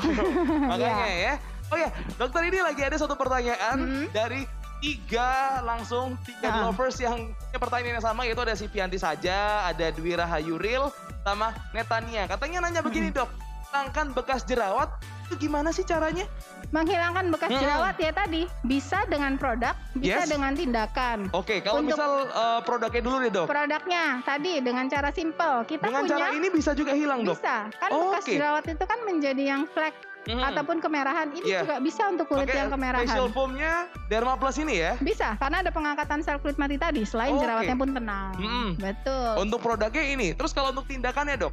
Makanya 0.62 1.09
ya. 1.11 1.35
Oh 1.68 1.77
ya, 1.77 1.88
dokter 2.14 2.44
ini 2.44 2.61
lagi 2.61 2.83
ada 2.83 2.94
satu 2.94 3.14
pertanyaan 3.14 3.77
Mhm. 3.79 4.05
dari 4.11 4.44
tiga 4.79 5.31
langsung 5.61 6.20
tiga 6.22 6.50
Ah. 6.50 6.68
lovers 6.68 6.98
yang 6.98 7.33
punya 7.33 7.59
pertanyaan 7.59 7.94
yang 7.94 8.05
sama 8.05 8.20
yaitu 8.22 8.42
ada 8.42 8.53
si 8.53 8.66
Pianti 8.66 8.96
saja, 8.96 9.64
ada 9.64 9.88
Dwi 9.90 10.12
Rahayuril, 10.12 10.92
sama 11.20 11.57
Netania. 11.72 12.29
Katanya 12.29 12.61
nanya 12.61 12.85
begini 12.85 13.09
dok, 13.09 13.33
hilangkan 13.64 14.12
bekas 14.12 14.44
jerawat 14.44 14.92
itu 15.24 15.40
gimana 15.40 15.72
sih 15.72 15.83
caranya? 15.83 16.29
menghilangkan 16.66 17.31
bekas 17.31 17.48
Hmm. 17.48 17.61
jerawat 17.61 17.96
ya 17.96 18.11
tadi 18.11 18.44
bisa 18.61 19.07
dengan 19.07 19.35
produk 19.35 19.72
bisa 19.94 20.20
Yes. 20.20 20.29
dengan 20.29 20.53
tindakan 20.53 21.31
Oke, 21.31 21.61
kalau 21.61 21.81
Untuk- 21.81 21.94
misal 21.94 22.11
eh, 22.27 22.61
produknya 22.61 22.98
dulu 23.00 23.16
deh 23.20 23.33
dok. 23.33 23.46
produknya 23.46 24.05
tadi 24.20 24.53
dengan 24.59 24.85
cara 24.87 25.09
simple 25.11 25.62
kita 25.64 25.87
Dengan 25.87 26.03
punya 26.03 26.12
cara 26.12 26.27
ini 26.31 26.48
bisa 26.50 26.70
juga 26.72 26.92
hilang 26.92 27.22
dok. 27.22 27.37
bisa 27.37 27.57
kan 27.72 27.90
Oh, 27.90 28.11
bekas 28.11 28.22
oke. 28.22 28.33
jerawat 28.33 28.64
itu 28.66 28.85
kan 28.85 28.98
menjadi 29.03 29.42
yang 29.46 29.62
flek 29.68 29.94
Mhm. 30.24 30.40
ataupun 30.42 30.76
kemerahan 30.78 31.28
ini 31.30 31.44
Iya. 31.44 31.60
juga 31.62 31.76
bisa 31.78 32.02
untuk 32.08 32.26
kulit 32.26 32.48
Pakai 32.48 32.58
yang 32.58 32.70
kemerahan 32.70 33.04
facial 33.04 33.28
foamnya 33.28 33.72
Derma 34.08 34.34
Plus 34.34 34.56
ini 34.56 34.74
ya. 34.78 34.92
bisa 34.98 35.37
karena 35.37 35.60
ada 35.60 35.70
pengangkatan 35.70 36.20
sel 36.20 36.40
kulit 36.40 36.56
mati 36.56 36.76
tadi 36.76 37.04
selain 37.04 37.32
Oke. 37.32 37.44
jerawatnya 37.44 37.76
pun 37.76 37.90
tenang 37.92 38.32
Mm-mm. 38.37 38.68
betul 38.76 39.30
Untuk 39.37 39.60
produknya 39.60 40.04
ini. 40.06 40.28
Terus 40.32 40.50
kalau 40.50 40.70
untuk 40.70 40.87
tindakannya 40.87 41.37
dok? 41.38 41.52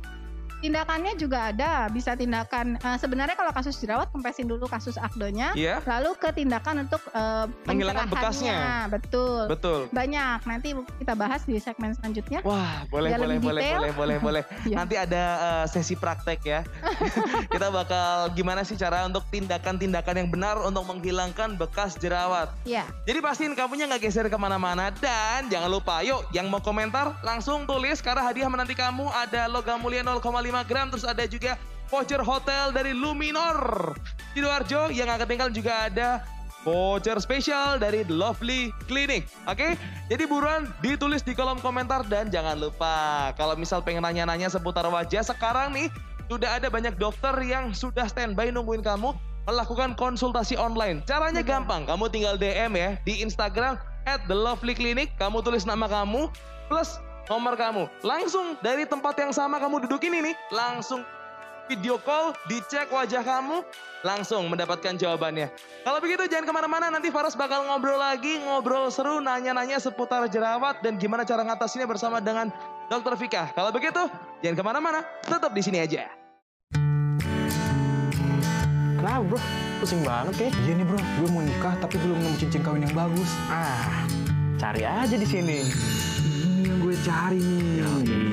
Tindakannya 0.62 1.14
juga 1.16 1.50
ada 1.50 1.90
bisa 1.90 2.14
tindakan 2.14 2.78
eh, 2.78 2.98
sebenarnya 2.98 3.34
kalau 3.34 3.50
kasus 3.52 3.76
jerawat 3.76 4.08
kempesin 4.10 4.46
dulu 4.46 4.66
kasus 4.66 4.96
akdonya 4.96 5.52
Iya. 5.54 5.82
lalu 5.84 6.14
ke 6.16 6.30
tindakan 6.32 6.86
untuk 6.86 7.02
eh, 7.10 7.46
Menghilangkan 7.66 8.08
pencerahannya. 8.08 8.62
betul 8.88 9.44
Betul. 9.48 9.80
banyak 9.90 10.40
nanti 10.46 10.70
kita 10.98 11.14
bahas 11.14 11.42
di 11.44 11.58
segmen 11.58 11.92
selanjutnya 11.94 12.40
Wah, 12.44 12.86
boleh, 12.88 13.12
boleh, 13.12 13.38
boleh, 13.38 13.64
boleh, 13.74 13.92
boleh, 13.92 14.18
boleh. 14.24 14.44
Iya. 14.64 14.76
Nanti 14.78 14.96
ada 14.96 15.24
eh, 15.40 15.66
sesi 15.68 15.94
praktek 15.94 16.40
ya. 16.44 16.62
Kita 17.52 17.68
bakal 17.70 18.32
gimana 18.32 18.62
sih 18.62 18.76
cara 18.76 19.04
untuk 19.04 19.26
tindakan-tindakan 19.30 20.16
yang 20.16 20.30
benar 20.30 20.56
untuk 20.60 20.86
menghilangkan 20.86 21.56
bekas 21.56 21.98
jerawat. 21.98 22.54
ya 22.64 22.86
Jadi 23.04 23.20
pastiin 23.20 23.54
kamunya 23.54 23.88
nggak 23.88 24.04
geser 24.04 24.28
ke 24.28 24.36
mana-mana 24.36 24.94
dan 24.94 25.48
jangan 25.48 25.70
lupa, 25.70 26.02
yuk 26.02 26.22
yang 26.32 26.46
mau 26.48 26.60
komentar 26.60 27.18
langsung 27.22 27.66
tulis 27.66 27.98
karena 28.00 28.22
hadiah 28.22 28.46
menanti 28.46 28.74
kamu 28.74 29.10
ada 29.10 29.48
logam 29.48 29.80
mulia 29.80 30.02
0,5 30.02 30.22
gram 30.68 30.92
terus 30.92 31.08
ada 31.08 31.24
juga 31.24 31.56
voucher 31.88 32.20
hotel 32.20 32.76
dari 32.76 32.92
Luminor 32.92 33.96
Sidoarjo 34.36 34.92
yang 34.92 35.08
akan 35.08 35.28
tinggal 35.28 35.50
juga 35.52 35.88
ada 35.88 36.24
voucher 36.62 37.18
spesial 37.18 37.82
dari 37.82 38.06
The 38.06 38.14
Lovely 38.14 38.70
Clinic. 38.86 39.26
Oke, 39.50 39.76
jadi 40.08 40.24
buruan 40.30 40.70
ditulis 40.80 41.26
di 41.26 41.34
kolom 41.34 41.58
komentar 41.58 42.06
dan 42.06 42.30
jangan 42.30 42.60
lupa 42.60 43.30
kalau 43.36 43.58
misal 43.58 43.82
pengen 43.82 44.06
nanya-nanya 44.06 44.48
seputar 44.48 44.86
wajah 44.86 45.26
sekarang 45.26 45.74
nih 45.74 45.88
sudah 46.30 46.62
ada 46.62 46.72
banyak 46.72 46.96
dokter 46.96 47.34
yang 47.44 47.76
sudah 47.76 48.08
standby 48.08 48.54
nungguin 48.54 48.86
kamu 48.86 49.12
melakukan 49.50 49.98
konsultasi 49.98 50.54
online. 50.54 51.02
Caranya 51.10 51.42
gampang, 51.42 51.84
kamu 51.90 52.08
tinggal 52.14 52.36
DM 52.38 52.78
ya 52.78 52.90
di 53.04 53.26
Instagram 53.26 53.76
at 54.06 54.22
The 54.30 54.38
Lovely 54.38 54.78
Clinic, 54.78 55.12
kamu 55.18 55.42
tulis 55.42 55.66
nama 55.66 55.90
kamu 55.90 56.30
plus 56.70 57.02
nomor 57.32 57.56
kamu. 57.56 57.88
Langsung 58.04 58.60
dari 58.60 58.84
tempat 58.84 59.16
yang 59.16 59.32
sama 59.32 59.56
kamu 59.64 59.88
duduk 59.88 60.04
ini 60.04 60.20
nih, 60.32 60.36
langsung 60.52 61.08
video 61.72 61.96
call, 62.04 62.36
dicek 62.52 62.92
wajah 62.92 63.24
kamu, 63.24 63.64
langsung 64.04 64.52
mendapatkan 64.52 65.00
jawabannya. 65.00 65.48
Kalau 65.88 66.04
begitu 66.04 66.28
jangan 66.28 66.44
ke 66.44 66.52
mana-mana, 66.52 66.92
nanti 66.92 67.08
Faras 67.08 67.40
bakal 67.40 67.64
ngobrol 67.64 67.96
lagi, 67.96 68.44
ngobrol 68.44 68.92
seru, 68.92 69.24
nanya-nanya 69.24 69.80
seputar 69.80 70.28
jerawat 70.28 70.84
dan 70.84 71.00
gimana 71.00 71.24
cara 71.24 71.48
ngatasinnya 71.48 71.88
bersama 71.88 72.20
dengan 72.20 72.52
Dokter 72.92 73.16
Vika. 73.16 73.56
Kalau 73.56 73.72
begitu, 73.72 74.04
jangan 74.44 74.58
ke 74.60 74.64
mana-mana, 74.68 75.00
tetap 75.24 75.56
di 75.56 75.64
sini 75.64 75.80
aja. 75.80 76.12
Kenapa 79.00 79.24
bro? 79.32 79.40
Pusing 79.80 80.04
banget 80.06 80.34
kayak. 80.38 80.54
Iya 80.68 80.74
nih 80.78 80.86
bro, 80.86 81.00
gue 81.00 81.28
mau 81.32 81.42
nikah 81.42 81.74
tapi 81.80 81.96
belum 82.04 82.22
nemu 82.22 82.38
cincin 82.38 82.62
kawin 82.62 82.86
yang 82.86 82.94
bagus. 82.94 83.32
Ah, 83.50 84.06
cari 84.62 84.86
aja 84.86 85.16
di 85.16 85.26
sini. 85.26 85.66
Yang 86.72 86.88
gue 86.88 86.96
cari 87.04 87.44
nih. 87.44 88.31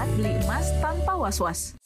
Galeri 0.00 0.16
24, 0.16 0.16
beli 0.16 0.44
emas 0.44 0.66
tanpa 0.80 1.12
was-was. 1.16 1.79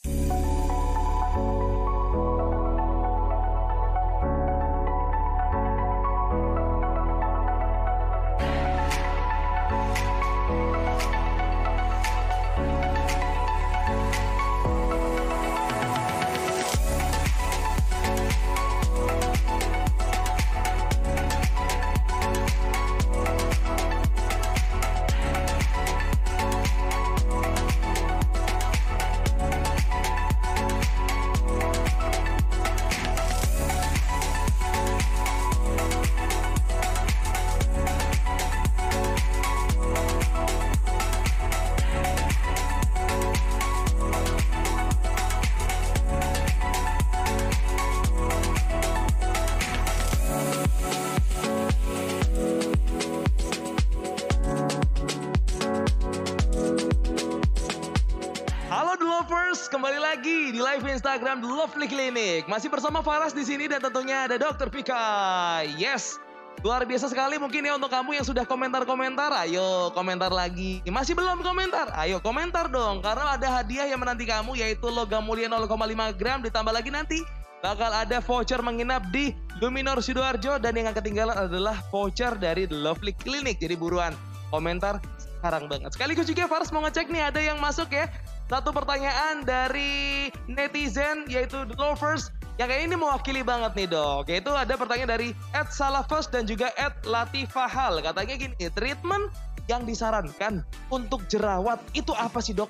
Masih 62.55 62.71
bersama 62.71 63.03
Faras 63.03 63.35
di 63.35 63.43
sini 63.43 63.67
dan 63.67 63.83
tentunya 63.83 64.31
ada 64.31 64.39
Dr. 64.39 64.71
Pika. 64.71 65.59
Yes, 65.75 66.15
luar 66.63 66.87
biasa 66.87 67.11
sekali 67.11 67.35
mungkin 67.35 67.67
ya 67.67 67.75
untuk 67.75 67.91
kamu 67.91 68.15
yang 68.15 68.23
sudah 68.23 68.47
komentar-komentar. 68.47 69.27
Ayo 69.43 69.91
komentar 69.91 70.31
lagi. 70.31 70.79
Masih 70.87 71.19
belum 71.19 71.43
komentar? 71.43 71.91
Ayo 71.99 72.23
komentar 72.23 72.71
dong. 72.71 73.03
Karena 73.03 73.35
ada 73.35 73.59
hadiah 73.59 73.91
yang 73.91 73.99
menanti 73.99 74.23
kamu 74.23 74.55
yaitu 74.55 74.87
logam 74.87 75.27
mulia 75.27 75.51
0,5 75.51 75.67
gram 76.15 76.39
ditambah 76.47 76.71
lagi 76.71 76.95
nanti 76.95 77.19
bakal 77.59 77.91
ada 77.91 78.23
voucher 78.23 78.63
menginap 78.63 79.03
di 79.11 79.35
Luminor 79.59 79.99
Sidoarjo 79.99 80.55
dan 80.55 80.79
yang 80.79 80.95
ketinggalan 80.95 81.35
adalah 81.35 81.83
voucher 81.91 82.39
dari 82.39 82.71
The 82.71 82.79
Lovely 82.79 83.19
Clinic. 83.19 83.59
Jadi 83.59 83.75
buruan 83.75 84.15
komentar 84.47 85.03
sekarang 85.19 85.67
banget. 85.67 85.91
Sekaligus 85.91 86.31
juga 86.31 86.47
Faras 86.47 86.71
mau 86.71 86.79
ngecek 86.87 87.11
nih 87.11 87.35
ada 87.35 87.43
yang 87.43 87.59
masuk 87.59 87.91
ya. 87.91 88.07
Satu 88.45 88.69
pertanyaan 88.69 89.41
dari 89.41 90.29
netizen 90.45 91.25
yaitu 91.25 91.65
The 91.65 91.75
Lovers 91.75 92.29
yang 92.55 92.67
kayak 92.67 92.83
ini 92.83 92.95
mewakili 92.95 93.41
banget 93.41 93.71
nih 93.75 93.87
dok. 93.87 94.23
Yaitu 94.27 94.51
ada 94.51 94.73
pertanyaan 94.73 95.11
dari 95.11 95.29
Ed 95.51 95.69
Salafus 95.69 96.27
dan 96.27 96.43
juga 96.43 96.71
Ed 96.75 96.95
Latifahal. 97.03 97.99
Katanya 97.99 98.35
gini, 98.35 98.55
treatment 98.71 99.27
yang 99.65 99.83
disarankan 99.83 100.61
untuk 100.87 101.25
jerawat 101.25 101.81
itu 101.91 102.13
apa 102.13 102.39
sih 102.39 102.53
dok? 102.53 102.69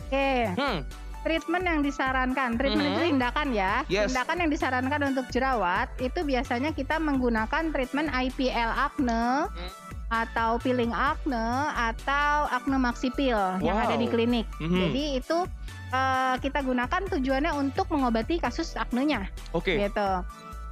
Oke. 0.00 0.48
Hmm, 0.54 0.78
treatment 1.20 1.64
yang 1.64 1.80
disarankan, 1.80 2.56
treatment 2.56 2.86
Mhm. 2.86 2.94
itu 2.94 3.02
tindakan 3.10 3.48
ya. 3.50 3.72
Yes. 3.86 4.08
Tindakan 4.08 4.36
yang 4.40 4.50
disarankan 4.50 5.00
untuk 5.10 5.26
jerawat 5.28 5.88
itu 5.98 6.20
biasanya 6.20 6.70
kita 6.70 6.96
menggunakan 6.96 7.70
treatment 7.70 8.08
IPL 8.08 8.70
acne 8.70 9.48
Hmm. 9.48 9.70
atau 10.06 10.60
peeling 10.60 10.92
acne 10.92 11.48
atau 11.74 12.46
acne 12.46 12.78
maxi 12.78 13.10
peel 13.10 13.58
yang 13.58 13.74
ada 13.74 13.96
di 13.96 14.06
Wow. 14.06 14.12
klinik. 14.12 14.46
Mhm. 14.60 14.78
Jadi 14.78 15.04
itu 15.18 15.38
eh, 15.94 16.34
kita 16.40 16.58
gunakan 16.60 17.02
tujuannya 17.08 17.52
untuk 17.54 17.86
mengobati 17.88 18.36
kasus 18.36 18.74
acne-nya 18.74 19.30
oke. 19.52 19.70
gitu. 19.70 20.10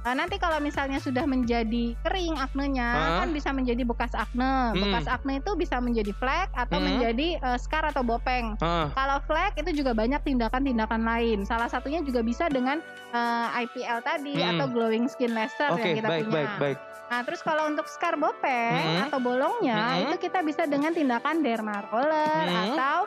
Eh, 0.03 0.11
nanti 0.11 0.35
kalau 0.35 0.59
misalnya 0.59 0.99
sudah 0.99 1.23
menjadi 1.23 1.95
kering 2.03 2.35
aknenya, 2.35 2.83
Hah? 2.83 3.23
kan 3.23 3.31
bisa 3.31 3.55
menjadi 3.55 3.87
bekas 3.87 4.11
akne. 4.13 4.75
Hmm. 4.75 4.83
Bekas 4.83 5.07
akne 5.07 5.39
itu 5.39 5.55
bisa 5.55 5.79
menjadi 5.79 6.11
flek 6.11 6.51
atau 6.53 6.75
Hmm. 6.75 6.85
menjadi 6.85 7.39
eh, 7.39 7.55
scar 7.57 7.87
atau 7.87 8.03
bopeng. 8.03 8.59
Hah, 8.59 8.91
Kalau 8.91 9.23
flek 9.23 9.55
itu 9.55 9.79
juga 9.79 9.95
banyak 9.95 10.19
tindakan-tindakan 10.21 11.01
lain. 11.01 11.47
Salah 11.47 11.71
satunya 11.71 12.03
juga 12.03 12.19
bisa 12.19 12.51
dengan 12.51 12.83
eh, 13.09 13.63
IPL 13.63 14.03
tadi 14.03 14.35
Hmm. 14.35 14.59
atau 14.59 14.67
glowing 14.67 15.07
skin 15.07 15.31
laser 15.31 15.71
Oke, 15.71 15.87
yang 15.87 15.97
kita 15.97 16.09
baik, 16.09 16.23
punya. 16.25 16.35
baik, 16.35 16.51
baik. 16.59 16.77
Nah, 17.03 17.19
terus 17.21 17.39
kalau 17.39 17.63
untuk 17.63 17.85
scar 17.85 18.17
bopeng 18.17 18.75
Hmm. 18.75 19.05
atau 19.07 19.19
bolongnya 19.21 19.79
Hmm. 19.95 20.03
itu 20.03 20.15
kita 20.19 20.41
bisa 20.41 20.65
dengan 20.65 20.91
tindakan 20.91 21.39
derma 21.39 21.79
roller 21.85 22.43
Hmm. 22.43 22.75
atau 22.75 22.97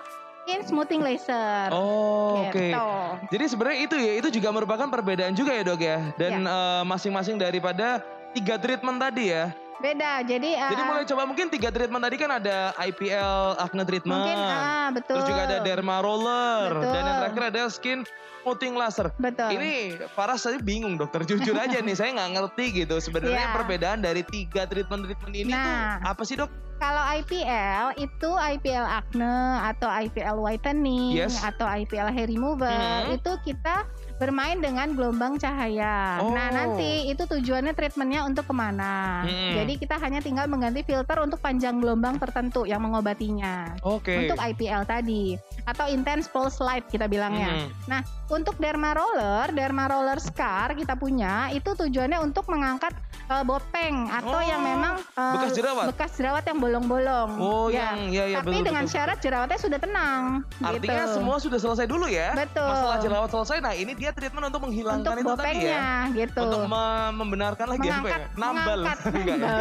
skin 0.46 0.62
smoothing 0.62 1.02
laser. 1.02 1.74
Oh, 1.74 2.46
oke. 2.46 2.54
Gitu. 2.54 2.86
Jadi 3.34 3.44
sebenarnya 3.50 3.78
itu 3.82 3.96
ya, 3.98 4.12
itu 4.22 4.28
juga 4.30 4.54
merupakan 4.54 4.86
perbedaan 4.86 5.34
juga 5.34 5.50
ya 5.50 5.66
dok 5.66 5.82
ya. 5.82 5.98
Dan 6.14 6.46
Iya. 6.46 6.54
eh, 6.54 6.82
masing-masing 6.86 7.34
daripada 7.34 7.98
tiga 8.30 8.54
treatment 8.54 9.02
tadi 9.02 9.34
ya. 9.34 9.50
Beda. 9.76 10.22
Jadi, 10.22 10.54
eh, 10.54 10.70
Jadi 10.70 10.82
mulai 10.86 11.02
coba 11.02 11.22
mungkin 11.26 11.50
tiga 11.50 11.74
treatment 11.74 11.98
tadi 11.98 12.16
kan 12.16 12.30
ada 12.30 12.70
IPL 12.78 13.58
acne 13.58 13.82
treatment. 13.82 14.22
mungkin 14.22 14.38
ah 14.38 14.88
betul. 14.94 15.18
Terus 15.18 15.26
juga 15.26 15.42
ada 15.50 15.58
derma 15.66 15.96
roller 15.98 16.70
Betul. 16.78 16.94
dan 16.94 17.02
yang 17.02 17.16
terakhir 17.26 17.42
ada 17.50 17.62
skin 17.66 17.98
smoothing 18.46 18.78
laser. 18.78 19.10
Betul. 19.18 19.58
Ini 19.58 19.72
Faras 20.14 20.46
saya 20.46 20.62
bingung 20.62 20.94
dokter 20.94 21.26
jujur 21.26 21.58
aja 21.58 21.82
nih 21.82 21.96
saya 21.98 22.14
nggak 22.14 22.30
ngerti 22.38 22.86
gitu 22.86 23.02
sebenarnya 23.02 23.42
Iya. 23.42 23.54
perbedaan 23.58 23.98
dari 23.98 24.22
tiga 24.22 24.70
treatment 24.70 25.02
treatment 25.02 25.34
ini 25.34 25.50
Nah. 25.50 25.98
tuh 25.98 26.14
apa 26.14 26.22
sih 26.22 26.38
dok? 26.38 26.50
Kalau 26.76 27.00
IPL 27.10 27.98
itu 27.98 28.30
IPL 28.30 28.84
acne 28.84 29.34
atau 29.64 29.88
IPL 29.88 30.38
whitening 30.38 31.16
Yes. 31.16 31.42
atau 31.42 31.66
IPL 31.66 32.06
hair 32.06 32.28
remover 32.28 32.70
Hmm. 32.70 33.16
itu 33.18 33.32
kita 33.42 33.82
bermain 34.16 34.56
dengan 34.56 34.92
gelombang 34.92 35.36
cahaya. 35.36 36.20
Oh. 36.20 36.32
Nah 36.32 36.48
nanti 36.48 37.06
itu 37.06 37.22
tujuannya 37.22 37.72
treatmentnya 37.72 38.24
untuk 38.24 38.48
ke 38.48 38.54
mana? 38.54 39.22
Hmm. 39.22 39.52
Jadi 39.54 39.72
kita 39.76 39.96
hanya 39.96 40.18
tinggal 40.18 40.46
mengganti 40.46 40.80
filter 40.80 41.20
untuk 41.20 41.38
panjang 41.38 41.76
gelombang 41.76 42.16
tertentu 42.16 42.64
yang 42.64 42.80
mengobatinya. 42.80 43.76
Oke. 43.82 44.24
Untuk 44.24 44.40
IPL 44.40 44.82
tadi 44.84 45.36
atau 45.64 45.86
intense 45.86 46.26
pulse 46.26 46.58
light 46.58 46.86
kita 46.86 47.04
bilangnya. 47.04 47.66
Hmm. 47.66 47.70
Nah, 47.86 48.00
untuk 48.26 48.56
derma 48.56 48.90
roller, 48.92 49.50
derma 49.50 49.86
roller 49.86 50.16
scar 50.16 50.72
kita 50.72 50.94
punya 50.94 51.50
itu 51.50 51.68
tujuannya 51.68 52.18
untuk 52.18 52.48
mengangkat 52.48 52.94
eh, 53.26 53.42
bopeng 53.42 54.06
atau 54.08 54.36
Oh, 54.36 54.42
yang 54.42 54.60
memang 54.60 54.94
eh, 54.98 55.32
bekas 55.34 55.52
jerawat? 55.52 55.84
bekas 55.90 56.10
jerawat 56.14 56.44
yang 56.44 56.58
bolong-bolong. 56.58 57.30
Oh 57.36 57.66
Ya. 57.66 57.92
yang 57.92 57.98
ya 58.08 58.24
ya 58.28 58.36
Tapi 58.40 58.54
betul, 58.54 58.66
dengan 58.66 58.84
betul, 58.84 58.94
syarat 58.94 59.18
jerawatnya 59.18 59.58
sudah 59.58 59.78
tenang. 59.78 60.22
Artinya 60.62 61.04
gitu. 61.04 61.14
semua 61.18 61.36
sudah 61.36 61.58
selesai 61.58 61.86
dulu 61.86 62.06
ya. 62.06 62.32
Betul. 62.32 62.64
Masalah 62.64 62.96
jerawat 63.02 63.28
selesai. 63.28 63.56
Nah 63.58 63.74
ini 63.74 63.92
dia 63.92 64.05
treatment 64.10 64.44
untuk 64.46 64.62
menghilangkan 64.62 65.14
untuk 65.14 65.22
itu 65.24 65.32
tadi 65.36 65.58
ya. 65.64 66.10
gitu. 66.12 66.40
Untuk 66.42 66.62
me- 66.66 67.12
membenarkan 67.16 67.66
lagi 67.68 67.86
apa 67.86 67.94
ya? 67.94 67.98
Mengangkat, 67.98 68.20
Nambal. 68.36 68.78
mengangkat. 68.78 68.98
Enggak 69.16 69.36
ya? 69.36 69.56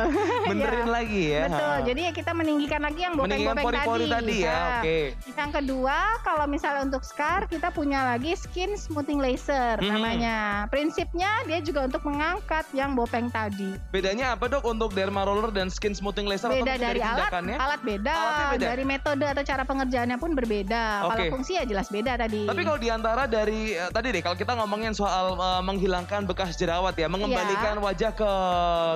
Benerin 0.45 0.73
Ya. 0.77 0.91
lagi 0.91 1.23
ya. 1.27 1.43
Betul. 1.47 1.77
Jadi 1.85 2.01
ya 2.01 2.11
kita 2.11 2.31
meninggikan 2.31 2.81
lagi 2.81 2.99
yang 3.01 3.13
bopeng-bopeng 3.15 3.65
pori-pori 3.65 4.05
tadi, 4.07 4.35
ya. 4.39 4.51
Nah, 4.51 4.69
Oke. 4.77 4.99
Yang 5.31 5.51
kedua, 5.53 5.97
kalau 6.21 6.45
misalnya 6.45 6.81
untuk 6.83 7.03
scar, 7.03 7.45
kita 7.45 7.69
punya 7.69 8.03
lagi 8.05 8.35
skin 8.35 8.75
smoothing 8.75 9.17
laser 9.17 9.77
Mhm. 9.77 9.87
namanya. 9.87 10.37
Prinsipnya 10.67 11.31
dia 11.43 11.59
juga 11.59 11.85
untuk 11.85 12.03
mengangkat 12.03 12.65
yang 12.71 12.93
bopeng 12.93 13.27
tadi. 13.27 13.77
Bedanya 13.89 14.33
apa 14.33 14.47
dok 14.47 14.63
untuk 14.63 14.91
derma 14.91 15.23
roller 15.23 15.49
dan 15.49 15.67
skin 15.67 15.91
smoothing 15.91 16.25
laser 16.25 16.47
atau 16.47 16.57
Beda 16.57 16.73
mungkin 16.73 16.85
dari 16.85 17.01
alat, 17.01 17.31
alat 17.31 17.81
beda, 17.81 18.11
Alatnya 18.11 18.47
beda? 18.51 18.65
dari 18.67 18.83
metode 18.83 19.25
atau 19.25 19.43
cara 19.43 19.63
pengerjaannya 19.63 20.17
pun 20.17 20.31
berbeda. 20.33 20.83
Kalau 21.03 21.15
Oke. 21.17 21.31
fungsi 21.31 21.51
ya 21.55 21.63
jelas 21.63 21.87
beda 21.87 22.15
tadi. 22.15 22.43
Tapi 22.43 22.61
kalau 22.61 22.75
di 22.75 22.89
antara 22.89 23.23
dari 23.25 23.71
eh, 23.71 23.89
tadi 23.89 24.07
deh 24.09 24.21
kalau 24.21 24.34
kita 24.35 24.53
ngomongin 24.53 24.91
soal 24.91 25.33
eh, 25.35 25.61
menghilangkan 25.63 26.27
bekas 26.27 26.59
jerawat 26.59 26.93
ya, 26.93 27.07
mengembalikan 27.07 27.79
wajah 27.79 28.11
ke 28.11 28.31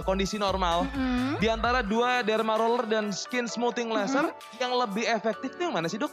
kondisi 0.04 0.36
normal. 0.36 0.86
Mm-mm. 0.92 1.40
Di 1.40 1.48
antara 1.48 1.80
dua 1.80 2.22
derma 2.22 2.60
roller 2.60 2.86
dan 2.86 3.16
skin 3.16 3.48
smoothing 3.48 3.90
laser 3.90 4.30
yang 4.60 4.76
lebih 4.76 5.08
efektif 5.08 5.56
itu 5.56 5.66
yang 5.66 5.74
mana 5.74 5.88
sih 5.88 5.98
dok? 5.98 6.12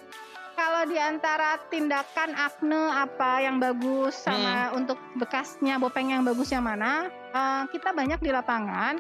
Kalau 0.57 0.89
di 0.89 0.97
antara 0.97 1.61
tindakan 1.69 2.33
acne 2.33 2.89
apa 2.89 3.45
yang 3.45 3.61
bagus 3.61 4.17
sama 4.17 4.73
Hmm. 4.73 4.81
untuk 4.81 4.97
bekasnya 5.21 5.77
bopeng 5.77 6.17
yang 6.17 6.25
bagus 6.25 6.49
yang 6.49 6.65
mana, 6.65 7.13
eh, 7.13 7.63
kita 7.69 7.93
banyak 7.93 8.17
di 8.25 8.33
lapangan 8.33 8.97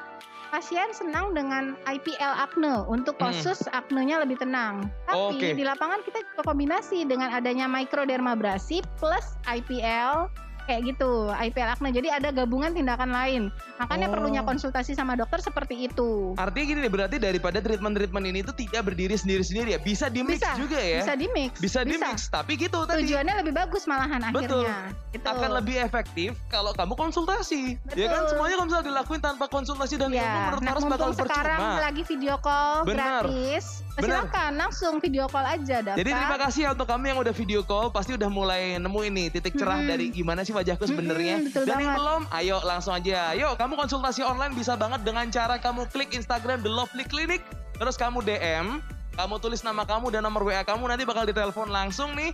pasien 0.57 0.89
senang 0.97 1.37
dengan 1.37 1.77
IPL 1.85 2.33
acne 2.33 2.89
untuk 2.89 3.21
Hmm. 3.21 3.29
kasus 3.29 3.69
acne-nya 3.77 4.25
lebih 4.25 4.41
tenang. 4.41 4.89
Tapi 5.05 5.37
Oke. 5.37 5.49
di 5.53 5.61
lapangan 5.61 6.01
kita 6.01 6.25
juga 6.33 6.49
kombinasi 6.49 7.05
dengan 7.05 7.29
adanya 7.29 7.69
microdermabrasi 7.69 8.81
plus 8.97 9.37
IPL 9.45 10.33
kayak 10.67 10.83
gitu 10.87 11.11
IPL 11.31 11.71
acne. 11.73 11.91
Jadi 11.91 12.09
ada 12.11 12.29
gabungan 12.29 12.71
tindakan 12.71 13.09
lain. 13.09 13.43
Makanya 13.77 14.07
Oh. 14.07 14.13
perlunya 14.13 14.43
konsultasi 14.43 14.93
sama 14.93 15.15
dokter 15.15 15.39
seperti 15.39 15.87
itu. 15.87 16.35
Artinya 16.35 16.65
gini 16.67 16.81
berarti 16.87 17.17
daripada 17.17 17.59
treatment-treatment 17.59 18.25
ini 18.27 18.43
tuh 18.43 18.53
tidak 18.53 18.83
berdiri 18.85 19.15
sendiri-sendiri 19.15 19.73
ya. 19.73 19.81
Bisa 19.81 20.07
di 20.07 20.21
mix 20.21 20.39
Bisa, 20.39 20.51
juga 20.55 20.79
ya. 20.79 21.01
Bisa 21.01 21.15
di 21.15 21.27
mix. 21.29 21.53
Bisa 21.57 21.81
di 21.83 21.95
mix, 21.95 22.27
tapi 22.27 22.53
gitu 22.57 22.83
tadi. 22.85 23.07
Tujuannya 23.07 23.35
lebih 23.41 23.53
bagus 23.53 23.87
malahan 23.87 24.21
Betul. 24.29 24.67
akhirnya. 24.67 24.77
Gitu. 25.09 25.25
akan 25.27 25.51
lebih 25.55 25.77
efektif 25.81 26.31
kalau 26.47 26.71
kamu 26.73 26.93
konsultasi. 26.95 27.77
Ya 27.93 28.07
kan 28.07 28.25
Betul. 28.25 28.31
semuanya 28.33 28.55
kalau 28.55 28.67
misalnya 28.67 28.87
dilakuin 28.87 29.21
tanpa 29.21 29.45
konsultasi 29.47 29.95
dan 29.97 30.09
Ya, 30.09 30.23
menurut 30.47 30.61
nah 30.61 30.73
bakal 30.73 30.83
mumpung 30.87 31.13
sekarang 31.19 31.61
percuma. 31.61 31.83
lagi 31.83 32.03
video 32.05 32.35
call 32.39 32.75
Benar. 32.85 33.23
gratis, 33.25 33.65
Benar. 33.93 34.05
silakan 34.23 34.53
langsung 34.57 34.95
video 34.97 35.25
call 35.27 35.45
aja 35.45 35.77
daftar. 35.83 35.99
Jadi 35.99 36.11
terima 36.11 36.37
kasih 36.39 36.61
ya 36.63 36.71
untuk 36.73 36.87
kamu 36.87 37.05
yang 37.07 37.19
udah 37.19 37.35
video 37.35 37.61
call, 37.63 37.87
pasti 37.89 38.13
udah 38.13 38.29
mulai 38.29 38.77
nemu 38.77 39.01
ini 39.05 39.25
titik 39.29 39.53
cerah 39.53 39.77
Mm-mm. 39.79 39.91
dari 39.91 40.07
gimana 40.11 40.41
sih 40.41 40.56
wajahku 40.57 40.85
sebenarnya. 40.89 41.37
Mm-mm, 41.39 41.49
betul 41.53 41.63
Dan 41.69 41.77
yang 41.85 41.95
belum, 41.95 42.23
ayo 42.33 42.57
langsung 42.65 42.97
aja. 42.97 43.37
Yuk, 43.37 43.61
kamu 43.61 43.77
konsultasi 43.77 44.25
online 44.25 44.57
bisa 44.57 44.73
banget 44.75 45.05
dengan 45.05 45.29
cara 45.29 45.61
kamu 45.61 45.85
klik 45.93 46.17
Instagram 46.17 46.65
The 46.65 46.73
Lovely 46.73 47.05
Clinic, 47.05 47.45
terus 47.77 47.95
kamu 47.95 48.25
DM, 48.25 48.81
kamu 49.15 49.35
tulis 49.39 49.61
nama 49.61 49.85
kamu 49.85 50.09
dan 50.09 50.25
nomor 50.25 50.45
WA 50.45 50.65
kamu 50.65 50.89
nanti 50.89 51.05
bakal 51.05 51.29
ditelepon 51.29 51.69
langsung 51.69 52.17
nih. 52.17 52.33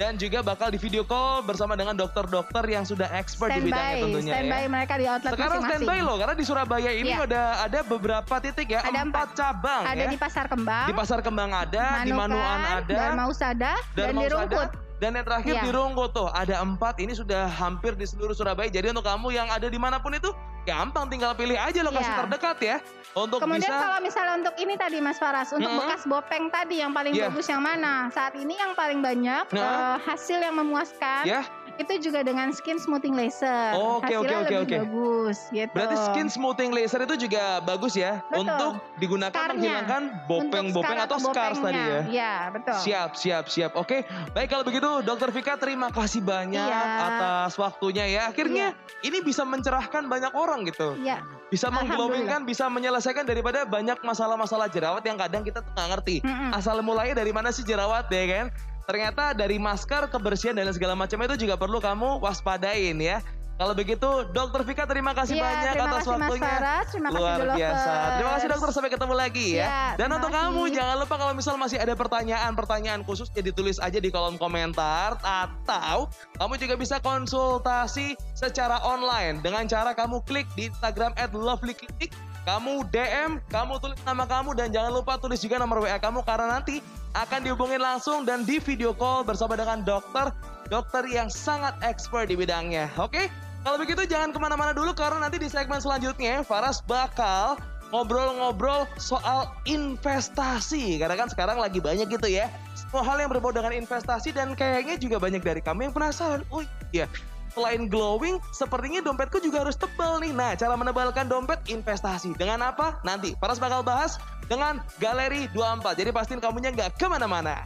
Dan 0.00 0.16
juga 0.16 0.40
bakal 0.40 0.72
di 0.72 0.80
video 0.80 1.04
call 1.04 1.44
bersama 1.44 1.76
dengan 1.76 1.92
dokter-dokter 1.92 2.64
yang 2.64 2.88
sudah 2.88 3.04
expert 3.20 3.52
di 3.52 3.68
bidangnya 3.68 3.68
standby, 3.68 4.00
tentunya 4.00 4.32
standby 4.32 4.62
ya. 4.64 4.68
mereka 4.72 4.94
di 4.96 5.04
outlet 5.04 5.32
Sekarang 5.36 5.60
standby 5.60 5.98
loh, 6.00 6.16
karena 6.16 6.34
di 6.40 6.44
Surabaya 6.48 6.90
ini 6.96 7.12
Iya. 7.12 7.28
ada 7.28 7.42
ada 7.68 7.78
beberapa 7.84 8.34
titik 8.40 8.72
ya, 8.72 8.80
Ada 8.80 9.04
empat 9.04 9.36
cabang 9.36 9.84
Ada 9.84 10.00
ya. 10.00 10.08
di 10.08 10.16
Pasar 10.16 10.48
Kembang, 10.48 10.86
Di 10.88 10.94
Pasar 10.96 11.20
Kembang 11.20 11.50
ada, 11.52 12.00
di 12.00 12.16
Manuan 12.16 12.80
ada, 12.80 12.96
Dharma 12.96 13.28
Usada, 13.28 13.76
dan 13.92 14.16
di 14.16 14.24
Rungkut. 14.24 14.72
Dan 15.00 15.16
yang 15.16 15.24
terakhir 15.24 15.54
Iya. 15.56 15.64
di 15.64 15.70
Ronggo 15.72 16.12
tuh 16.12 16.28
ada 16.28 16.60
empat. 16.60 17.00
Ini 17.00 17.16
sudah 17.16 17.48
hampir 17.48 17.96
di 17.96 18.04
seluruh 18.04 18.36
Surabaya. 18.36 18.68
Jadi 18.68 18.92
untuk 18.92 19.02
kamu 19.02 19.32
yang 19.32 19.48
ada 19.48 19.64
di 19.64 19.80
mana 19.80 19.96
pun 19.96 20.12
itu 20.12 20.28
gampang 20.60 21.08
tinggal 21.08 21.32
pilih 21.32 21.56
aja 21.56 21.80
lokasi 21.80 22.04
Iya. 22.04 22.18
terdekat 22.20 22.56
ya 22.60 22.76
untuk 23.16 23.40
Kemudian 23.40 23.64
bisa. 23.64 23.80
kalau 23.80 23.98
misalnya 23.98 24.34
untuk 24.38 24.54
ini 24.54 24.76
tadi 24.76 25.00
Mas 25.00 25.16
Faras, 25.16 25.48
untuk 25.50 25.64
Mm-mm. 25.64 25.80
bekas 25.82 26.04
bopeng 26.04 26.52
tadi 26.52 26.84
yang 26.84 26.92
paling 26.92 27.16
Iya. 27.16 27.32
bagus 27.32 27.48
yang 27.48 27.64
mana? 27.64 28.12
Saat 28.12 28.36
ini 28.36 28.54
yang 28.54 28.76
paling 28.76 29.00
banyak 29.00 29.48
Nah. 29.50 29.56
eh, 29.56 29.96
hasil 30.04 30.36
yang 30.36 30.52
memuaskan 30.54 31.24
Ya, 31.24 31.48
itu 31.80 32.10
juga 32.10 32.20
dengan 32.20 32.52
skin 32.52 32.76
smoothing 32.76 33.16
laser. 33.16 33.72
Oke, 33.72 34.12
oke, 34.12 34.28
Hasilnya 34.28 34.36
oke, 34.36 34.44
lebih 34.44 34.58
oke. 34.60 34.76
bagus 34.84 35.38
gitu. 35.48 35.72
berarti 35.72 35.96
skin 35.96 36.28
smoothing 36.28 36.70
laser 36.70 37.00
itu 37.00 37.16
juga 37.18 37.58
bagus 37.60 37.96
ya 37.96 38.20
Betul. 38.28 38.44
untuk 38.44 38.72
digunakan 38.96 39.32
Scarnya. 39.32 39.56
menghilangkan 39.56 40.02
bopeng-bopeng 40.26 40.98
atau 41.00 41.16
scars 41.18 41.58
tadi 41.58 41.80
ya. 41.80 42.00
Iya, 42.04 42.32
betul. 42.52 42.76
Siap, 42.78 43.10
siap, 43.14 43.44
siap. 43.48 43.72
Oke, 43.74 44.04
baik 44.30 44.48
kalau 44.48 44.62
begitu 44.62 45.00
Dokter 45.00 45.30
Vika 45.30 45.56
terima 45.56 45.88
kasih 45.88 46.20
banyak 46.20 46.60
Iya. 46.60 46.82
atas 47.08 47.56
waktunya 47.56 48.04
ya. 48.06 48.22
Akhirnya 48.28 48.76
ini 49.00 49.18
bisa 49.20 49.42
mencerahkan 49.42 50.04
banyak 50.04 50.32
orang 50.32 50.68
gitu. 50.68 50.94
Iya, 50.96 51.24
Bisa 51.48 51.66
mengglowingkan, 51.66 52.46
bisa 52.46 52.70
menyelesaikan 52.70 53.26
daripada 53.26 53.66
banyak 53.66 53.98
masalah-masalah 54.00 54.70
jerawat 54.70 55.02
yang 55.02 55.18
kadang 55.18 55.42
kita 55.42 55.58
tuh 55.58 55.72
nggak 55.74 55.88
ngerti. 55.96 56.16
Mm-mm. 56.22 56.54
Asal 56.54 56.78
mulainya 56.78 57.18
dari 57.18 57.34
mana 57.34 57.50
sih 57.50 57.64
jerawat 57.64 58.06
ya 58.06 58.22
kan? 58.28 58.46
Ternyata 58.90 59.38
dari 59.38 59.54
masker, 59.62 60.10
kebersihan 60.10 60.58
dan 60.58 60.66
segala 60.74 60.98
macam 60.98 61.22
itu 61.22 61.46
juga 61.46 61.54
perlu 61.54 61.78
kamu 61.78 62.18
waspadain 62.18 62.98
ya. 62.98 63.22
Kalau 63.60 63.76
begitu, 63.76 64.08
Dokter 64.32 64.64
Vika 64.64 64.88
terima 64.88 65.12
kasih 65.12 65.36
Iya, 65.36 65.44
banyak 65.44 65.74
terima 65.76 65.84
atas 65.92 66.00
kasih 66.00 66.08
Mas 66.08 66.20
waktunya. 66.24 66.48
Faras, 66.48 66.86
terima 66.88 67.08
kasih 67.12 67.20
Luar 67.20 67.38
biasa. 67.60 67.92
Terima 68.16 68.30
kasih 68.32 68.48
dokter, 68.48 68.68
sampai 68.72 68.90
ketemu 68.96 69.14
lagi 69.20 69.46
ya. 69.52 69.60
Iya, 69.60 69.84
Dan 70.00 70.08
untuk 70.16 70.32
kasih. 70.32 70.48
kamu 70.48 70.62
jangan 70.72 70.96
lupa 70.96 71.14
kalau 71.20 71.34
misal 71.36 71.54
masih 71.60 71.76
ada 71.76 71.92
pertanyaan-pertanyaan 71.92 73.04
khusus 73.04 73.28
ya 73.36 73.44
ditulis 73.44 73.76
aja 73.76 74.00
di 74.00 74.08
kolom 74.08 74.40
komentar 74.40 75.20
atau 75.20 76.08
kamu 76.40 76.56
juga 76.56 76.74
bisa 76.80 76.96
konsultasi 77.04 78.16
secara 78.32 78.80
online 78.80 79.44
dengan 79.44 79.68
cara 79.68 79.92
kamu 79.92 80.24
klik 80.24 80.48
di 80.56 80.72
Instagram 80.72 81.12
@lovelyclinic, 81.28 82.16
kamu 82.48 82.88
DM, 82.88 83.40
kamu 83.52 83.76
tulis 83.80 84.00
nama 84.02 84.24
kamu 84.24 84.56
dan 84.56 84.72
jangan 84.72 84.92
lupa 84.96 85.20
tulis 85.20 85.40
juga 85.40 85.60
nomor 85.60 85.84
WA 85.84 86.00
kamu 86.00 86.24
karena 86.24 86.60
nanti 86.60 86.80
akan 87.12 87.42
dihubungin 87.42 87.82
langsung 87.82 88.22
dan 88.22 88.46
di 88.46 88.62
video 88.62 88.94
call 88.94 89.26
bersama 89.26 89.58
dengan 89.58 89.82
dokter 89.82 90.30
dokter 90.70 91.02
yang 91.10 91.26
sangat 91.26 91.74
expert 91.82 92.30
di 92.30 92.38
bidangnya. 92.38 92.88
Oke? 92.96 93.28
Kalau 93.60 93.76
begitu 93.76 94.08
jangan 94.08 94.32
ke 94.32 94.38
mana-mana 94.40 94.72
dulu 94.72 94.96
karena 94.96 95.28
nanti 95.28 95.36
di 95.36 95.50
segmen 95.50 95.84
selanjutnya 95.84 96.40
Faras 96.40 96.80
bakal 96.80 97.60
ngobrol-ngobrol 97.92 98.88
soal 98.96 99.50
investasi. 99.68 100.96
Karena 100.96 101.18
kan 101.18 101.28
sekarang 101.28 101.60
lagi 101.60 101.82
banyak 101.82 102.08
gitu 102.08 102.30
ya. 102.30 102.48
Semua 102.72 103.04
hal 103.04 103.20
yang 103.20 103.28
berbau 103.28 103.52
dengan 103.52 103.74
investasi 103.74 104.32
dan 104.32 104.56
kayaknya 104.56 104.96
juga 104.96 105.20
banyak 105.20 105.42
dari 105.42 105.60
kami 105.60 105.90
yang 105.90 105.94
penasaran. 105.94 106.40
Oh 106.48 106.64
iya, 106.94 107.10
selain 107.54 107.90
glowing, 107.90 108.38
sepertinya 108.54 109.02
dompetku 109.04 109.42
juga 109.42 109.66
harus 109.66 109.76
tebal 109.76 110.22
nih. 110.22 110.32
Nah, 110.34 110.54
cara 110.54 110.74
menebalkan 110.78 111.26
dompet 111.26 111.60
investasi. 111.66 112.34
Dengan 112.38 112.62
apa? 112.64 113.02
Nanti 113.02 113.34
Faras 113.38 113.58
bakal 113.58 113.82
bahas 113.84 114.16
dengan 114.50 114.82
Galeri 114.98 115.46
24. 115.54 115.94
Jadi 115.98 116.10
pastiin 116.10 116.40
kamunya 116.42 116.74
nggak 116.74 116.98
ke 116.98 117.06
mana-mana. 117.06 117.62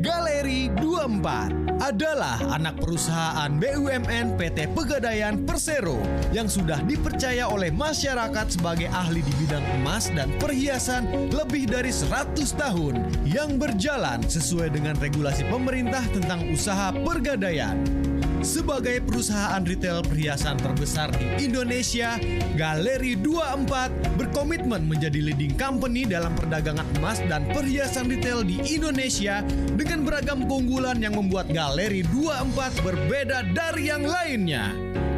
Galeri 0.00 0.72
24 0.80 1.68
adalah 1.84 2.40
anak 2.56 2.80
perusahaan 2.80 3.52
BUMN 3.52 4.40
PT 4.40 4.72
Pegadaian 4.72 5.44
Persero 5.44 6.00
yang 6.32 6.48
sudah 6.48 6.80
dipercaya 6.88 7.44
oleh 7.46 7.68
masyarakat 7.68 8.46
sebagai 8.58 8.88
ahli 8.88 9.20
di 9.20 9.32
bidang 9.44 9.62
emas 9.78 10.08
dan 10.10 10.32
perhiasan 10.40 11.30
lebih 11.30 11.68
dari 11.68 11.92
100 11.92 12.34
tahun 12.56 12.94
yang 13.28 13.60
berjalan 13.60 14.24
sesuai 14.24 14.72
dengan 14.72 14.96
regulasi 14.96 15.44
pemerintah 15.46 16.02
tentang 16.16 16.48
usaha 16.48 16.88
pergadaian. 17.04 18.07
Sebagai 18.38 19.02
perusahaan 19.02 19.58
retail 19.66 19.98
perhiasan 20.06 20.62
terbesar 20.62 21.10
di 21.18 21.50
Indonesia, 21.50 22.14
Galeri 22.54 23.18
24 23.18 24.14
berkomitmen 24.14 24.86
menjadi 24.86 25.18
leading 25.18 25.58
company 25.58 26.06
dalam 26.06 26.30
perdagangan 26.38 26.86
emas 27.02 27.18
dan 27.26 27.50
perhiasan 27.50 28.06
retail 28.06 28.46
di 28.46 28.62
Indonesia 28.70 29.42
dengan 29.74 30.06
beragam 30.06 30.46
keunggulan 30.46 31.02
yang 31.02 31.18
membuat 31.18 31.50
Galeri 31.50 32.06
24 32.06 32.86
berbeda 32.86 33.42
dari 33.50 33.90
yang 33.90 34.06
lainnya. 34.06 34.70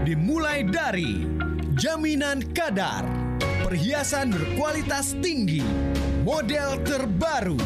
Dimulai 0.08 0.64
dari 0.64 1.28
jaminan 1.76 2.40
kadar, 2.56 3.04
perhiasan 3.68 4.32
berkualitas 4.32 5.12
tinggi, 5.20 5.60
model 6.24 6.80
terbaru, 6.88 7.60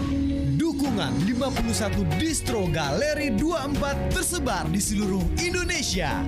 dukungan 0.84 1.16
51 1.24 2.20
distro 2.20 2.68
Galeri 2.68 3.32
24 3.32 4.12
tersebar 4.12 4.68
di 4.68 4.76
seluruh 4.76 5.24
Indonesia. 5.40 6.20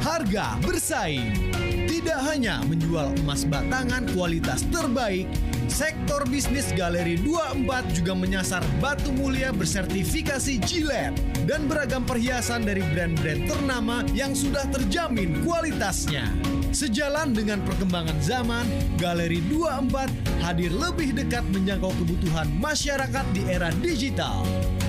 Harga 0.00 0.56
bersaing. 0.64 1.52
Tidak 1.84 2.16
hanya 2.24 2.64
menjual 2.64 3.12
emas 3.20 3.44
batangan 3.44 4.08
kualitas 4.16 4.64
terbaik, 4.72 5.28
sektor 5.68 6.24
bisnis 6.24 6.72
Galeri 6.72 7.20
24 7.20 7.92
juga 7.92 8.16
menyasar 8.16 8.64
batu 8.80 9.12
mulia 9.12 9.52
bersertifikasi 9.52 10.56
Gillette 10.64 11.20
dan 11.44 11.68
beragam 11.68 12.00
perhiasan 12.08 12.64
dari 12.64 12.80
brand-brand 12.96 13.44
ternama 13.44 14.08
yang 14.16 14.32
sudah 14.32 14.64
terjamin 14.72 15.44
kualitasnya. 15.44 16.32
Sejalan 16.68 17.32
dengan 17.32 17.64
perkembangan 17.64 18.20
zaman, 18.20 18.68
Galeri 19.00 19.40
24 19.48 20.44
hadir 20.44 20.68
lebih 20.68 21.16
dekat 21.16 21.40
menjangkau 21.48 21.96
kebutuhan 21.96 22.44
masyarakat 22.60 23.24
di 23.32 23.42
era 23.48 23.72
digital 23.80 24.44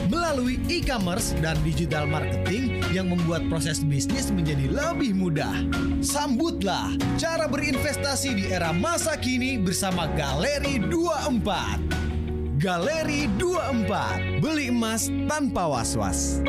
melalui 0.10 0.60
e-commerce 0.68 1.38
dan 1.40 1.56
digital 1.64 2.04
marketing 2.10 2.84
yang 2.92 3.08
membuat 3.08 3.46
proses 3.48 3.80
bisnis 3.86 4.34
menjadi 4.34 4.68
lebih 4.68 5.16
mudah. 5.16 5.54
Sambutlah 6.04 6.92
cara 7.16 7.46
berinvestasi 7.48 8.36
di 8.36 8.46
era 8.52 8.76
masa 8.76 9.16
kini 9.16 9.62
bersama 9.62 10.10
Galeri 10.18 10.82
24. 10.84 12.60
Galeri 12.60 13.32
24, 13.40 14.44
beli 14.44 14.68
emas 14.68 15.08
tanpa 15.32 15.64
was-was. 15.64 16.44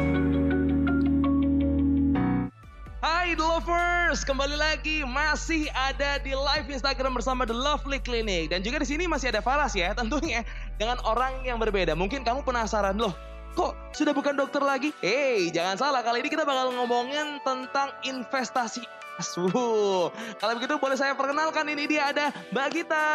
Hai 3.01 3.33
The 3.33 3.41
Lovers, 3.41 4.29
kembali 4.29 4.61
lagi 4.61 5.09
masih 5.09 5.73
ada 5.73 6.21
di 6.21 6.37
live 6.37 6.69
Instagram 6.69 7.17
bersama 7.17 7.49
The 7.49 7.57
Lovely 7.57 7.97
Clinic 7.97 8.53
dan 8.53 8.61
juga 8.61 8.77
di 8.77 8.93
sini 8.93 9.09
masih 9.09 9.33
ada 9.33 9.41
Faras 9.41 9.73
ya, 9.73 9.97
tentunya 9.97 10.45
dengan 10.77 11.01
orang 11.09 11.41
yang 11.41 11.57
berbeda. 11.57 11.97
Mungkin 11.97 12.29
kamu 12.29 12.45
penasaran 12.45 13.01
loh, 13.01 13.17
kok 13.57 13.73
sudah 13.97 14.13
bukan 14.13 14.37
dokter 14.37 14.61
lagi? 14.61 14.93
Hey, 15.01 15.49
jangan 15.49 15.81
salah 15.81 16.05
kali 16.05 16.21
ini 16.21 16.29
kita 16.29 16.45
bakal 16.45 16.77
ngomongin 16.77 17.41
tentang 17.41 17.89
investasi. 18.05 18.85
Wuh, 19.21 20.09
kalau 20.41 20.53
begitu 20.57 20.75
boleh 20.81 20.97
saya 20.97 21.13
perkenalkan 21.13 21.67
ini 21.69 21.85
dia 21.85 22.09
ada 22.09 22.33
Mbak 22.51 22.69
Gita 22.73 23.09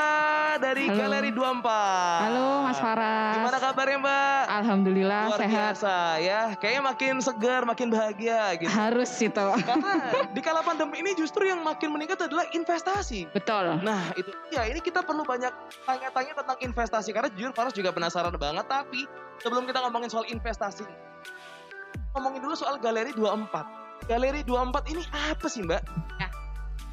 dari 0.61 0.85
Halo. 0.85 0.99
Galeri 1.01 1.29
24. 1.33 2.25
Halo 2.29 2.47
Mas 2.61 2.77
Faras. 2.77 3.33
Gimana 3.41 3.57
kabarnya 3.57 3.97
Mbak? 3.97 4.41
Alhamdulillah 4.61 5.21
Luar 5.33 5.39
sehat. 5.41 5.53
biasa 5.53 5.95
ya, 6.21 6.41
kayaknya 6.61 6.83
makin 6.85 7.13
segar, 7.23 7.61
makin 7.65 7.87
bahagia 7.89 8.53
gitu. 8.61 8.69
Harus 8.69 9.09
itu. 9.17 9.47
Karena 9.65 9.91
di 10.35 10.41
kala 10.45 10.61
pandemi 10.61 11.01
ini 11.01 11.17
justru 11.17 11.49
yang 11.49 11.65
makin 11.65 11.89
meningkat 11.89 12.21
adalah 12.21 12.45
investasi. 12.53 13.25
Betul. 13.33 13.81
Nah 13.81 14.13
itu 14.13 14.29
ya 14.53 14.67
ini 14.69 14.77
kita 14.81 15.01
perlu 15.01 15.25
banyak 15.25 15.51
tanya-tanya 15.85 16.33
tentang 16.37 16.57
investasi 16.61 17.09
karena 17.13 17.29
jujur 17.33 17.51
Faras 17.55 17.73
juga 17.73 17.89
penasaran 17.89 18.35
banget. 18.37 18.65
Tapi 18.69 19.09
sebelum 19.41 19.65
kita 19.65 19.81
ngomongin 19.81 20.09
soal 20.11 20.29
investasi, 20.29 20.85
ngomongin 22.13 22.41
dulu 22.45 22.53
soal 22.53 22.77
Galeri 22.77 23.11
24. 23.15 23.84
Galeri 24.05 24.45
24 24.45 24.93
ini 24.93 25.03
apa 25.11 25.45
sih 25.49 25.65
Mbak? 25.65 25.81
Ya. 26.21 26.29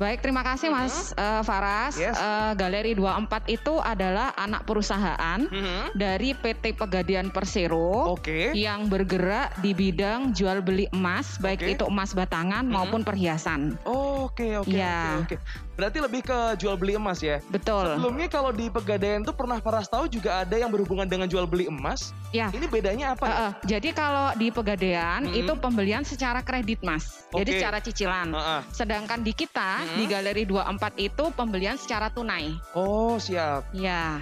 Baik, 0.00 0.18
terima 0.18 0.42
kasih 0.42 0.66
Mas 0.66 1.14
uh, 1.14 1.44
Faras. 1.46 1.94
Yes. 1.94 2.16
Uh, 2.18 2.56
Galeri 2.58 2.96
24 2.96 3.46
itu 3.46 3.78
adalah 3.78 4.34
anak 4.34 4.66
perusahaan 4.66 5.38
Mhm. 5.46 5.94
dari 5.94 6.34
PT 6.34 6.74
Pegadaian 6.74 7.30
Persero 7.30 8.10
Oke. 8.10 8.50
yang 8.56 8.90
bergerak 8.90 9.54
di 9.62 9.70
bidang 9.70 10.34
jual 10.34 10.58
beli 10.58 10.90
emas, 10.90 11.38
baik 11.38 11.62
Oke. 11.62 11.72
itu 11.76 11.84
emas 11.86 12.16
batangan 12.16 12.66
Mhm. 12.66 12.72
maupun 12.72 13.02
perhiasan. 13.04 13.78
Oke, 13.86 14.58
oke, 14.58 14.74
Ya. 14.74 15.22
oke, 15.22 15.36
oke. 15.38 15.44
Berarti 15.72 15.98
lebih 16.04 16.20
ke 16.20 16.38
jual 16.60 16.76
beli 16.76 17.00
emas 17.00 17.24
ya. 17.24 17.40
Betul. 17.48 17.96
Sebelumnya 17.96 18.28
kalau 18.28 18.52
di 18.52 18.68
Pegadaian 18.68 19.24
tuh 19.24 19.32
pernah 19.32 19.56
Paras 19.56 19.88
tahu 19.88 20.04
juga 20.04 20.44
ada 20.44 20.52
yang 20.52 20.68
berhubungan 20.68 21.08
dengan 21.08 21.24
jual 21.24 21.48
beli 21.48 21.64
emas. 21.64 22.12
Ya. 22.30 22.52
Ini 22.52 22.68
bedanya 22.68 23.16
apa? 23.16 23.24
Uh, 23.24 23.30
ya? 23.30 23.40
uh, 23.40 23.52
jadi 23.64 23.88
kalau 23.92 24.26
di 24.36 24.48
Pegadaian 24.52 25.24
Mhm. 25.24 25.40
itu 25.44 25.52
pembelian 25.56 26.04
secara 26.04 26.44
kredit, 26.44 26.84
Mas. 26.84 27.24
Jadi 27.32 27.50
Oke. 27.50 27.58
secara 27.58 27.78
cicilan. 27.80 28.28
Heeh. 28.36 28.60
Sedangkan 28.68 29.24
di 29.24 29.32
kita 29.32 29.80
Mhm. 29.80 29.96
di 29.96 30.04
Galeri 30.04 30.44
24 30.44 30.92
itu 31.00 31.24
pembelian 31.32 31.80
secara 31.80 32.12
tunai. 32.12 32.52
Oh, 32.76 33.16
siap. 33.16 33.64
Ya, 33.72 34.20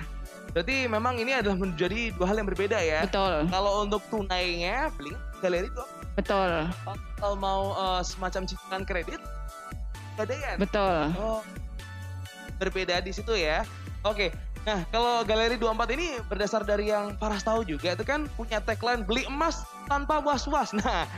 Berarti 0.51 0.90
memang 0.90 1.14
ini 1.14 1.30
adalah 1.30 1.55
menjadi 1.55 2.11
dua 2.11 2.26
hal 2.26 2.42
yang 2.42 2.48
berbeda 2.51 2.78
ya. 2.82 3.07
betul. 3.07 3.46
Kalau 3.46 3.86
untuk 3.86 4.03
tunainya 4.11 4.90
beli 4.98 5.14
galeri 5.38 5.70
tuh 5.70 5.86
Betul. 6.18 6.68
kalau 7.16 7.36
mau 7.38 7.61
eh, 7.72 8.03
semacam 8.03 8.42
cicilan 8.44 8.82
kredit 8.82 9.22
Pegadaian. 10.20 10.56
Betul. 10.60 11.00
Oh, 11.16 11.40
berbeda 12.60 13.00
di 13.00 13.08
situ 13.08 13.32
ya. 13.32 13.64
Oke. 14.04 14.28
Nah, 14.68 14.84
kalau 14.92 15.24
Galeri 15.24 15.56
24 15.56 15.96
ini 15.96 16.20
berdasar 16.28 16.60
dari 16.68 16.92
yang 16.92 17.16
Paras 17.16 17.40
tahu 17.40 17.64
juga 17.64 17.96
itu 17.96 18.04
kan 18.04 18.28
punya 18.36 18.60
tagline 18.60 19.00
beli 19.08 19.24
emas 19.24 19.64
tanpa 19.88 20.20
was-was. 20.20 20.76
Nah, 20.76 21.08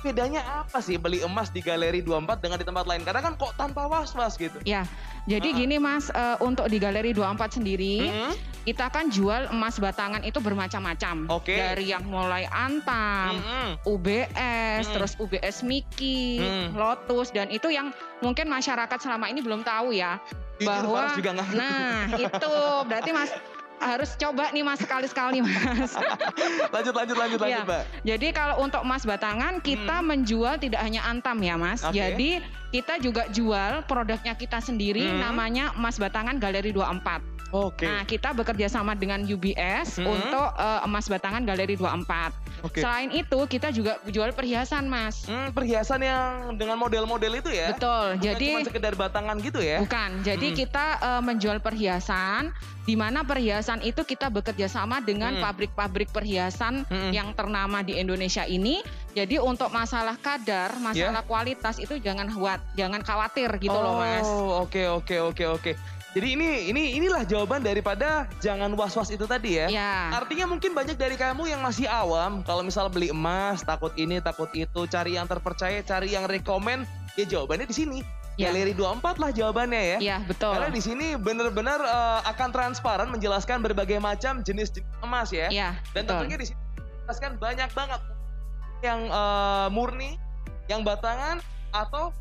bedanya 0.00 0.64
apa 0.64 0.78
sih 0.78 0.96
beli 0.96 1.20
emas 1.20 1.50
di 1.50 1.60
Galeri 1.60 2.00
24 2.00 2.38
dengan 2.40 2.58
di 2.58 2.66
tempat 2.66 2.84
lain? 2.86 3.02
Karena 3.02 3.20
kan 3.20 3.34
kok 3.34 3.52
tanpa 3.54 3.86
was-was 3.86 4.38
gitu. 4.38 4.58
Ya, 4.62 4.86
jadi 5.24 5.48
Ah. 5.52 5.56
gini 5.56 5.76
Mas, 5.76 6.08
eh, 6.08 6.36
untuk 6.40 6.66
di 6.66 6.78
Galeri 6.78 7.10
24 7.12 7.58
sendiri, 7.58 8.06
Mhm. 8.06 8.32
kita 8.64 8.86
kan 8.88 9.08
jual 9.08 9.48
emas 9.48 9.76
batangan 9.76 10.22
itu 10.22 10.38
bermacam-macam. 10.38 11.28
Oke. 11.32 11.56
Dari 11.56 11.90
yang 11.90 12.04
mulai 12.04 12.44
antam, 12.48 13.40
Mhm. 13.40 13.68
UBS, 13.84 14.84
Mm. 14.88 14.94
terus 14.94 15.12
UBS 15.16 15.56
Miki, 15.62 16.38
Mm. 16.38 16.76
Lotus, 16.76 17.32
dan 17.32 17.48
itu 17.48 17.68
yang 17.68 17.90
mungkin 18.20 18.46
masyarakat 18.46 18.98
selama 19.00 19.28
ini 19.28 19.40
belum 19.40 19.64
tahu 19.64 19.92
ya. 19.92 20.20
Jujur, 20.58 20.74
bahwa, 20.90 21.14
juga 21.14 21.30
nah 21.38 22.10
itu 22.18 22.52
berarti 22.90 23.10
Mas 23.14 23.30
harus 23.78 24.14
coba 24.14 24.50
nih 24.50 24.62
Mas 24.62 24.82
sekali-sekali 24.82 25.38
Mas. 25.40 25.94
Lanjut, 26.74 26.94
lanjut, 26.94 27.16
lanjut, 27.16 27.38
lanjut, 27.40 27.48
Iya. 27.48 27.64
Mbak. 27.64 27.82
Jadi 28.04 28.28
kalau 28.34 28.60
untuk 28.60 28.82
emas 28.84 29.02
batangan 29.02 29.62
kita 29.62 30.02
menjual 30.04 30.58
tidak 30.58 30.80
hanya 30.82 31.06
antam 31.06 31.38
ya 31.40 31.54
Mas. 31.56 31.80
Hmm. 31.80 31.90
Oke. 31.90 31.96
Jadi 31.96 32.30
kita 32.68 33.00
juga 33.00 33.24
jual 33.28 33.82
produknya 33.84 34.34
kita 34.34 34.60
sendiri 34.60 35.02
Hmm. 35.02 35.20
namanya 35.22 35.72
emas 35.72 35.96
batangan 35.96 36.36
Galeri 36.36 36.70
24. 36.70 37.24
Oke. 37.48 37.88
Nah, 37.88 38.04
kita 38.04 38.36
bekerja 38.36 38.68
sama 38.68 38.92
dengan 38.92 39.24
UBS 39.24 39.96
Hmm. 39.96 40.04
untuk 40.10 40.48
eh, 40.52 40.80
emas 40.84 41.08
batangan 41.08 41.40
Galeri 41.42 41.74
24. 41.74 42.36
Oke. 42.60 42.82
Selain 42.82 43.08
itu, 43.08 43.38
kita 43.46 43.70
juga 43.70 44.02
jual 44.04 44.34
perhiasan, 44.34 44.84
Mas. 44.84 45.24
Hmm, 45.24 45.54
perhiasan 45.54 46.02
yang 46.02 46.26
dengan 46.58 46.76
model-model 46.76 47.38
itu 47.38 47.48
ya? 47.48 47.70
Betul. 47.70 48.18
Bukan 48.18 48.24
Jadi 48.26 48.46
cuma 48.50 48.66
sekedar 48.66 48.92
batangan 48.92 49.36
gitu 49.38 49.62
ya? 49.62 49.78
bukan. 49.78 50.10
Jadi 50.20 50.46
Hmm. 50.52 50.56
kita 50.58 50.86
eh, 50.98 51.22
menjual 51.22 51.58
perhiasan 51.62 52.52
di 52.82 52.96
mana 52.96 53.20
perhiasan 53.22 53.80
itu 53.80 54.02
kita 54.02 54.28
bekerja 54.28 54.66
sama 54.66 55.00
dengan 55.00 55.38
Hmm. 55.38 55.42
pabrik-pabrik 55.42 56.10
perhiasan 56.10 56.84
Hmm. 56.84 57.12
yang 57.12 57.32
ternama 57.32 57.80
di 57.80 57.96
Indonesia 57.96 58.44
ini. 58.44 58.84
Jadi 59.16 59.40
untuk 59.40 59.72
masalah 59.72 60.14
kadar, 60.20 60.76
masalah 60.78 61.24
kualitas 61.24 61.80
itu 61.80 61.96
jangan 61.98 62.28
khawatir, 62.28 62.66
jangan 62.76 63.00
khawatir 63.00 63.48
gitu 63.58 63.74
oh, 63.74 63.82
loh, 63.82 63.94
Mas. 63.98 64.26
oke 64.68 64.82
oke 65.00 65.16
oke 65.32 65.44
oke. 65.58 65.72
Jadi 66.16 66.34
ini 66.34 66.72
ini 66.72 66.82
inilah 66.96 67.22
jawaban 67.28 67.60
daripada 67.60 68.24
jangan 68.40 68.72
was-was 68.72 69.12
itu 69.12 69.28
tadi 69.28 69.60
ya. 69.60 69.68
Ya. 69.68 70.10
Artinya 70.16 70.48
mungkin 70.48 70.72
banyak 70.72 70.96
dari 70.96 71.20
kamu 71.20 71.52
yang 71.52 71.60
masih 71.60 71.84
awam 71.84 72.40
kalau 72.42 72.64
misal 72.64 72.88
beli 72.88 73.12
emas 73.12 73.60
takut 73.60 73.92
ini 73.94 74.16
takut 74.18 74.48
itu 74.56 74.88
cari 74.88 75.20
yang 75.20 75.28
terpercaya 75.28 75.84
cari 75.84 76.16
yang 76.16 76.24
rekomen 76.24 76.88
ya 77.14 77.28
jawabannya 77.28 77.68
di 77.68 77.76
sini. 77.76 77.98
Ya. 78.38 78.54
Galeri 78.54 78.70
24 78.72 79.18
lah 79.18 79.30
jawabannya 79.34 79.82
ya. 79.82 79.98
Ya, 79.98 80.16
betul. 80.22 80.54
Karena 80.54 80.70
di 80.70 80.78
sini 80.78 81.18
benar-benar 81.18 81.82
eh, 81.82 82.20
akan 82.34 82.48
transparan 82.54 83.10
menjelaskan 83.10 83.58
berbagai 83.60 83.98
macam 83.98 84.46
jenis-jenis 84.46 84.86
emas 85.02 85.34
ya. 85.34 85.50
Ya, 85.50 85.74
Dan 85.90 86.06
betul. 86.06 86.22
tentunya 86.22 86.38
di 86.38 86.46
sini 86.50 86.60
jelaskan 87.02 87.34
banyak 87.36 87.70
banget 87.74 88.00
yang 88.84 89.00
eh, 89.10 89.68
murni, 89.72 90.16
yang 90.70 90.86
batangan 90.86 91.42
atau 91.74 92.14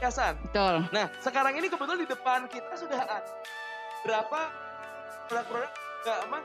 hiasan. 0.00 0.34
Betul. 0.48 0.88
Nah, 0.90 1.06
sekarang 1.20 1.54
ini 1.60 1.68
kebetulan 1.68 2.00
di 2.00 2.08
depan 2.08 2.48
kita 2.48 2.72
sudah 2.74 3.00
ada 3.04 3.20
berapa 4.00 4.40
produk-produk 5.28 5.72
enggak 6.00 6.18
emas 6.24 6.44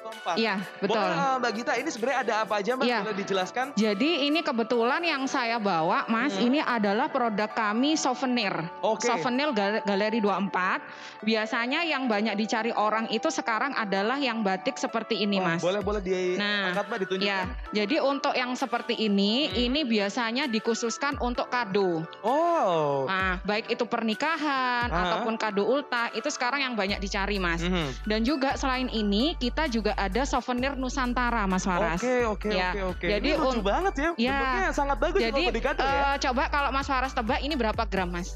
keempat. 0.00 0.34
Iya, 0.34 0.54
betul. 0.78 0.96
Boleh 0.96 1.16
eh, 1.18 1.34
Mbak 1.38 1.52
Gita 1.52 1.72
ini 1.74 1.88
sebenarnya 1.88 2.18
ada 2.20 2.34
apa 2.40 2.54
aja 2.56 2.70
Mbak? 2.72 2.84
Iya. 2.84 2.98
Boleh 3.00 3.16
dijelaskan? 3.16 3.64
Jadi 3.74 4.10
ini 4.24 4.40
kebetulan 4.40 5.02
yang 5.02 5.22
saya 5.24 5.56
bawa, 5.56 6.06
Mas, 6.06 6.34
Hmm. 6.34 6.46
ini 6.46 6.58
adalah 6.58 7.06
produk 7.06 7.48
kami 7.48 7.94
souvenir. 7.94 8.52
Oke. 8.80 9.04
Souvenir 9.04 9.50
Gal- 9.50 9.82
Galeri 9.82 10.18
24. 10.18 10.80
Biasanya 11.20 11.82
yang 11.82 12.06
banyak 12.06 12.34
dicari 12.34 12.70
orang 12.70 13.08
itu 13.08 13.28
sekarang 13.28 13.72
adalah 13.72 14.16
yang 14.16 14.40
batik 14.40 14.76
seperti 14.76 15.18
ini, 15.18 15.38
Mas. 15.38 15.58
Boleh 15.58 15.80
boleh 15.80 16.00
Nah, 16.36 16.70
diangkat 16.70 16.84
Mbak 16.84 16.98
ditunjukkan. 17.00 17.26
Ya, 17.26 17.40
jadi 17.74 17.96
untuk 18.00 18.34
yang 18.34 18.52
seperti 18.54 18.94
ini, 18.96 19.46
Hmm. 19.46 19.64
ini 19.64 19.80
biasanya 19.82 20.44
dikhususkan 20.46 21.16
untuk 21.18 21.48
kado. 21.48 22.02
Oh. 22.20 23.04
Nah, 23.04 23.40
baik 23.42 23.68
itu 23.68 23.84
pernikahan 23.84 24.88
Ah. 24.88 24.98
ataupun 25.08 25.34
kado 25.36 25.64
ulta, 25.64 26.10
itu 26.12 26.28
sekarang 26.28 26.60
yang 26.60 26.74
banyak 26.74 26.98
dicari, 26.98 27.36
Mas. 27.36 27.60
Mhm. 27.60 28.04
Dan 28.04 28.20
juga 28.22 28.54
selain 28.54 28.88
ini, 28.88 29.32
kita 29.34 29.66
juga 29.66 29.87
ada 29.90 30.22
souvenir 30.22 30.74
Nusantara, 30.74 31.44
Mas 31.44 31.62
Faras. 31.62 31.96
Oke 31.96 32.14
oke 32.24 32.50
Ya, 32.50 32.70
oke 32.70 32.80
oke. 32.92 33.06
jadi 33.06 33.28
Ini 33.30 33.38
lucu 33.38 33.60
banget 33.60 33.94
ya. 33.94 34.10
Ya. 34.14 34.32
Bentuknya 34.34 34.66
sangat 34.70 34.96
bagus 34.98 35.20
Jadi 35.20 35.42
kalau 35.42 35.54
dikado 35.54 35.80
ya. 35.80 35.92
eh, 36.04 36.16
coba 36.20 36.42
kalau 36.48 36.70
Mas 36.70 36.84
Faras 36.84 37.12
tebak 37.12 37.38
ini 37.38 37.54
berapa 37.54 37.82
gram, 37.84 38.08
Mas? 38.08 38.34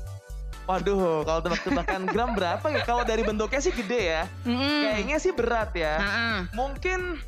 Waduh, 0.62 1.22
kalau 1.22 1.40
tebak-tebakan 1.42 2.00
gram 2.06 2.30
berapa 2.32 2.62
ya? 2.68 2.80
Kalau 2.82 3.02
dari 3.02 3.20
bentuknya 3.20 3.58
sih 3.58 3.72
gede 3.72 4.02
ya. 4.08 4.22
Mm-mm. 4.42 4.80
Kayaknya 4.86 5.16
sih 5.18 5.32
berat 5.32 5.70
ya. 5.72 5.98
Ha-ha. 5.98 6.28
Mungkin 6.52 7.18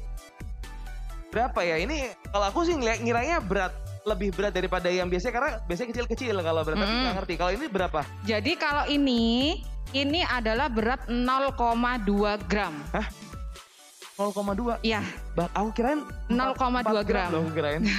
berapa 1.29 1.61
ya? 1.61 1.77
Ini 1.77 1.99
kalau 2.29 2.47
aku 2.47 2.63
sih 2.63 2.73
ngeliat- 2.73 3.03
ngiranya 3.03 3.39
berat 3.39 3.75
lebih 4.05 4.31
berat 4.31 4.53
daripada 4.53 4.87
yang 4.87 5.09
biasanya 5.09 5.33
karena 5.33 5.51
biasanya 5.63 5.89
kecil-kecil 5.91 6.37
kalau 6.39 6.63
berat 6.63 6.79
Mm-mm. 6.79 7.01
nggak 7.03 7.15
ngerti. 7.19 7.35
Kalau 7.35 7.53
ini 7.53 7.67
berapa? 7.67 8.01
Jadi 8.23 8.53
kalau 8.55 8.85
ini 8.87 9.59
ini 9.91 10.21
adalah 10.23 10.67
berat 10.69 11.03
0,2 11.07 11.59
gram. 12.45 12.75
0,2. 14.15 14.79
Ya, 14.81 15.03
Bang, 15.35 15.51
aku 15.51 15.75
kirain 15.75 16.01
0,2 16.31 16.55
4 16.55 17.03
gram. 17.03 17.29
loh, 17.31 17.45
kirain. 17.51 17.83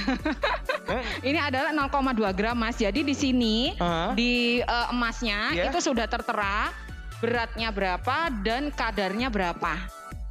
Eh, 0.86 1.02
Ini 1.26 1.42
adalah 1.42 1.74
0,2 1.74 1.90
gram, 2.30 2.54
Mas. 2.54 2.78
Jadi 2.78 3.02
di 3.02 3.10
sini 3.10 3.74
Hah? 3.74 4.14
di 4.14 4.62
eh, 4.62 4.86
emasnya 4.86 5.50
Iya. 5.50 5.64
itu 5.66 5.82
sudah 5.82 6.06
tertera 6.06 6.70
beratnya 7.18 7.74
berapa 7.74 8.30
dan 8.38 8.70
kadarnya 8.70 9.26
berapa. 9.26 9.74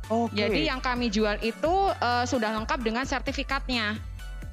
Oke. 0.07 0.31
Jadi 0.33 0.63
yang 0.63 0.79
kami 0.79 1.11
jual 1.11 1.35
itu 1.41 1.73
eh, 1.91 2.23
sudah 2.23 2.55
lengkap 2.55 2.79
dengan 2.81 3.03
sertifikatnya. 3.03 3.99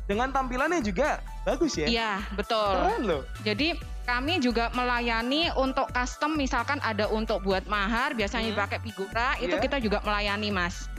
dengan 0.02 0.28
tampilannya 0.28 0.82
juga 0.82 1.22
bagus 1.46 1.78
ya. 1.78 1.86
Iya, 1.86 2.12
betul. 2.34 2.74
Keren 2.74 3.02
loh. 3.06 3.22
Jadi 3.46 3.78
kami 4.02 4.42
juga 4.42 4.66
melayani 4.74 5.54
untuk 5.54 5.86
custom 5.88 6.34
misalkan 6.34 6.82
ada 6.82 7.06
untuk 7.06 7.38
buat 7.40 7.62
mahar 7.64 8.10
biasanya 8.12 8.50
Hmm. 8.50 8.58
dipakai 8.58 8.78
figura 8.82 9.38
itu 9.38 9.54
Iya. 9.54 9.62
kita 9.62 9.78
juga 9.78 10.02
melayani 10.02 10.50
mas. 10.50 10.90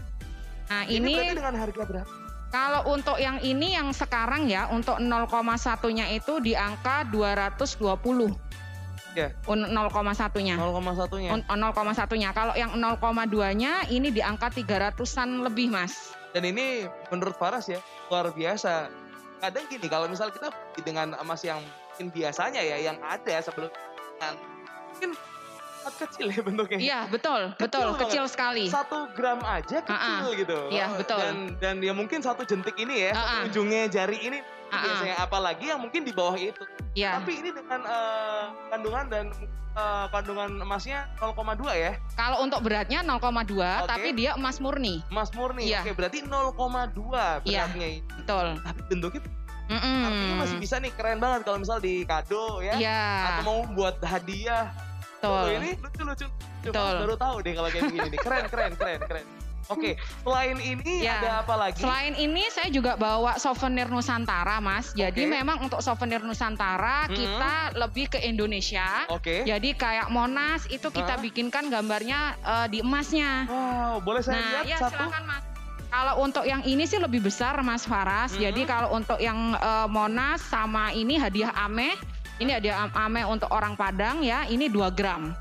Nah 0.74 0.82
Ini, 0.90 0.98
ini, 0.98 1.14
berarti 1.14 1.38
dengan 1.38 1.56
harga 1.62 1.84
berapa? 1.86 2.14
kalau 2.54 2.82
untuk 2.94 3.18
yang 3.18 3.42
ini 3.42 3.74
yang 3.74 3.90
sekarang 3.94 4.46
ya 4.46 4.70
untuk 4.70 5.02
0,1-nya 5.02 6.06
itu 6.14 6.38
di 6.38 6.54
angka 6.54 7.02
220. 7.10 8.30
Ya. 9.14 9.30
Un- 9.50 9.70
0,1-nya. 9.70 10.58
0,1-nya. 10.58 11.30
Un- 11.34 11.46
0,1-nya. 11.50 12.30
Kalau 12.34 12.54
yang 12.54 12.78
0,2-nya 12.78 13.90
ini 13.90 14.10
di 14.14 14.22
angka 14.22 14.54
300-an 14.54 15.46
lebih 15.46 15.74
mas. 15.74 16.14
Dan 16.34 16.46
ini 16.50 16.90
menurut 17.10 17.38
Faras 17.38 17.70
ya 17.70 17.82
luar 18.10 18.30
biasa. 18.34 18.90
Kadang 19.42 19.66
gini 19.70 19.86
kalau 19.90 20.06
misal 20.10 20.30
kita 20.30 20.54
dengan 20.82 21.14
emas 21.18 21.42
yang 21.42 21.62
mungkin 21.94 22.10
biasanya 22.10 22.62
ya 22.62 22.78
yang 22.82 22.98
ada 23.06 23.38
sebelum 23.42 23.70
mungkin 24.94 25.14
sangat 25.84 25.96
kecil 26.02 26.26
ya 26.30 26.42
bentuknya. 26.42 26.80
Iya 26.80 27.00
betul, 27.08 27.42
betul, 27.56 27.88
banget. 27.90 28.02
kecil 28.08 28.24
sekali. 28.26 28.66
Satu 28.66 29.12
gram 29.12 29.44
aja 29.44 29.78
kecil 29.80 30.24
Ha-ha. 30.24 30.40
gitu. 30.40 30.60
Iya, 30.70 30.86
betul. 30.96 31.20
Dan 31.20 31.36
dan 31.60 31.76
ya 31.80 31.92
mungkin 31.92 32.20
satu 32.20 32.42
jentik 32.42 32.74
ini 32.76 33.04
ya, 33.04 33.12
satu 33.12 33.20
Ha-ha. 33.20 33.48
ujungnya 33.48 33.82
jari 33.88 34.18
ini 34.22 34.40
Ha-ha. 34.70 34.80
biasanya 34.82 35.16
apalagi 35.20 35.66
yang 35.68 35.80
mungkin 35.80 36.02
di 36.02 36.12
bawah 36.12 36.34
itu. 36.34 36.64
Iya. 36.94 37.20
Tapi 37.20 37.32
ini 37.36 37.50
dengan 37.52 37.84
eh, 37.84 38.44
kandungan 38.70 39.06
dan 39.08 39.26
eh, 39.74 40.06
kandungan 40.08 40.50
emasnya 40.62 41.10
0,2 41.18 41.36
ya, 41.76 41.92
Kalau 42.14 42.38
untuk 42.40 42.62
beratnya 42.62 43.02
0,2, 43.02 43.20
Oke. 43.20 43.90
tapi 43.90 44.08
dia 44.14 44.32
emas 44.34 44.58
murni. 44.58 45.04
emas 45.10 45.30
murni. 45.32 45.68
Iya. 45.68 45.84
Oke, 45.84 45.92
berarti 45.94 46.24
0,2 46.24 47.44
Iya. 47.44 47.68
beratnya. 47.68 47.88
ini. 47.92 48.00
Betul. 48.18 48.48
Tapi 48.58 48.82
bentuknya 48.88 49.22
Mm 49.64 49.80
-mm. 49.80 50.00
Artinya 50.04 50.36
masih 50.44 50.58
bisa 50.60 50.76
nih 50.76 50.92
keren 50.92 51.24
banget 51.24 51.48
kalau 51.48 51.56
misal 51.56 51.80
di 51.80 52.04
kado 52.04 52.60
ya. 52.60 52.76
Iya. 52.76 53.04
Atau 53.32 53.44
mau 53.48 53.60
buat 53.72 53.96
hadiah. 54.04 54.68
Betul. 55.24 55.48
Ini 55.56 55.72
lucu-lucu. 55.80 56.28
Betul. 56.68 56.94
Baru 57.08 57.16
tahu 57.16 57.36
deh 57.40 57.54
kalau 57.56 57.70
kayak 57.72 57.84
gini 57.88 58.08
nih. 58.12 58.20
Keren, 58.20 58.46
keren, 58.52 58.72
keren, 58.76 59.00
keren. 59.08 59.26
Oke, 59.72 59.96
selain 60.28 60.60
ini 60.60 61.08
Ya. 61.08 61.24
ada 61.24 61.32
apa 61.40 61.56
lagi? 61.56 61.80
Selain 61.80 62.12
ini 62.20 62.44
saya 62.52 62.68
juga 62.68 63.00
bawa 63.00 63.40
souvenir 63.40 63.88
Nusantara, 63.88 64.60
Mas. 64.60 64.92
Jadi 64.92 65.24
Oke. 65.24 65.32
memang 65.32 65.64
untuk 65.64 65.80
souvenir 65.80 66.20
Nusantara 66.20 67.08
Mm-mm. 67.08 67.16
kita 67.16 67.54
lebih 67.80 68.12
ke 68.12 68.20
Indonesia. 68.28 69.08
Oke. 69.08 69.48
Jadi 69.48 69.72
kayak 69.72 70.12
Monas 70.12 70.68
itu 70.68 70.92
kita 70.92 71.16
Hah? 71.16 71.24
bikinkan 71.24 71.72
gambarnya 71.72 72.36
eh, 72.44 72.68
di 72.68 72.84
emasnya. 72.84 73.48
Wow, 73.48 74.04
boleh 74.04 74.20
saya 74.20 74.36
nah, 74.36 74.52
lihat 74.52 74.66
ya 74.68 74.78
satu? 74.84 75.00
silakan 75.00 75.24
Mas. 75.32 75.44
Kalau 75.94 76.14
untuk 76.20 76.44
yang 76.44 76.62
ini 76.68 76.84
sih 76.84 77.00
lebih 77.00 77.24
besar 77.24 77.56
Mas 77.64 77.88
Faras. 77.88 78.36
Mhm. 78.36 78.44
Jadi 78.44 78.62
kalau 78.68 78.92
untuk 78.92 79.24
yang 79.24 79.56
eh, 79.56 79.88
Monas 79.88 80.44
sama 80.44 80.92
ini 80.92 81.16
hadiah 81.16 81.56
Ame, 81.56 81.96
ini 82.44 82.70
Am- 82.70 82.94
Ame 82.94 83.22
untuk 83.24 83.48
orang 83.50 83.74
Padang 83.74 84.20
ya, 84.20 84.44
ini 84.46 84.68
2 84.68 84.92
gram. 84.92 85.32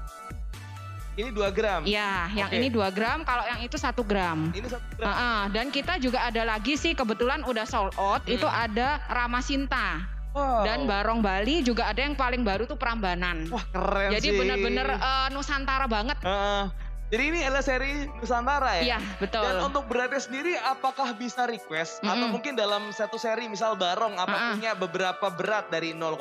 Ini 1.13 1.29
2 1.29 1.53
gram. 1.53 1.85
Iya, 1.85 2.33
yang 2.33 2.49
Oke. 2.49 2.57
ini 2.57 2.73
2 2.73 2.89
gram, 2.89 3.21
kalau 3.21 3.45
yang 3.45 3.61
itu 3.61 3.77
satu 3.77 4.01
gram. 4.01 4.49
Ini 4.51 4.65
1 4.65 4.81
gram. 4.97 5.05
Heeh, 5.05 5.41
dan 5.53 5.67
kita 5.69 6.01
juga 6.01 6.25
ada 6.25 6.43
lagi 6.47 6.73
sih 6.75 6.97
kebetulan 6.97 7.45
udah 7.45 7.69
sold 7.69 7.93
out, 7.97 8.25
Hmm. 8.25 8.33
itu 8.33 8.47
ada 8.47 8.97
Ramasinta. 9.07 10.09
Wow. 10.33 10.65
Dan 10.65 10.89
Barong 10.89 11.21
Bali 11.21 11.61
juga 11.61 11.93
ada 11.93 12.01
yang 12.01 12.17
paling 12.17 12.41
baru 12.41 12.65
tuh 12.65 12.81
Prambanan. 12.81 13.45
Wah, 13.53 13.61
keren 13.69 14.17
Jadi 14.17 14.33
sih. 14.33 14.39
bener-bener 14.41 14.89
eh, 14.89 15.29
Nusantara 15.29 15.85
banget. 15.85 16.17
Heeh. 16.25 16.65
Jadi 17.13 17.29
ini 17.29 17.45
adalah 17.45 17.61
seri 17.61 18.09
Nusantara 18.25 18.81
ya? 18.81 18.97
Iya, 18.97 18.99
betul. 19.21 19.45
Dan 19.45 19.61
untuk 19.69 19.85
beratnya 19.85 20.17
sendiri 20.17 20.57
apakah 20.57 21.13
bisa 21.13 21.45
request 21.45 22.01
atau 22.01 22.17
Mm-mm. 22.17 22.33
mungkin 22.33 22.57
dalam 22.57 22.89
satu 22.89 23.21
seri 23.21 23.53
misal 23.53 23.77
barong 23.77 24.17
apa 24.17 24.33
Mm-mm. 24.33 24.53
punya 24.57 24.73
beberapa 24.73 25.29
berat 25.29 25.69
dari 25.69 25.93
0,2 25.93 26.17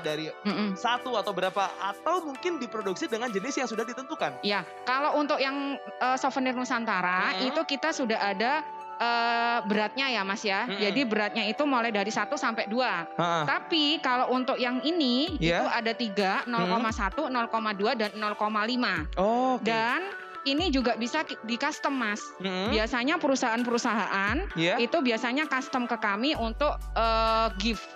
dari 0.00 0.32
Mm-mm. 0.48 0.72
satu 0.72 1.20
atau 1.20 1.36
berapa 1.36 1.68
atau 1.76 2.24
mungkin 2.24 2.56
diproduksi 2.56 3.12
dengan 3.12 3.28
jenis 3.28 3.60
yang 3.60 3.68
sudah 3.68 3.84
ditentukan. 3.84 4.40
Ya, 4.40 4.64
kalau 4.88 5.20
untuk 5.20 5.36
yang 5.36 5.76
eh, 6.00 6.16
souvenir 6.16 6.56
Nusantara 6.56 7.36
Hmm. 7.36 7.52
itu 7.52 7.60
kita 7.68 7.92
sudah 7.92 8.16
ada 8.16 8.64
eh, 9.02 9.58
beratnya 9.64 10.06
ya 10.08 10.22
Mas 10.22 10.42
ya. 10.42 10.64
Hmm. 10.64 10.78
Jadi 10.78 11.00
beratnya 11.02 11.44
itu 11.44 11.62
mulai 11.64 11.90
dari 11.90 12.08
1 12.08 12.30
sampai 12.32 12.66
2. 12.66 13.18
Heeh. 13.18 13.42
Tapi 13.44 13.84
kalau 13.98 14.30
untuk 14.30 14.56
yang 14.56 14.78
ini 14.80 15.34
Iya. 15.36 15.58
itu 15.58 15.66
ada 15.66 15.92
3, 15.92 16.46
0,1, 16.46 17.26
0,2 17.26 17.92
dan 17.92 18.10
0,5. 18.14 19.10
Oh, 19.18 19.58
oke. 19.58 19.66
Dan 19.66 20.00
ini 20.44 20.70
juga 20.70 20.94
bisa 20.96 21.22
di 21.42 21.54
custom 21.54 21.94
Mas. 21.94 22.22
Mm-mm. 22.38 22.70
Biasanya 22.70 23.18
perusahaan-perusahaan 23.18 24.36
Iya. 24.54 24.78
itu 24.78 24.98
biasanya 24.98 25.46
custom 25.46 25.84
ke 25.84 25.96
kami 25.96 26.34
untuk 26.34 26.78
eh, 26.94 27.48
gift. 27.58 27.86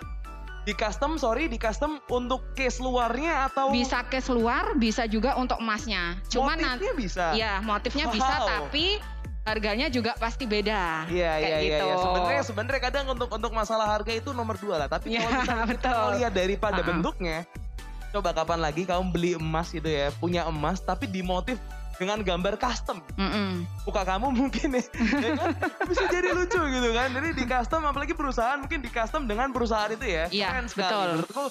Di 0.63 0.75
custom, 0.75 1.15
sorry, 1.15 1.47
di 1.47 1.55
custom 1.55 1.95
untuk 2.11 2.51
case 2.51 2.83
luarnya 2.83 3.47
atau 3.47 3.71
Bisa 3.71 4.03
case 4.03 4.27
luar, 4.27 4.75
bisa 4.75 5.07
juga 5.07 5.31
untuk 5.35 5.55
emasnya. 5.57 6.19
Cuma 6.27 6.59
nanti 6.59 6.83
motifnya 6.83 6.91
bisa. 6.93 7.25
ya 7.33 7.53
motifnya 7.63 8.05
bisa 8.11 8.33
Wow. 8.37 8.47
tapi 8.67 8.99
harganya 9.47 9.87
juga 9.87 10.11
pasti 10.19 10.43
beda. 10.43 11.07
Iya 11.07 11.31
iya 11.39 11.47
iya. 11.47 11.57
gitu. 11.63 11.85
iya. 11.87 11.95
Sebenarnya 11.95 12.43
sebenarnya 12.43 12.81
kadang 12.83 13.05
untuk 13.15 13.29
untuk 13.31 13.51
masalah 13.55 13.87
harga 13.87 14.11
itu 14.11 14.35
nomor 14.35 14.59
dua 14.59 14.83
lah. 14.83 14.87
Tapi 14.91 15.15
Iya, 15.15 15.23
kalau 15.47 15.65
kita 15.73 15.89
mau 15.95 16.09
lihat 16.19 16.33
daripada 16.35 16.83
Uh-uh. 16.83 16.89
bentuknya, 16.91 17.47
coba 18.11 18.35
kapan 18.35 18.59
lagi 18.59 18.83
kamu 18.83 19.05
beli 19.15 19.31
emas 19.39 19.71
gitu 19.71 19.87
ya, 19.87 20.11
punya 20.19 20.43
emas 20.51 20.83
tapi 20.83 21.07
dimotif 21.07 21.55
dengan 21.97 22.21
gambar 22.21 22.61
custom. 22.61 23.01
Mm-mm. 23.17 23.65
Muka 23.87 24.05
kamu 24.05 24.27
mungkin 24.29 24.77
ya, 24.77 24.83
ya 25.25 25.29
kan? 25.33 25.49
bisa 25.89 26.03
jadi 26.11 26.29
lucu 26.35 26.61
gitu 26.61 26.89
kan. 26.93 27.07
Jadi 27.09 27.29
di 27.33 27.43
custom 27.47 27.81
apalagi 27.87 28.13
perusahaan 28.13 28.59
mungkin 28.61 28.83
di 28.83 28.89
custom 28.91 29.25
dengan 29.25 29.49
perusahaan 29.49 29.89
itu 29.89 30.05
ya. 30.05 30.25
Iya, 30.29 30.61
betul. 30.67 31.23
Menurutku 31.23 31.45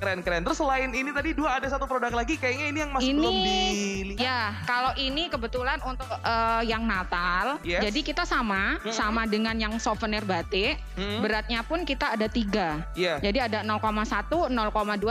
keren-keren. 0.00 0.40
Terus 0.42 0.56
selain 0.56 0.88
ini 0.90 1.12
tadi 1.12 1.30
dua 1.30 1.60
ada 1.60 1.68
satu 1.68 1.84
produk 1.84 2.10
lagi 2.10 2.34
kayaknya 2.34 2.66
ini 2.66 2.78
yang 2.80 2.90
masih 2.90 3.12
Ini, 3.12 3.18
belum 3.20 3.36
dilihat. 3.36 4.18
Ya, 4.18 4.40
kalau 4.64 4.92
ini 4.96 5.28
kebetulan 5.28 5.78
untuk 5.84 6.08
eh, 6.08 6.62
yang 6.64 6.82
Natal, 6.82 7.60
Yes. 7.60 7.84
jadi 7.84 8.00
kita 8.02 8.24
sama, 8.24 8.80
Mm-mm. 8.80 8.90
sama 8.90 9.28
dengan 9.28 9.52
yang 9.54 9.76
souvenir 9.76 10.24
batik. 10.24 10.80
Hmm, 10.96 11.20
Beratnya 11.20 11.60
pun 11.62 11.84
kita 11.84 12.16
ada 12.16 12.26
tiga. 12.26 12.80
Iya. 12.96 13.20
Jadi 13.20 13.38
ada 13.38 13.60
0,1, 13.60 14.48
0,2 14.48 14.56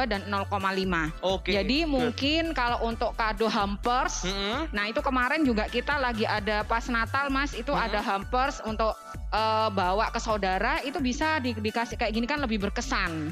dan 0.06 0.26
0,5. 0.26 1.14
Oke. 1.22 1.54
Jadi 1.54 1.86
good. 1.86 1.92
mungkin 1.92 2.44
kalau 2.52 2.82
untuk 2.84 3.14
kado 3.14 3.46
hampers, 3.46 4.26
Mm-mm. 4.26 4.74
nah 4.74 4.90
itu 4.90 5.00
kemarin 5.00 5.46
juga 5.46 5.70
kita 5.70 5.96
lagi 5.96 6.26
ada 6.26 6.66
pas 6.66 6.82
Natal 6.90 7.30
Mas, 7.30 7.54
itu 7.54 7.70
Hmm. 7.70 7.86
ada 7.86 8.02
hampers 8.02 8.58
untuk 8.66 8.98
eh, 9.30 9.70
bawa 9.70 10.10
ke 10.10 10.18
saudara, 10.18 10.82
itu 10.82 10.98
bisa 10.98 11.38
di- 11.38 11.54
dikasih 11.54 11.94
kayak 11.96 12.10
gini 12.12 12.26
kan 12.26 12.42
lebih 12.42 12.58
berkesan. 12.60 13.30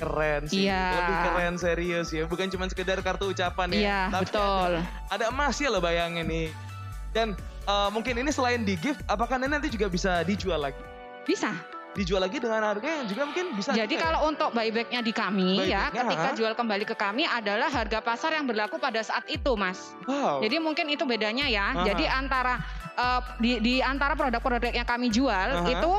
Keren 0.00 0.42
sih. 0.48 0.64
Iya. 0.64 0.84
Lebih 0.96 1.16
keren 1.28 1.54
serius 1.60 2.08
ya. 2.08 2.24
Bukan 2.24 2.48
cuma 2.48 2.64
sekedar 2.72 2.98
kartu 3.04 3.28
ucapan 3.28 3.68
ya. 3.76 3.80
Iya, 3.80 4.00
Tapi 4.08 4.24
betul. 4.32 4.70
Ada, 4.80 4.82
ada 5.12 5.24
emasnya 5.28 5.68
loh 5.68 5.82
bayangin 5.84 6.24
nih. 6.24 6.48
Dan 7.12 7.36
eh, 7.68 7.88
mungkin 7.92 8.16
ini 8.16 8.30
selain 8.32 8.64
di 8.64 8.80
gift, 8.80 9.04
apakah 9.04 9.36
ini 9.36 9.52
nanti 9.52 9.68
juga 9.68 9.92
bisa 9.92 10.24
dijual 10.24 10.64
lagi? 10.64 10.80
Bisa. 11.28 11.52
Dijual 11.90 12.22
lagi 12.22 12.38
dengan 12.38 12.62
harga 12.62 12.86
yang 12.86 13.06
juga 13.10 13.22
mungkin 13.26 13.46
bisa. 13.58 13.74
Jadi 13.74 13.98
juga 13.98 13.98
ya? 13.98 14.06
kalau 14.06 14.20
untuk 14.30 14.54
buybacknya 14.54 15.00
di 15.02 15.10
kami 15.10 15.66
ya, 15.66 15.90
Buybacknya, 15.90 16.02
ketika 16.06 16.28
ha? 16.30 16.36
jual 16.38 16.52
kembali 16.54 16.84
ke 16.86 16.94
kami 16.94 17.26
adalah 17.26 17.66
harga 17.66 17.98
pasar 17.98 18.30
yang 18.38 18.46
berlaku 18.46 18.78
pada 18.78 19.02
saat 19.02 19.26
itu, 19.26 19.58
Mas. 19.58 19.90
Wow. 20.06 20.38
Jadi 20.38 20.56
mungkin 20.62 20.86
itu 20.86 21.02
bedanya 21.02 21.50
ya. 21.50 21.74
Aha. 21.74 21.82
Jadi 21.90 22.06
antara 22.06 22.62
eh, 22.94 23.20
di, 23.42 23.52
di 23.58 23.74
antara 23.82 24.14
produk-produk 24.14 24.70
yang 24.70 24.86
kami 24.86 25.10
jual 25.10 25.66
Aha. 25.66 25.66
itu 25.66 25.90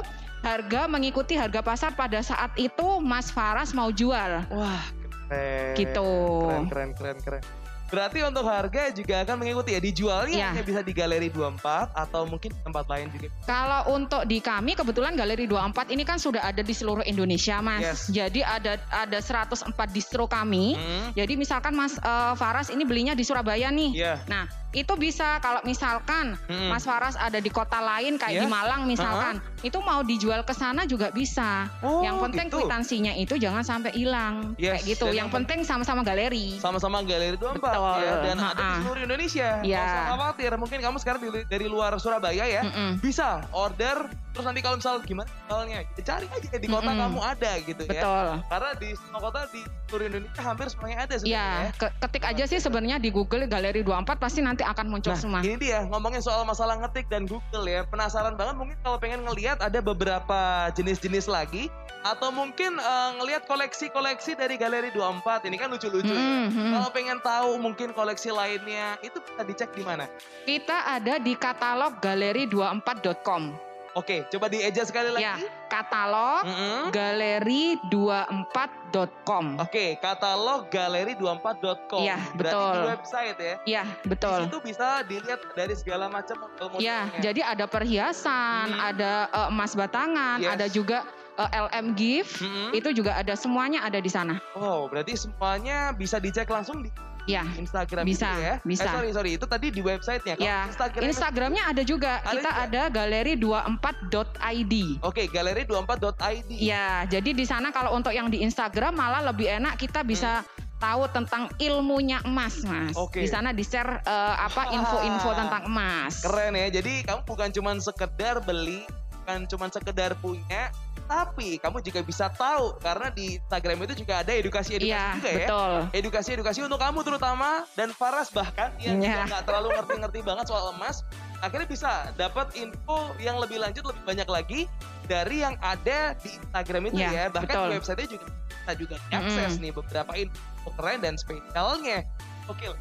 harga 0.42 0.90
mengikuti 0.90 1.38
harga 1.38 1.62
pasar 1.62 1.94
pada 1.94 2.20
saat 2.22 2.52
itu 2.58 3.00
Mas 3.00 3.30
Faras 3.30 3.72
mau 3.72 3.90
jual. 3.90 4.46
Wah, 4.50 4.84
keren. 5.30 5.74
Gitu. 5.78 6.10
Keren, 6.44 6.66
keren, 6.68 6.90
keren, 6.94 7.18
keren. 7.22 7.44
Berarti 7.92 8.24
untuk 8.24 8.48
harga 8.48 8.88
juga 8.96 9.20
akan 9.20 9.36
mengikuti 9.36 9.76
ya. 9.76 9.84
Dijualnya 9.84 10.32
Iya. 10.32 10.50
hanya 10.56 10.64
bisa 10.64 10.80
di 10.80 10.96
Galeri 10.96 11.28
24 11.28 11.92
atau 11.92 12.24
mungkin 12.24 12.56
tempat 12.64 12.88
lain 12.88 13.12
juga. 13.12 13.28
Kalau 13.44 13.92
untuk 13.92 14.24
di 14.24 14.40
kami 14.40 14.80
kebetulan 14.80 15.12
Galeri 15.12 15.44
24 15.44 15.92
ini 15.92 16.08
kan 16.08 16.16
sudah 16.16 16.40
ada 16.40 16.64
di 16.64 16.72
seluruh 16.72 17.04
Indonesia, 17.04 17.60
Mas. 17.60 17.84
Yes. 17.84 18.00
Jadi 18.08 18.48
ada 18.48 18.80
ada 18.88 19.20
104 19.20 19.92
distro 19.92 20.24
kami. 20.24 20.80
Hmm, 20.80 21.12
Jadi 21.20 21.36
misalkan 21.36 21.76
Mas 21.76 22.00
eh, 22.00 22.34
Faras 22.40 22.72
ini 22.72 22.88
belinya 22.88 23.12
di 23.12 23.28
Surabaya 23.28 23.68
nih. 23.68 23.92
Iya. 23.92 24.24
Nah, 24.24 24.48
itu 24.72 24.94
bisa 24.96 25.38
kalau 25.38 25.60
misalkan 25.62 26.34
Hmm. 26.44 26.68
Mas 26.68 26.82
Faras 26.82 27.14
ada 27.14 27.38
di 27.38 27.48
kota 27.48 27.78
lain 27.78 28.16
kayak 28.16 28.34
Iya. 28.34 28.42
di 28.42 28.48
Malang 28.48 28.82
misalkan, 28.84 29.36
itu 29.60 29.78
mau 29.78 30.00
dijual 30.02 30.42
ke 30.42 30.52
sana 30.52 30.84
juga 30.84 31.10
bisa. 31.10 31.68
Oh, 31.80 32.00
yang 32.02 32.20
penting 32.22 32.48
gitu. 32.48 32.64
kwitansinya 32.64 33.14
itu 33.14 33.36
jangan 33.36 33.62
sampai 33.62 33.92
hilang. 33.92 34.56
Yes, 34.56 34.80
Kayak 34.80 34.84
gitu. 34.88 35.06
Yang 35.08 35.18
yang 35.18 35.30
penting 35.30 35.60
sama-sama 35.62 36.02
galeri. 36.02 36.56
sama-sama 36.58 37.02
Galeri 37.02 37.36
24 37.36 37.60
Betul, 37.60 37.98
ya 38.00 38.14
dan 38.24 38.38
ada 38.40 38.54
di 38.54 38.76
seluruh 38.82 39.02
Indonesia. 39.04 39.50
Iya. 39.60 39.76
Nggak 39.76 39.86
usah 39.86 40.06
khawatir, 40.08 40.52
mungkin 40.56 40.80
kamu 40.80 40.98
sekarang 40.98 41.20
dari 41.46 41.66
luar 41.66 41.92
Surabaya 41.98 42.46
ya. 42.46 42.62
Mm-mm. 42.64 42.90
Bisa 42.98 43.44
order 43.52 44.08
terus 44.32 44.44
nanti 44.44 44.60
kalau 44.60 44.76
misal 44.76 44.96
gimana 45.02 45.28
soalnya 45.46 45.78
cari 45.98 46.26
aja 46.26 46.56
di 46.56 46.66
kota 46.66 46.88
Mm-mm. 46.88 47.02
kamu 47.06 47.20
ada 47.22 47.52
gitu 47.60 47.84
ya. 47.84 47.92
Betul. 47.94 48.28
Karena 48.48 48.70
di 48.74 48.90
semua 48.96 49.20
kota 49.22 49.40
di 49.48 49.62
seluruh 49.86 50.06
Indonesia 50.08 50.42
hampir 50.42 50.66
semuanya 50.68 50.98
ada 51.02 51.16
sebenarnya 51.16 51.52
ya. 51.62 51.72
ke- 51.74 51.94
ketik 52.00 52.24
aja 52.26 52.44
sih 52.46 52.58
sebenarnya 52.58 52.98
di 52.98 53.10
Google 53.10 53.44
Galeri 53.44 53.82
24 53.82 54.16
pasti 54.18 54.40
nanti 54.40 54.64
akan 54.64 54.86
muncul 54.88 55.12
Nah, 55.12 55.20
semua. 55.20 55.40
ini 55.42 55.58
dia 55.58 55.84
ngomongin 55.84 56.20
soal 56.20 56.42
masalah 56.44 56.76
ngetik 56.78 57.06
dan 57.06 57.24
Google 57.24 57.66
ya. 57.66 57.84
Penasaran 57.84 58.34
banget 58.34 58.56
mungkin 58.56 58.78
kalau 58.80 58.98
pengen 58.98 59.22
ngelihat 59.22 59.60
ada 59.60 59.80
beberapa 59.80 60.40
jenis-jenis 60.72 61.28
lagi 61.28 61.68
atau 62.02 62.32
mungkin 62.32 62.76
eh, 62.76 63.10
ngelihat 63.16 63.46
koleksi-koleksi 63.46 64.34
dari 64.34 64.56
Galeri 64.56 64.90
24. 64.90 65.22
Ini 65.44 65.56
kan 65.56 65.70
lucu-lucu 65.70 66.08
ya. 66.08 66.24
Mm. 66.48 66.72
Kalau 66.74 66.90
pengen 66.90 67.20
tahu 67.20 67.52
mungkin 67.58 67.92
koleksi 67.92 68.30
lainnya 68.30 68.96
itu 69.02 69.20
bisa 69.20 69.44
dicek 69.44 69.70
di 69.72 69.84
mana? 69.84 70.08
Kita 70.42 70.88
ada 70.90 71.18
di 71.18 71.36
katalog 71.36 72.00
galeri24.com. 72.00 73.71
Oke, 73.92 74.24
coba 74.32 74.48
dieja 74.48 74.84
sekali 74.84 75.12
lagi. 75.12 75.22
Ya, 75.22 75.36
katalog 75.68 76.48
Mm-mm. 76.48 76.92
galeri24.com. 76.96 79.46
Oke, 79.60 80.00
katalog 80.00 80.70
galeri24.com. 80.70 82.00
Iya, 82.00 82.18
Berarti 82.32 82.56
betul. 82.56 82.72
di 82.72 82.80
website 82.88 83.38
ya. 83.38 83.56
Ya, 83.68 83.84
Di 83.84 84.08
betul. 84.08 84.40
situ 84.48 84.58
bisa 84.64 85.04
dilihat 85.04 85.42
dari 85.54 85.76
segala 85.76 86.08
macam 86.08 86.40
model-modelnya. 86.40 86.82
Ya, 86.82 87.00
jadi 87.22 87.42
ada 87.46 87.66
perhiasan, 87.68 88.72
Hmm. 88.72 88.80
ada 88.82 89.28
eh, 89.28 89.48
emas 89.50 89.74
batangan, 89.74 90.38
Yes. 90.40 90.52
ada 90.54 90.66
juga 90.68 91.04
eh, 91.34 91.50
LM 91.50 91.96
gift. 91.96 92.40
Mm-mm. 92.40 92.70
Itu 92.72 92.92
juga 92.92 93.16
ada 93.16 93.34
semuanya 93.34 93.82
ada 93.82 93.98
di 93.98 94.08
sana. 94.08 94.38
Oh, 94.54 94.86
berarti 94.88 95.18
semuanya 95.18 95.92
bisa 95.92 96.16
dicek 96.16 96.46
langsung 96.46 96.80
di 96.80 96.88
Ya. 97.30 97.46
Instagram 97.58 98.04
Bisa, 98.04 98.34
gitu 98.34 98.42
ya? 98.42 98.56
bisa. 98.66 98.86
Eh, 98.86 98.94
sorry, 98.94 99.10
sorry. 99.14 99.32
Itu 99.38 99.46
tadi 99.46 99.68
di 99.70 99.82
websitenya. 99.86 100.36
Ya, 100.42 100.66
Instagram 100.66 101.02
Instagramnya 101.06 101.64
ada 101.70 101.82
juga. 101.86 102.22
Ada 102.26 102.34
Kita 102.34 102.50
juga? 102.50 102.64
ada 102.66 102.82
galeri24.id. 102.90 104.74
Oke, 105.06 105.24
galeri24.id. 105.30 106.52
Ya, 106.58 107.06
jadi 107.06 107.30
di 107.34 107.46
sana 107.46 107.70
kalau 107.70 107.94
untuk 107.94 108.12
yang 108.14 108.34
di 108.34 108.42
Instagram 108.42 108.98
malah 108.98 109.22
lebih 109.30 109.48
enak 109.48 109.78
kita 109.78 110.02
bisa 110.02 110.42
tahu 110.82 111.06
tentang 111.14 111.46
ilmunya 111.62 112.18
emas, 112.26 112.66
Mas. 112.66 112.98
Hmm. 112.98 113.06
Oke. 113.06 113.22
Di 113.22 113.30
sana 113.30 113.54
di-share 113.54 114.02
eh, 114.02 114.36
apa 114.42 114.70
info-info 114.78 115.30
tentang 115.38 115.70
emas. 115.70 116.26
Keren 116.26 116.58
ya. 116.58 116.68
Jadi 116.82 117.06
kamu 117.06 117.22
bukan 117.22 117.50
cuma 117.54 117.72
sekedar 117.78 118.42
beli, 118.42 118.82
bukan 119.22 119.46
cuma 119.46 119.70
sekedar 119.70 120.18
punya, 120.18 120.74
Tapi 121.12 121.60
kamu 121.60 121.84
juga 121.84 122.00
bisa 122.02 122.32
tahu 122.32 122.80
karena 122.80 123.12
di 123.12 123.36
Instagram 123.36 123.84
itu 123.84 124.00
juga 124.00 124.24
ada 124.24 124.32
edukasi-edukasi 124.32 124.88
Iya, 124.96 125.06
juga 125.12 125.28
ya. 125.28 125.36
betul. 125.44 125.74
Edukasi-edukasi 125.92 126.60
untuk 126.64 126.80
kamu 126.80 127.04
terutama 127.04 127.68
dan 127.76 127.92
Faras 127.92 128.32
bahkan 128.32 128.72
yang 128.80 128.96
juga 128.96 129.28
nggak 129.28 129.44
terlalu 129.44 129.76
ngerti-ngerti 129.76 130.20
banget 130.32 130.46
soal 130.48 130.72
emas, 130.72 131.04
akhirnya 131.44 131.68
bisa 131.68 131.92
dapat 132.16 132.56
info 132.56 133.12
yang 133.20 133.36
lebih 133.38 133.60
lanjut 133.60 133.84
lebih 133.84 134.00
banyak 134.08 134.24
lagi 134.26 134.60
dari 135.04 135.44
yang 135.44 135.60
ada 135.60 136.16
di 136.16 136.32
Instagram 136.32 136.82
itu 136.88 136.96
Iya, 136.98 137.12
ya. 137.12 137.26
Bahkan 137.28 137.44
betul. 137.52 137.68
di 137.68 137.76
website-nya 137.76 138.08
juga 138.10 138.26
kita 138.48 138.74
juga 138.80 138.96
akses 139.12 139.54
nih 139.60 139.72
beberapa 139.74 140.12
info 140.16 140.40
keren 140.80 141.00
dan 141.04 141.20
spesialnya. 141.20 142.08
Oke. 142.48 142.72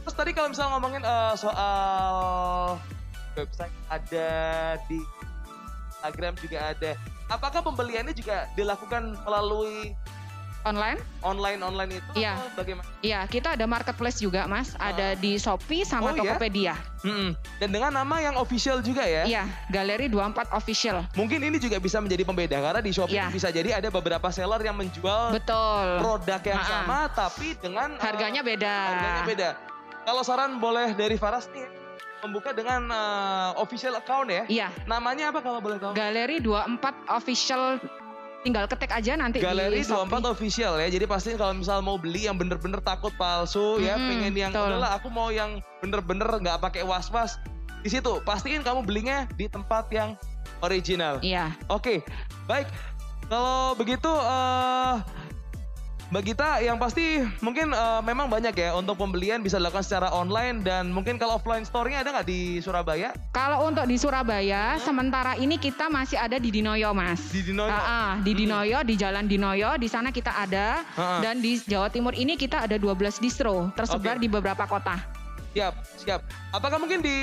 Terus 0.00 0.14
tadi 0.14 0.30
kalau 0.30 0.48
misalnya 0.48 0.78
ngomongin 0.78 1.02
eh, 1.02 1.34
soal 1.34 2.14
website 3.32 3.74
ada 3.88 4.30
di 4.86 5.02
Instagram 6.00 6.32
juga 6.40 6.72
ada. 6.72 6.92
Apakah 7.28 7.60
pembeliannya 7.60 8.16
juga 8.16 8.48
dilakukan 8.56 9.20
melalui 9.22 9.92
Online? 10.60 11.00
online 11.24 11.56
online 11.58 11.90
itu 11.96 12.20
Iya. 12.20 12.36
bagaimana? 12.52 12.84
Iya, 13.00 13.24
kita 13.24 13.56
ada 13.56 13.64
marketplace 13.64 14.20
juga, 14.20 14.44
Mas. 14.44 14.76
Ada 14.76 15.16
di 15.16 15.40
Shopee 15.40 15.80
Oh, 15.80 15.88
sama 15.88 16.12
iya? 16.12 16.20
Tokopedia. 16.20 16.74
Mm-mm. 17.00 17.32
Dan 17.56 17.68
dengan 17.72 17.88
nama 17.90 18.20
yang 18.20 18.36
official 18.36 18.84
juga 18.84 19.00
ya. 19.00 19.24
Iya, 19.24 19.48
Galeri 19.72 20.12
24 20.12 20.52
Official. 20.52 21.08
Mungkin 21.16 21.40
ini 21.40 21.56
juga 21.56 21.80
bisa 21.80 21.96
menjadi 21.96 22.28
pembeda 22.28 22.60
karena 22.60 22.84
di 22.84 22.92
Shopee 22.92 23.16
Iya. 23.16 23.32
bisa 23.32 23.48
jadi 23.48 23.80
ada 23.80 23.88
beberapa 23.88 24.28
seller 24.28 24.60
yang 24.60 24.76
menjual 24.76 25.32
Betul. 25.32 25.86
produk 25.96 26.40
yang 26.44 26.60
sama 26.60 27.08
tapi 27.08 27.56
dengan 27.56 27.96
Harganya 27.96 28.44
beda. 28.44 28.74
harganya 28.84 29.22
beda. 29.24 29.48
Kalau 30.02 30.20
saran 30.20 30.60
boleh 30.60 30.92
dari 30.92 31.16
Faras 31.16 31.48
nih 31.48 31.64
membuka 32.22 32.50
dengan 32.52 32.86
eh, 32.86 33.50
official 33.56 33.96
account 33.96 34.28
ya. 34.28 34.44
Iya, 34.46 34.68
Namanya 34.84 35.30
apa 35.30 35.40
kalau 35.40 35.58
boleh 35.58 35.76
tahu? 35.76 35.92
Galeri 35.92 36.40
24 36.40 36.80
Official. 37.10 37.80
Tinggal 38.40 38.64
ketik 38.64 38.88
aja 38.88 39.20
nanti 39.20 39.36
Galeri 39.36 39.80
di 39.80 39.84
24 39.84 40.08
Shopee. 40.08 40.32
official 40.32 40.72
ya. 40.80 40.88
Jadi 40.88 41.04
pastiin 41.04 41.36
kalau 41.36 41.52
misal 41.52 41.84
mau 41.84 42.00
beli 42.00 42.24
yang 42.24 42.40
bener-bener 42.40 42.80
takut 42.80 43.12
palsu 43.14 43.76
ya, 43.78 44.00
Mm-mm, 44.00 44.08
pengen 44.08 44.32
yang 44.32 44.50
udahlah 44.50 44.96
aku 44.96 45.12
mau 45.12 45.28
yang 45.28 45.60
bener-bener 45.84 46.24
nggak 46.24 46.56
pakai 46.56 46.80
was-was. 46.80 47.36
Di 47.84 47.92
situ 47.92 48.20
pastiin 48.24 48.64
kamu 48.64 48.80
belinya 48.84 49.28
di 49.36 49.44
tempat 49.44 49.92
yang 49.92 50.16
original. 50.64 51.20
Iya. 51.20 51.52
Oke, 51.68 52.00
baik. 52.48 52.64
Kalau 53.28 53.76
begitu, 53.76 54.08
eh 54.08 54.94
Mbak 56.10 56.22
Gita, 56.26 56.58
yang 56.58 56.74
pasti 56.74 57.22
mungkin 57.38 57.70
eh, 57.70 58.00
memang 58.02 58.26
banyak 58.26 58.50
ya 58.52 58.74
untuk 58.74 58.98
pembelian 58.98 59.46
bisa 59.46 59.62
dilakukan 59.62 59.86
secara 59.86 60.10
online 60.10 60.58
dan 60.58 60.90
mungkin 60.90 61.14
kalau 61.14 61.38
offline 61.38 61.62
store-nya 61.62 62.02
ada 62.02 62.10
nggak 62.10 62.26
di 62.26 62.58
Surabaya? 62.58 63.14
Kalau 63.30 63.70
untuk 63.70 63.86
di 63.86 63.94
Surabaya, 63.94 64.74
Hmm? 64.74 64.82
sementara 64.82 65.38
ini 65.38 65.54
kita 65.54 65.86
masih 65.86 66.18
ada 66.18 66.34
di 66.34 66.50
Dinoyo, 66.50 66.90
Mas. 66.90 67.30
Di 67.30 67.46
Dinoyo? 67.46 67.70
Ah, 67.70 67.86
ah, 67.86 68.12
di 68.18 68.34
Hmm. 68.34 68.40
Dinoyo, 68.42 68.78
di 68.82 68.94
Jalan 68.98 69.30
Dinoyo, 69.30 69.78
di 69.78 69.86
sana 69.86 70.10
kita 70.10 70.34
ada. 70.34 70.82
Ah, 70.98 70.98
ah. 70.98 71.20
Dan 71.22 71.38
di 71.38 71.62
Jawa 71.62 71.86
Timur 71.86 72.10
ini 72.12 72.34
kita 72.34 72.66
ada 72.66 72.74
12 72.74 73.22
distro, 73.22 73.70
tersebar 73.70 74.18
Oke. 74.18 74.26
di 74.26 74.28
beberapa 74.28 74.66
kota. 74.66 74.98
Siap, 75.50 75.74
siap. 75.98 76.20
Apakah 76.54 76.78
mungkin 76.78 77.02
di 77.02 77.16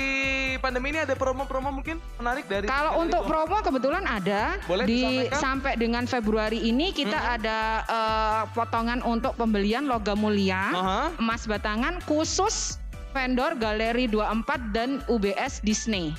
pandemi 0.60 0.92
ini 0.92 1.00
ada 1.00 1.16
promo-promo 1.16 1.72
mungkin 1.72 1.96
menarik 2.20 2.44
dari? 2.44 2.68
Kalau 2.68 2.92
dari 2.92 3.02
untuk 3.02 3.24
promo 3.24 3.56
kebetulan 3.58 4.04
ada 4.04 4.60
Boleh 4.68 4.84
di 4.84 5.00
disampaikan? 5.24 5.40
sampai 5.40 5.72
dengan 5.74 6.04
Februari 6.04 6.60
ini 6.60 6.92
kita 6.92 7.16
Mhm. 7.16 7.34
ada 7.34 7.58
eh, 7.88 8.42
potongan 8.52 9.00
untuk 9.02 9.32
pembelian 9.34 9.88
logam 9.88 10.20
mulia 10.20 10.60
Aha. 10.68 11.00
emas 11.16 11.48
batangan 11.48 12.04
khusus 12.04 12.76
vendor 13.10 13.56
Galeri 13.56 14.04
24 14.04 14.44
dan 14.70 15.00
UBS 15.08 15.64
Disney. 15.64 16.12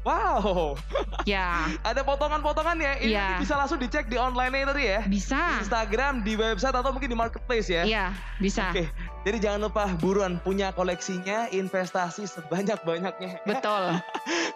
Wow, 0.00 0.80
Ya, 1.28 1.68
ada 1.84 2.00
potongan-potongan 2.00 2.72
ya. 2.74 2.96
Ini 2.96 3.12
nanti 3.12 3.44
bisa 3.44 3.52
langsung 3.52 3.76
dicek 3.76 4.08
di 4.08 4.16
online 4.16 4.64
tadi 4.64 4.88
ya. 4.88 5.04
Di 5.04 5.12
bisa. 5.12 5.60
Instagram, 5.60 6.24
di 6.24 6.40
website 6.40 6.72
atau 6.72 6.88
mungkin 6.88 7.04
di 7.04 7.12
marketplace 7.12 7.68
ya. 7.68 7.84
Iya, 7.84 8.06
bisa. 8.40 8.72
Oke, 8.72 8.88
jadi 9.20 9.36
jangan 9.38 9.68
lupa 9.68 9.84
buruan 9.96 10.40
punya 10.40 10.72
koleksinya, 10.72 11.52
investasi 11.52 12.24
sebanyak-banyaknya. 12.24 13.30
ya. 13.36 13.40
Betul. 13.50 14.00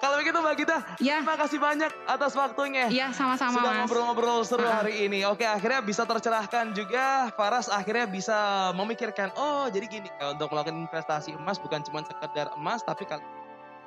Kalau 0.00 0.14
begitu 0.16 0.38
Mbak 0.40 0.54
Gita, 0.56 0.76
Ya. 0.98 1.20
terima 1.20 1.36
kasih 1.36 1.58
banyak 1.58 1.92
atas 2.04 2.32
waktunya. 2.32 2.88
Iya, 2.88 3.12
sama-sama 3.12 3.52
Sudah 3.54 3.72
ngobrol-ngobrol 3.78 4.40
seru 4.42 4.64
Ah. 4.64 4.80
hari 4.80 5.04
ini. 5.04 5.24
Oke, 5.24 5.44
akhirnya 5.44 5.80
bisa 5.80 6.02
tercerahkan 6.02 6.72
juga. 6.72 7.28
Faras 7.32 7.68
akhirnya 7.68 8.04
bisa 8.04 8.36
memikirkan, 8.72 9.32
oh 9.34 9.68
jadi 9.68 9.84
gini, 9.84 10.08
ya, 10.14 10.32
untuk 10.32 10.48
melakukan 10.48 10.80
investasi 10.80 11.36
emas 11.36 11.60
bukan 11.60 11.84
cuma 11.84 12.00
sekedar 12.00 12.56
emas, 12.56 12.80
tapi 12.80 13.04
kalau 13.04 13.20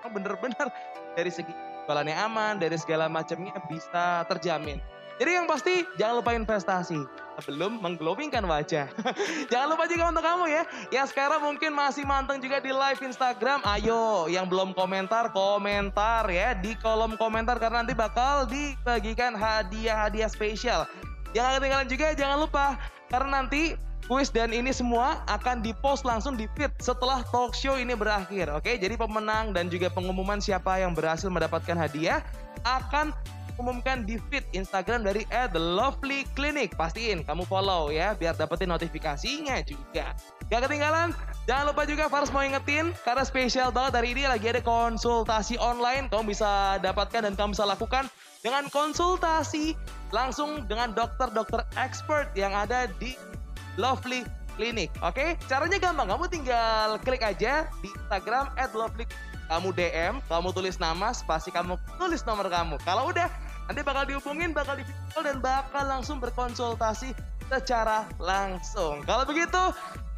bener-bener 0.08 0.68
dari 1.18 1.30
segi 1.30 1.52
jualannya 1.86 2.14
aman, 2.20 2.54
dari 2.58 2.78
segala 2.78 3.08
macamnya 3.08 3.56
bisa 3.66 4.22
terjamin. 4.28 4.78
Jadi 5.18 5.32
yang 5.34 5.49
pasti 5.49 5.82
jangan 5.97 6.22
lupa 6.22 6.38
investasi 6.38 7.01
sebelum 7.41 7.82
mengglowingkan 7.82 8.45
wajah. 8.45 8.86
jangan 9.51 9.68
lupa 9.74 9.89
juga 9.89 10.13
untuk 10.13 10.26
kamu 10.26 10.45
ya, 10.49 10.63
yang 10.93 11.07
sekarang 11.09 11.41
mungkin 11.41 11.74
masih 11.74 12.05
manteng 12.05 12.38
juga 12.38 12.61
di 12.61 12.70
live 12.70 13.01
Instagram. 13.01 13.61
Ayo, 13.65 14.30
yang 14.30 14.45
belum 14.45 14.78
komentar, 14.78 15.34
komentar 15.34 16.30
ya 16.30 16.53
di 16.53 16.78
kolom 16.82 17.18
komentar 17.18 17.57
karena 17.57 17.82
nanti 17.82 17.97
bakal 17.97 18.45
dibagikan 18.45 19.34
hadiah-hadiah 19.34 20.30
spesial. 20.30 20.86
Jangan 21.34 21.61
ketinggalan 21.61 21.88
juga, 21.89 22.07
jangan 22.13 22.38
lupa 22.41 22.65
karena 23.09 23.41
nanti 23.41 23.78
kuis 24.07 24.32
dan 24.32 24.55
ini 24.55 24.72
semua 24.72 25.20
akan 25.28 25.59
dipost 25.59 26.07
langsung 26.07 26.39
di 26.39 26.47
feed 26.55 26.72
setelah 26.80 27.26
talk 27.28 27.51
show 27.51 27.76
ini 27.76 27.93
berakhir. 27.93 28.53
Oke, 28.55 28.80
jadi 28.80 28.95
pemenang 28.95 29.51
dan 29.51 29.68
juga 29.68 29.91
pengumuman 29.91 30.39
siapa 30.39 30.80
yang 30.80 30.95
berhasil 30.95 31.28
mendapatkan 31.28 31.76
hadiah 31.76 32.24
akan 32.63 33.11
umumkan 33.58 34.05
di 34.05 34.22
feed 34.30 34.45
Instagram 34.53 35.05
dari 35.05 35.26
@lovelyclinic. 35.53 36.78
Pastiin 36.78 37.26
kamu 37.26 37.43
follow 37.45 37.89
ya 37.93 38.14
biar 38.14 38.38
dapetin 38.38 38.70
notifikasinya 38.72 39.62
juga. 39.66 40.14
Gak 40.47 40.62
ketinggalan, 40.70 41.12
jangan 41.43 41.74
lupa 41.74 41.84
juga 41.84 42.08
Fars 42.08 42.32
mau 42.32 42.45
ingetin 42.45 42.95
karena 43.03 43.24
spesial 43.28 43.70
banget 43.70 43.99
hari 43.99 44.16
ini 44.16 44.24
lagi 44.30 44.47
ada 44.47 44.64
konsultasi 44.64 45.60
online. 45.60 46.08
Kamu 46.08 46.30
bisa 46.30 46.80
dapatkan 46.80 47.28
dan 47.28 47.34
kamu 47.36 47.58
bisa 47.58 47.68
lakukan 47.68 48.08
dengan 48.39 48.70
konsultasi 48.72 49.76
langsung 50.16 50.64
dengan 50.72 50.95
dokter-dokter 50.95 51.68
expert 51.76 52.32
yang 52.38 52.55
ada 52.55 52.88
di 53.01 53.18
Lovely 53.76 54.24
Clinic. 54.58 54.89
Oke, 55.05 55.38
caranya 55.45 55.78
gampang. 55.78 56.10
Kamu 56.10 56.26
tinggal 56.32 56.97
klik 57.05 57.22
aja 57.22 57.70
di 57.84 57.89
Instagram 57.91 58.49
@lovely. 58.74 59.05
Kamu 59.47 59.72
DM, 59.72 60.20
kamu 60.28 60.49
tulis 60.51 60.76
nama, 60.76 61.16
spasi 61.16 61.55
kamu 61.55 61.80
tulis 61.95 62.20
nomor 62.28 62.51
kamu. 62.51 62.76
Kalau 62.84 63.08
udah, 63.08 63.32
nanti 63.68 63.82
bakal 63.84 64.03
dihubungin, 64.07 64.55
bakal 64.55 64.80
di 64.80 64.84
call 65.11 65.28
dan 65.28 65.38
bakal 65.43 65.84
langsung 65.84 66.18
berkonsultasi 66.24 67.11
secara 67.47 68.07
langsung. 68.20 69.03
Kalau 69.03 69.24
begitu, 69.24 69.63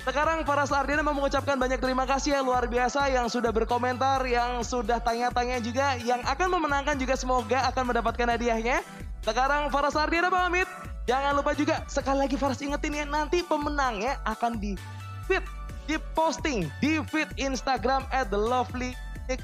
sekarang 0.06 0.48
para 0.48 0.64
Sardiana 0.64 1.04
mau 1.04 1.14
mengucapkan 1.14 1.60
banyak 1.60 1.78
terima 1.78 2.08
kasih 2.08 2.40
ya 2.40 2.42
luar 2.42 2.66
biasa 2.66 3.12
yang 3.12 3.28
sudah 3.28 3.52
berkomentar, 3.52 4.24
yang 4.26 4.64
sudah 4.64 4.98
tanya-tanya 5.04 5.60
juga, 5.60 6.00
yang 6.02 6.24
akan 6.24 6.48
memenangkan 6.56 6.96
juga 6.96 7.20
semoga 7.20 7.68
akan 7.70 7.94
mendapatkan 7.94 8.28
hadiahnya. 8.40 8.82
Sekarang 9.22 9.68
Faras 9.70 9.94
Sardiana 9.94 10.32
pamit. 10.32 10.66
Jangan 11.10 11.34
lupa 11.34 11.58
juga 11.58 11.82
sekali 11.90 12.22
lagi 12.22 12.38
Faras 12.38 12.62
ingetin 12.62 12.94
ya 12.94 13.06
nanti 13.06 13.42
pemenangnya 13.42 14.22
akan 14.30 14.62
di 14.62 14.78
feed, 15.26 15.42
di 15.90 15.98
posting 16.14 16.70
di 16.78 17.02
feed 17.10 17.34
Instagram 17.42 18.06
at 18.14 18.30
the 18.30 18.38
lovely 18.38 18.94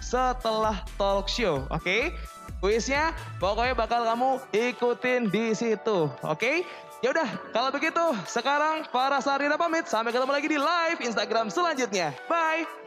setelah 0.02 0.82
talk 0.98 1.30
show. 1.30 1.66
Oke? 1.70 2.10
Kuisnya 2.66 3.14
pokoknya 3.38 3.78
bakal 3.78 4.02
kamu 4.02 4.42
ikutin 4.50 5.30
di 5.30 5.54
situ. 5.54 6.10
Oke? 6.26 6.66
Ya 7.06 7.14
udah, 7.14 7.30
kalau 7.54 7.70
begitu 7.70 8.02
sekarang 8.26 8.90
Faras 8.90 9.30
Sardiana 9.30 9.54
pamit. 9.54 9.86
Sampai 9.86 10.10
ketemu 10.10 10.34
lagi 10.34 10.50
di 10.50 10.58
live 10.58 10.98
Instagram 11.06 11.54
selanjutnya. 11.54 12.10
Bye. 12.26 12.85